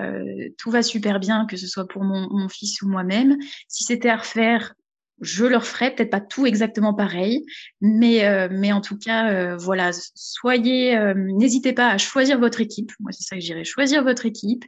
tout 0.57 0.71
va 0.71 0.81
super 0.83 1.19
bien, 1.19 1.45
que 1.45 1.57
ce 1.57 1.67
soit 1.67 1.87
pour 1.87 2.03
mon, 2.03 2.27
mon 2.31 2.49
fils 2.49 2.81
ou 2.81 2.87
moi-même. 2.87 3.37
Si 3.67 3.83
c'était 3.83 4.09
à 4.09 4.17
refaire, 4.17 4.73
je 5.21 5.45
leur 5.45 5.65
ferai 5.65 5.93
peut-être 5.93 6.09
pas 6.09 6.19
tout 6.19 6.45
exactement 6.45 6.93
pareil, 6.93 7.45
mais 7.79 8.25
euh, 8.25 8.47
mais 8.51 8.71
en 8.71 8.81
tout 8.81 8.97
cas 8.97 9.31
euh, 9.31 9.55
voilà, 9.55 9.91
soyez, 10.15 10.97
euh, 10.97 11.13
n'hésitez 11.15 11.73
pas 11.73 11.89
à 11.89 11.97
choisir 11.97 12.39
votre 12.39 12.59
équipe. 12.59 12.91
Moi 12.99 13.11
c'est 13.11 13.23
ça 13.23 13.35
que 13.35 13.41
j'irais 13.41 13.63
choisir 13.63 14.03
votre 14.03 14.25
équipe. 14.25 14.65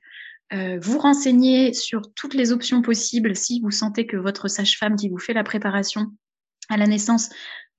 vous 0.81 0.99
renseigner 0.99 1.73
sur 1.73 2.13
toutes 2.13 2.35
les 2.35 2.51
options 2.51 2.83
possibles 2.83 3.35
si 3.35 3.59
vous 3.61 3.71
sentez 3.71 4.05
que 4.05 4.17
votre 4.17 4.47
sage-femme 4.47 4.95
qui 4.95 5.09
vous 5.09 5.17
fait 5.17 5.33
la 5.33 5.43
préparation 5.43 6.11
à 6.69 6.77
la 6.77 6.85
naissance 6.85 7.29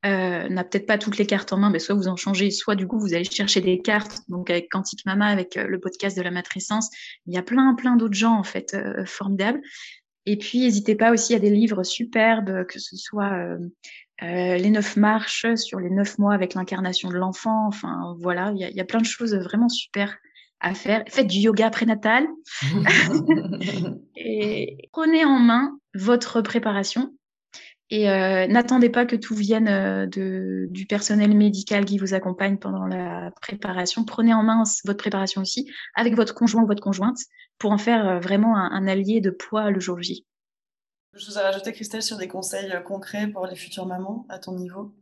n'a 0.02 0.64
peut-être 0.64 0.86
pas 0.86 0.98
toutes 0.98 1.16
les 1.16 1.24
cartes 1.24 1.52
en 1.52 1.58
main, 1.58 1.70
mais 1.70 1.78
soit 1.78 1.94
vous 1.94 2.08
en 2.08 2.16
changez, 2.16 2.50
soit 2.50 2.74
du 2.74 2.88
coup 2.88 2.98
vous 2.98 3.14
allez 3.14 3.24
chercher 3.24 3.60
des 3.60 3.80
cartes. 3.80 4.22
Donc 4.28 4.50
avec 4.50 4.68
Quantique 4.70 5.06
Mama, 5.06 5.26
avec 5.28 5.54
le 5.54 5.78
podcast 5.78 6.16
de 6.16 6.22
la 6.22 6.32
matrescence, 6.32 6.90
il 7.26 7.34
y 7.34 7.38
a 7.38 7.42
plein 7.42 7.74
plein 7.74 7.94
d'autres 7.94 8.18
gens 8.18 8.36
en 8.36 8.44
fait 8.44 8.76
formidables. 9.06 9.62
Et 10.26 10.36
puis, 10.36 10.60
n'hésitez 10.60 10.94
pas 10.94 11.12
aussi 11.12 11.34
à 11.34 11.38
des 11.38 11.50
livres 11.50 11.82
superbes, 11.82 12.64
que 12.66 12.78
ce 12.78 12.96
soit 12.96 13.32
euh, 13.32 13.58
euh, 14.22 14.56
Les 14.56 14.70
Neuf 14.70 14.96
Marches 14.96 15.54
sur 15.56 15.80
les 15.80 15.90
neuf 15.90 16.18
mois 16.18 16.34
avec 16.34 16.54
l'incarnation 16.54 17.10
de 17.10 17.16
l'enfant. 17.16 17.66
Enfin, 17.66 18.16
voilà, 18.20 18.52
il 18.54 18.60
y 18.60 18.64
a, 18.64 18.70
y 18.70 18.80
a, 18.80 18.84
plein 18.84 19.00
de 19.00 19.06
choses 19.06 19.34
vraiment 19.34 19.68
super 19.68 20.16
à 20.60 20.74
faire. 20.74 21.04
Faites 21.08 21.26
du 21.26 21.38
yoga 21.38 21.68
prénatal 21.70 22.26
et 24.16 24.88
prenez 24.92 25.24
en 25.24 25.38
main 25.38 25.78
votre 25.94 26.40
préparation. 26.40 27.12
Et 27.90 28.08
euh, 28.08 28.46
n'attendez 28.46 28.88
pas 28.88 29.04
que 29.04 29.16
tout 29.16 29.34
vienne 29.34 29.68
euh, 29.68 30.06
de, 30.06 30.66
du 30.70 30.86
personnel 30.86 31.36
médical 31.36 31.84
qui 31.84 31.98
vous 31.98 32.14
accompagne 32.14 32.56
pendant 32.56 32.86
la 32.86 33.30
préparation. 33.42 34.04
Prenez 34.04 34.32
en 34.32 34.42
main 34.42 34.62
votre 34.84 34.98
préparation 34.98 35.42
aussi 35.42 35.70
avec 35.94 36.16
votre 36.16 36.34
conjoint 36.34 36.62
ou 36.62 36.66
votre 36.66 36.82
conjointe 36.82 37.18
pour 37.58 37.72
en 37.72 37.78
faire 37.78 38.08
euh, 38.08 38.20
vraiment 38.20 38.56
un, 38.56 38.86
allié 38.88 39.20
de 39.20 39.30
poids 39.30 39.70
le 39.70 39.80
jour 39.80 40.00
J. 40.00 40.26
Je 41.12 41.26
vous 41.26 41.38
ai 41.38 41.42
rajouté, 41.42 41.72
Christelle, 41.72 42.02
sur 42.02 42.16
des 42.16 42.26
conseils 42.26 42.72
concrets 42.84 43.28
pour 43.28 43.46
les 43.46 43.54
futures 43.54 43.86
mamans 43.86 44.26
à 44.30 44.38
ton 44.38 44.56
niveau 44.56 44.92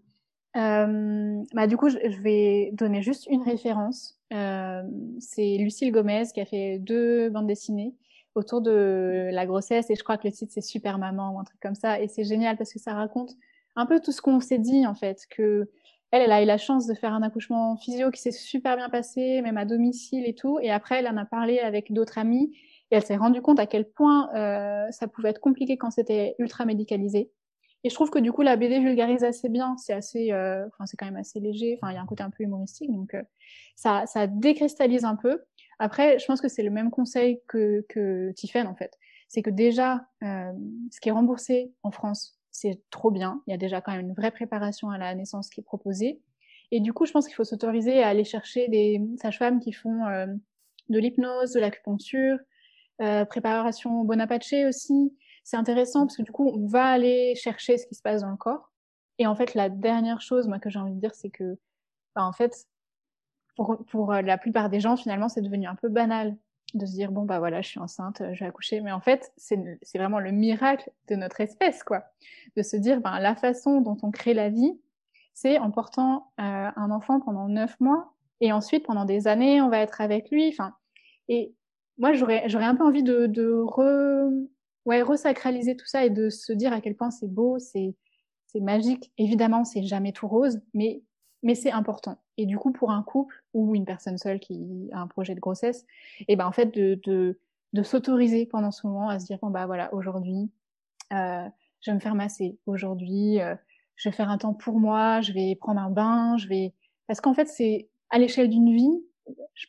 euh, 0.56 1.42
bah, 1.54 1.66
Du 1.66 1.76
coup, 1.76 1.88
je, 1.88 2.20
vais 2.20 2.70
donner 2.72 3.00
juste 3.00 3.26
une 3.30 3.42
référence. 3.42 4.18
c'est 4.30 5.56
Lucille 5.56 5.92
Gomez 5.92 6.24
qui 6.34 6.40
a 6.40 6.46
fait 6.46 6.78
deux 6.80 7.30
bandes 7.30 7.46
dessinées 7.46 7.94
autour 8.34 8.60
de 8.60 9.28
la 9.32 9.46
grossesse 9.46 9.90
et 9.90 9.94
je 9.94 10.02
crois 10.02 10.16
que 10.16 10.26
le 10.26 10.32
titre 10.32 10.52
c'est 10.54 10.60
Super 10.62 10.98
Maman 10.98 11.34
ou 11.34 11.38
un 11.38 11.44
truc 11.44 11.60
comme 11.60 11.74
ça 11.74 12.00
et 12.00 12.08
c'est 12.08 12.24
génial 12.24 12.56
parce 12.56 12.72
que 12.72 12.78
ça 12.78 12.94
raconte 12.94 13.32
un 13.76 13.86
peu 13.86 14.00
tout 14.00 14.12
ce 14.12 14.22
qu'on 14.22 14.40
s'est 14.40 14.58
dit 14.58 14.86
en 14.86 14.94
fait 14.94 15.26
que 15.30 15.70
elle, 16.12 16.22
elle 16.22 16.32
a 16.32 16.42
eu 16.42 16.46
la 16.46 16.58
chance 16.58 16.86
de 16.86 16.94
faire 16.94 17.14
un 17.14 17.22
accouchement 17.22 17.76
physio 17.76 18.10
qui 18.10 18.20
s'est 18.20 18.32
super 18.32 18.76
bien 18.76 18.90
passé, 18.90 19.40
même 19.40 19.56
à 19.56 19.64
domicile 19.64 20.26
et 20.26 20.34
tout. 20.34 20.58
Et 20.60 20.70
après, 20.70 20.98
elle 20.98 21.08
en 21.08 21.16
a 21.16 21.24
parlé 21.24 21.58
avec 21.58 21.90
d'autres 21.90 22.18
amis 22.18 22.52
et 22.90 22.96
elle 22.96 23.02
s'est 23.02 23.16
rendue 23.16 23.40
compte 23.40 23.58
à 23.58 23.66
quel 23.66 23.88
point 23.88 24.28
euh, 24.34 24.90
ça 24.90 25.08
pouvait 25.08 25.30
être 25.30 25.40
compliqué 25.40 25.78
quand 25.78 25.90
c'était 25.90 26.34
ultra 26.38 26.66
médicalisé. 26.66 27.32
Et 27.84 27.88
je 27.88 27.94
trouve 27.94 28.10
que 28.10 28.18
du 28.18 28.30
coup, 28.30 28.42
la 28.42 28.56
BD 28.56 28.78
vulgarise 28.78 29.24
assez 29.24 29.48
bien. 29.48 29.76
C'est 29.78 29.94
assez, 29.94 30.32
euh, 30.32 30.66
enfin, 30.68 30.84
c'est 30.84 30.98
quand 30.98 31.06
même 31.06 31.16
assez 31.16 31.40
léger. 31.40 31.78
Enfin, 31.80 31.90
il 31.90 31.94
y 31.94 31.98
a 31.98 32.02
un 32.02 32.06
côté 32.06 32.22
un 32.22 32.30
peu 32.30 32.44
humoristique, 32.44 32.92
donc 32.92 33.14
euh, 33.14 33.22
ça, 33.74 34.04
ça 34.06 34.26
décristallise 34.26 35.04
un 35.04 35.16
peu. 35.16 35.40
Après, 35.82 36.18
je 36.18 36.26
pense 36.26 36.40
que 36.40 36.48
c'est 36.48 36.62
le 36.62 36.70
même 36.70 36.90
conseil 36.90 37.40
que 37.48 37.84
que 37.88 38.32
en 38.66 38.74
fait. 38.74 38.96
C'est 39.28 39.42
que 39.42 39.50
déjà, 39.50 40.06
euh, 40.22 40.52
ce 40.90 41.00
qui 41.00 41.08
est 41.08 41.12
remboursé 41.12 41.72
en 41.82 41.90
France 41.90 42.38
c'est 42.52 42.80
trop 42.90 43.10
bien. 43.10 43.42
Il 43.46 43.50
y 43.50 43.54
a 43.54 43.56
déjà 43.56 43.80
quand 43.80 43.92
même 43.92 44.02
une 44.02 44.14
vraie 44.14 44.30
préparation 44.30 44.90
à 44.90 44.98
la 44.98 45.14
naissance 45.14 45.48
qui 45.48 45.60
est 45.60 45.64
proposée. 45.64 46.20
Et 46.70 46.80
du 46.80 46.92
coup, 46.92 47.06
je 47.06 47.12
pense 47.12 47.26
qu'il 47.26 47.34
faut 47.34 47.44
s'autoriser 47.44 48.02
à 48.02 48.08
aller 48.08 48.24
chercher 48.24 48.68
des 48.68 49.00
sages-femmes 49.20 49.58
qui 49.58 49.72
font 49.72 50.06
euh, 50.06 50.26
de 50.88 50.98
l'hypnose, 50.98 51.52
de 51.52 51.60
l'acupuncture, 51.60 52.38
euh, 53.00 53.24
préparation 53.24 54.04
Bonaparte 54.04 54.52
aussi. 54.68 55.16
C'est 55.44 55.56
intéressant 55.56 56.06
parce 56.06 56.16
que 56.16 56.22
du 56.22 56.30
coup, 56.30 56.48
on 56.54 56.66
va 56.66 56.84
aller 56.84 57.34
chercher 57.34 57.78
ce 57.78 57.86
qui 57.86 57.94
se 57.94 58.02
passe 58.02 58.20
dans 58.20 58.30
le 58.30 58.36
corps. 58.36 58.70
Et 59.18 59.26
en 59.26 59.34
fait, 59.34 59.54
la 59.54 59.68
dernière 59.68 60.20
chose, 60.20 60.48
que 60.60 60.70
j'ai 60.70 60.78
envie 60.78 60.94
de 60.94 61.00
dire, 61.00 61.14
c'est 61.14 61.30
que, 61.30 61.58
bah, 62.14 62.24
en 62.24 62.32
fait, 62.32 62.66
pour, 63.56 63.84
pour 63.86 64.12
la 64.12 64.38
plupart 64.38 64.70
des 64.70 64.80
gens, 64.80 64.96
finalement, 64.96 65.28
c'est 65.28 65.42
devenu 65.42 65.66
un 65.66 65.74
peu 65.74 65.88
banal 65.88 66.36
de 66.74 66.86
se 66.86 66.92
dire 66.92 67.12
bon 67.12 67.24
bah 67.24 67.38
voilà 67.38 67.60
je 67.60 67.68
suis 67.68 67.80
enceinte 67.80 68.20
euh, 68.20 68.34
je 68.34 68.40
vais 68.40 68.46
accoucher. 68.46 68.80
Mais 68.80 68.92
en 68.92 69.00
fait 69.00 69.32
c'est 69.36 69.58
vraiment 69.94 70.20
le 70.20 70.32
miracle 70.32 70.90
de 71.08 71.16
notre 71.16 71.40
espèce 71.40 71.82
quoi. 71.82 72.04
De 72.56 72.62
se 72.62 72.76
dire 72.76 73.00
ben 73.00 73.18
la 73.18 73.34
façon 73.34 73.80
dont 73.80 73.96
on 74.02 74.10
crée 74.10 74.34
la 74.34 74.48
vie 74.48 74.78
c'est 75.34 75.58
en 75.58 75.70
portant 75.70 76.32
euh, 76.40 76.70
un 76.74 76.90
enfant 76.90 77.20
pendant 77.20 77.48
neuf 77.48 77.78
mois 77.80 78.14
et 78.40 78.52
ensuite 78.52 78.86
pendant 78.86 79.04
des 79.04 79.26
années 79.28 79.60
on 79.60 79.68
va 79.68 79.78
être 79.78 80.00
avec 80.00 80.30
lui. 80.30 80.48
Enfin 80.48 80.74
et 81.28 81.54
moi 81.98 82.12
j'aurais 82.12 82.48
j'aurais 82.48 82.64
un 82.64 82.74
peu 82.74 82.84
envie 82.84 83.02
de 83.02 83.26
de 83.26 83.52
re 83.52 84.30
ouais 84.86 85.02
resacraliser 85.02 85.76
tout 85.76 85.86
ça 85.86 86.04
et 86.04 86.10
de 86.10 86.28
se 86.30 86.52
dire 86.52 86.72
à 86.72 86.80
quel 86.80 86.96
point 86.96 87.10
c'est 87.10 87.32
beau 87.32 87.58
c'est 87.58 87.94
c'est 88.46 88.60
magique. 88.60 89.12
Évidemment 89.18 89.64
c'est 89.64 89.82
jamais 89.82 90.12
tout 90.12 90.28
rose 90.28 90.60
mais 90.74 91.02
mais 91.42 91.54
c'est 91.54 91.72
important. 91.72 92.18
Et 92.36 92.46
du 92.46 92.58
coup, 92.58 92.72
pour 92.72 92.90
un 92.90 93.02
couple 93.02 93.42
ou 93.54 93.74
une 93.74 93.84
personne 93.84 94.18
seule 94.18 94.40
qui 94.40 94.88
a 94.92 95.00
un 95.00 95.06
projet 95.06 95.34
de 95.34 95.40
grossesse, 95.40 95.84
et 96.20 96.24
eh 96.28 96.36
ben 96.36 96.46
en 96.46 96.52
fait 96.52 96.72
de, 96.74 97.38
s'autoriser 97.82 98.46
pendant 98.46 98.70
ce 98.70 98.86
moment 98.86 99.08
à 99.08 99.18
se 99.18 99.26
dire 99.26 99.38
bon 99.40 99.50
bah 99.50 99.66
voilà 99.66 99.92
aujourd'hui 99.94 100.50
euh, 101.12 101.48
je 101.80 101.90
vais 101.90 101.94
me 101.94 102.00
faire 102.00 102.14
masser, 102.14 102.58
aujourd'hui 102.66 103.40
euh, 103.40 103.54
je 103.96 104.08
vais 104.08 104.14
faire 104.14 104.30
un 104.30 104.38
temps 104.38 104.54
pour 104.54 104.78
moi, 104.78 105.20
je 105.20 105.32
vais 105.32 105.54
prendre 105.56 105.80
un 105.80 105.90
bain, 105.90 106.36
je 106.36 106.48
vais 106.48 106.74
parce 107.06 107.20
qu'en 107.20 107.34
fait 107.34 107.48
c'est 107.48 107.88
à 108.10 108.18
l'échelle 108.18 108.48
d'une 108.48 108.72
vie, 108.72 109.02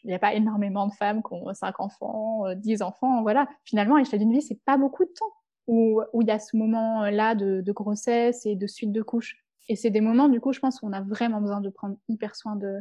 il 0.04 0.08
n'y 0.08 0.14
a 0.14 0.20
pas 0.20 0.34
énormément 0.34 0.88
de 0.88 0.94
femmes 0.94 1.22
qui 1.24 1.34
ont 1.34 1.54
cinq 1.54 1.80
enfants, 1.80 2.46
euh, 2.46 2.56
dix 2.56 2.82
enfants, 2.82 3.22
voilà. 3.22 3.48
Finalement, 3.64 3.96
à 3.96 4.00
l'échelle 4.00 4.20
d'une 4.20 4.34
vie, 4.34 4.42
c'est 4.42 4.60
pas 4.66 4.78
beaucoup 4.78 5.06
de 5.06 5.12
temps 5.12 5.32
où 5.68 6.02
où 6.14 6.22
il 6.22 6.28
y 6.28 6.32
a 6.32 6.40
ce 6.40 6.58
moment-là 6.58 7.36
de, 7.36 7.62
de 7.62 7.72
grossesse 7.72 8.46
et 8.46 8.56
de 8.56 8.68
suite 8.68 8.92
de 8.92 9.02
couches. 9.02 9.43
Et 9.70 9.76
c'est 9.76 9.90
des 9.90 10.02
moments, 10.02 10.30
du 10.30 10.40
coup, 10.40 10.54
je 10.54 10.60
pense 10.60 10.80
qu'on 10.80 10.94
a 10.94 11.02
vraiment 11.02 11.42
besoin 11.42 11.62
de 11.62 11.70
prendre 11.70 11.98
hyper 12.10 12.36
soin 12.36 12.56
de 12.56 12.80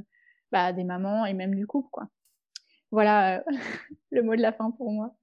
bah, 0.50 0.72
des 0.72 0.84
mamans 0.84 1.24
et 1.26 1.34
même 1.34 1.54
du 1.54 1.66
couple, 1.66 1.88
quoi. 1.90 2.08
Voilà 2.90 3.38
euh, 3.38 3.42
le 4.10 4.22
mot 4.22 4.36
de 4.36 4.42
la 4.42 4.52
fin 4.52 4.70
pour 4.70 4.92
moi. 4.92 5.14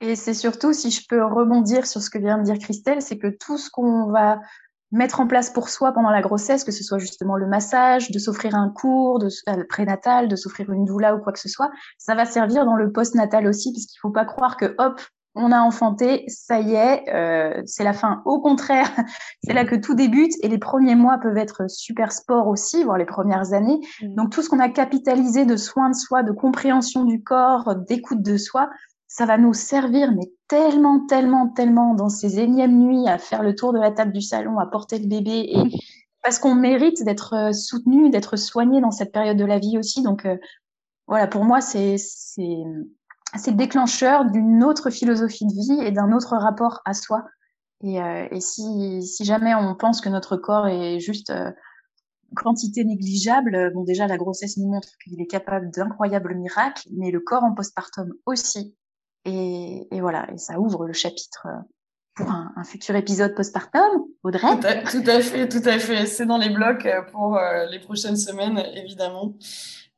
Et 0.00 0.16
c'est 0.16 0.34
surtout, 0.34 0.72
si 0.72 0.90
je 0.90 1.06
peux 1.08 1.24
rebondir 1.24 1.86
sur 1.86 2.00
ce 2.00 2.10
que 2.10 2.18
vient 2.18 2.38
de 2.38 2.44
dire 2.44 2.58
Christelle, 2.58 3.02
c'est 3.02 3.18
que 3.18 3.28
tout 3.28 3.58
ce 3.58 3.70
qu'on 3.70 4.10
va 4.10 4.40
mettre 4.92 5.20
en 5.20 5.26
place 5.26 5.50
pour 5.50 5.68
soi 5.68 5.92
pendant 5.92 6.10
la 6.10 6.20
grossesse, 6.20 6.64
que 6.64 6.72
ce 6.72 6.82
soit 6.82 6.98
justement 6.98 7.36
le 7.36 7.46
massage, 7.46 8.10
de 8.10 8.18
s'offrir 8.18 8.54
un 8.54 8.70
cours, 8.70 9.18
de 9.18 9.28
le 9.56 9.66
prénatal, 9.66 10.28
de 10.28 10.36
s'offrir 10.36 10.72
une 10.72 10.84
doula 10.84 11.14
ou 11.14 11.20
quoi 11.20 11.32
que 11.32 11.38
ce 11.38 11.48
soit, 11.48 11.70
ça 11.98 12.14
va 12.14 12.24
servir 12.24 12.64
dans 12.64 12.76
le 12.76 12.90
post-natal 12.90 13.46
aussi, 13.46 13.72
puisqu'il 13.72 13.98
faut 13.98 14.10
pas 14.10 14.24
croire 14.24 14.56
que 14.56 14.74
hop, 14.78 15.00
on 15.34 15.52
a 15.52 15.60
enfanté, 15.60 16.24
ça 16.28 16.60
y 16.60 16.74
est, 16.74 17.08
euh, 17.08 17.62
c'est 17.64 17.84
la 17.84 17.92
fin. 17.92 18.22
Au 18.24 18.40
contraire, 18.40 18.90
c'est 19.44 19.52
là 19.52 19.64
que 19.64 19.76
tout 19.76 19.94
débute 19.94 20.32
et 20.42 20.48
les 20.48 20.58
premiers 20.58 20.96
mois 20.96 21.18
peuvent 21.18 21.36
être 21.36 21.70
super 21.70 22.12
sport 22.12 22.48
aussi, 22.48 22.82
voire 22.82 22.98
les 22.98 23.04
premières 23.04 23.52
années. 23.52 23.80
Mmh. 24.02 24.14
Donc 24.14 24.30
tout 24.30 24.42
ce 24.42 24.48
qu'on 24.48 24.58
a 24.58 24.68
capitalisé 24.68 25.44
de 25.44 25.56
soins 25.56 25.90
de 25.90 25.94
soi, 25.94 26.22
de 26.22 26.32
compréhension 26.32 27.04
du 27.04 27.22
corps, 27.22 27.76
d'écoute 27.76 28.22
de 28.22 28.36
soi, 28.36 28.70
ça 29.06 29.26
va 29.26 29.38
nous 29.38 29.54
servir, 29.54 30.12
mais 30.12 30.30
tellement, 30.46 31.04
tellement, 31.06 31.48
tellement 31.48 31.94
dans 31.94 32.08
ces 32.08 32.38
énièmes 32.38 32.78
nuits 32.78 33.08
à 33.08 33.18
faire 33.18 33.42
le 33.42 33.56
tour 33.56 33.72
de 33.72 33.78
la 33.78 33.90
table 33.90 34.12
du 34.12 34.22
salon, 34.22 34.58
à 34.60 34.66
porter 34.66 34.98
le 34.98 35.06
bébé, 35.06 35.50
et 35.52 35.80
parce 36.22 36.38
qu'on 36.38 36.54
mérite 36.54 37.02
d'être 37.02 37.34
euh, 37.34 37.52
soutenu, 37.52 38.10
d'être 38.10 38.36
soigné 38.36 38.80
dans 38.80 38.92
cette 38.92 39.12
période 39.12 39.36
de 39.36 39.44
la 39.44 39.58
vie 39.58 39.78
aussi. 39.78 40.02
Donc 40.02 40.26
euh, 40.26 40.36
voilà, 41.08 41.26
pour 41.26 41.44
moi, 41.44 41.60
c'est 41.60 41.96
c'est 43.32 43.38
c'est 43.38 43.50
le 43.50 43.56
déclencheur 43.56 44.24
d'une 44.24 44.64
autre 44.64 44.90
philosophie 44.90 45.46
de 45.46 45.52
vie 45.52 45.86
et 45.86 45.90
d'un 45.90 46.12
autre 46.12 46.36
rapport 46.36 46.80
à 46.84 46.94
soi. 46.94 47.24
Et, 47.82 48.00
euh, 48.00 48.28
et 48.30 48.40
si, 48.40 49.02
si 49.02 49.24
jamais 49.24 49.54
on 49.54 49.74
pense 49.74 50.00
que 50.00 50.08
notre 50.08 50.36
corps 50.36 50.68
est 50.68 51.00
juste 51.00 51.32
quantité 52.36 52.84
négligeable, 52.84 53.72
bon 53.74 53.84
déjà 53.84 54.06
la 54.06 54.16
grossesse 54.16 54.56
nous 54.56 54.68
montre 54.68 54.88
qu'il 55.04 55.20
est 55.20 55.26
capable 55.26 55.70
d'incroyables 55.70 56.34
miracles, 56.34 56.88
mais 56.96 57.10
le 57.10 57.20
corps 57.20 57.44
en 57.44 57.54
postpartum 57.54 58.12
aussi. 58.26 58.76
Et, 59.24 59.86
et, 59.90 60.00
voilà, 60.00 60.30
et 60.32 60.38
ça 60.38 60.58
ouvre 60.58 60.86
le 60.86 60.92
chapitre 60.92 61.46
euh, 61.46 61.60
pour 62.14 62.30
un, 62.30 62.52
un 62.56 62.64
futur 62.64 62.96
épisode 62.96 63.34
postpartum. 63.34 64.04
Audrey 64.22 64.58
tout 64.90 65.02
à, 65.06 65.20
fait, 65.20 65.48
tout 65.48 65.62
à 65.64 65.78
fait. 65.78 66.06
C'est 66.06 66.26
dans 66.26 66.38
les 66.38 66.48
blocs 66.48 66.86
euh, 66.86 67.02
pour 67.02 67.36
euh, 67.36 67.66
les 67.66 67.80
prochaines 67.80 68.16
semaines, 68.16 68.62
évidemment. 68.74 69.34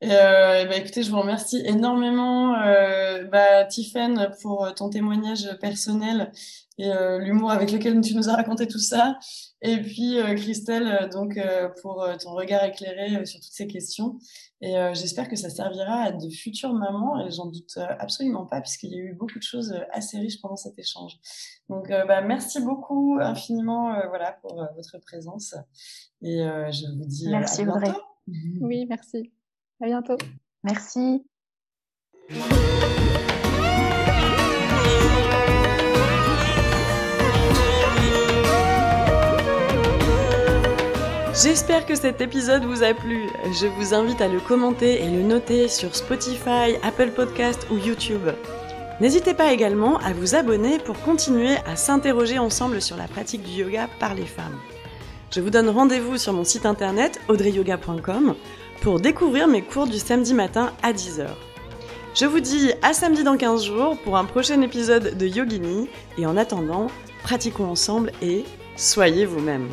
Et, 0.03 0.11
euh, 0.11 0.65
bah, 0.65 0.77
écoutez, 0.77 1.05
je 1.05 1.13
vous 1.13 1.21
remercie 1.21 1.63
énormément, 1.65 2.57
euh, 2.61 3.25
bah, 3.25 3.65
Tiffen, 3.65 4.31
pour 4.43 4.75
ton 4.75 4.91
témoignage 4.91 5.57
personnel 5.61 6.33
et 6.77 6.91
euh, 6.91 7.19
l'humour 7.19 7.53
avec 7.53 7.71
lequel 7.71 8.01
tu 8.01 8.17
nous 8.17 8.29
as 8.29 8.35
raconté 8.35 8.67
tout 8.67 8.81
ça. 8.81 9.17
Et 9.61 9.77
puis 9.81 10.17
Christelle, 10.37 11.09
donc 11.13 11.39
pour 11.81 12.05
ton 12.21 12.33
regard 12.33 12.65
éclairé 12.65 13.25
sur 13.27 13.39
toutes 13.39 13.53
ces 13.53 13.69
questions. 13.69 14.19
Et 14.61 14.77
euh, 14.77 14.93
j'espère 14.93 15.29
que 15.29 15.37
ça 15.37 15.51
servira 15.51 16.03
à 16.03 16.13
de 16.13 16.29
futures 16.31 16.73
mamans, 16.73 17.25
et 17.25 17.31
j'en 17.31 17.47
doute 17.47 17.75
euh, 17.77 17.87
absolument 17.99 18.47
pas, 18.47 18.61
puisqu'il 18.61 18.91
y 18.91 18.95
a 18.95 18.99
eu 18.99 19.15
beaucoup 19.15 19.39
de 19.39 19.45
choses 19.45 19.73
euh, 19.73 19.85
assez 19.93 20.19
riches 20.19 20.41
pendant 20.41 20.57
cet 20.57 20.79
échange. 20.79 21.19
Donc, 21.69 21.89
bah, 21.89 22.21
merci 22.23 22.61
beaucoup 22.61 23.19
infiniment 23.21 23.95
voilà, 24.09 24.33
pour 24.41 24.55
votre 24.77 24.99
présence. 24.99 25.55
Et 26.23 26.39
je 26.39 26.97
vous 26.97 27.07
dis 27.07 27.29
merci, 27.29 27.63
à 27.63 27.65
bientôt. 27.65 27.79
Audrey. 27.79 27.93
Oui, 28.61 28.87
merci. 28.89 29.33
À 29.83 29.87
bientôt. 29.87 30.17
Merci. 30.63 31.25
J'espère 41.35 41.85
que 41.85 41.97
cet 41.97 42.21
épisode 42.21 42.63
vous 42.63 42.85
a 42.85 42.95
plu. 42.95 43.27
Je 43.61 43.67
vous 43.67 43.93
invite 43.93 44.21
à 44.21 44.29
le 44.29 44.39
commenter 44.39 45.03
et 45.03 45.11
le 45.11 45.23
noter 45.23 45.67
sur 45.67 45.97
Spotify, 45.97 46.77
Apple 46.85 47.11
Podcast 47.11 47.67
ou 47.73 47.77
YouTube. 47.77 48.29
N'hésitez 49.01 49.35
pas 49.35 49.53
également 49.53 49.99
à 49.99 50.13
vous 50.13 50.37
abonner 50.37 50.79
pour 50.79 51.01
continuer 51.01 51.57
à 51.67 51.75
s'interroger 51.75 52.39
ensemble 52.39 52.81
sur 52.81 52.97
la 52.97 53.09
pratique 53.09 53.43
du 53.43 53.63
yoga 53.63 53.89
par 53.99 54.15
les 54.15 54.27
femmes. 54.27 54.61
Je 55.35 55.41
vous 55.41 55.51
donne 55.51 55.71
rendez-vous 55.71 56.19
sur 56.19 56.33
mon 56.35 56.45
site 56.45 56.67
internet 56.67 57.19
audreyyoga.com 57.27 58.37
pour 58.83 58.99
découvrir 58.99 59.47
mes 59.47 59.63
cours 59.63 59.87
du 59.87 59.99
samedi 59.99 60.35
matin 60.35 60.73
à 60.83 60.93
10h. 60.93 61.29
Je 62.15 62.27
vous 62.27 62.41
dis 62.41 62.73
à 62.83 62.93
samedi 62.93 63.23
dans 63.23 63.37
15 63.37 63.65
jours 63.65 63.97
pour 63.99 64.17
un 64.17 64.25
prochain 64.25 64.61
épisode 64.61 65.17
de 65.17 65.27
Yogini 65.27 65.89
et 66.19 66.27
en 66.27 66.37
attendant, 66.37 66.89
pratiquons 67.23 67.71
ensemble 67.71 68.11
et 68.21 68.45
soyez 68.77 69.25
vous-même. 69.25 69.69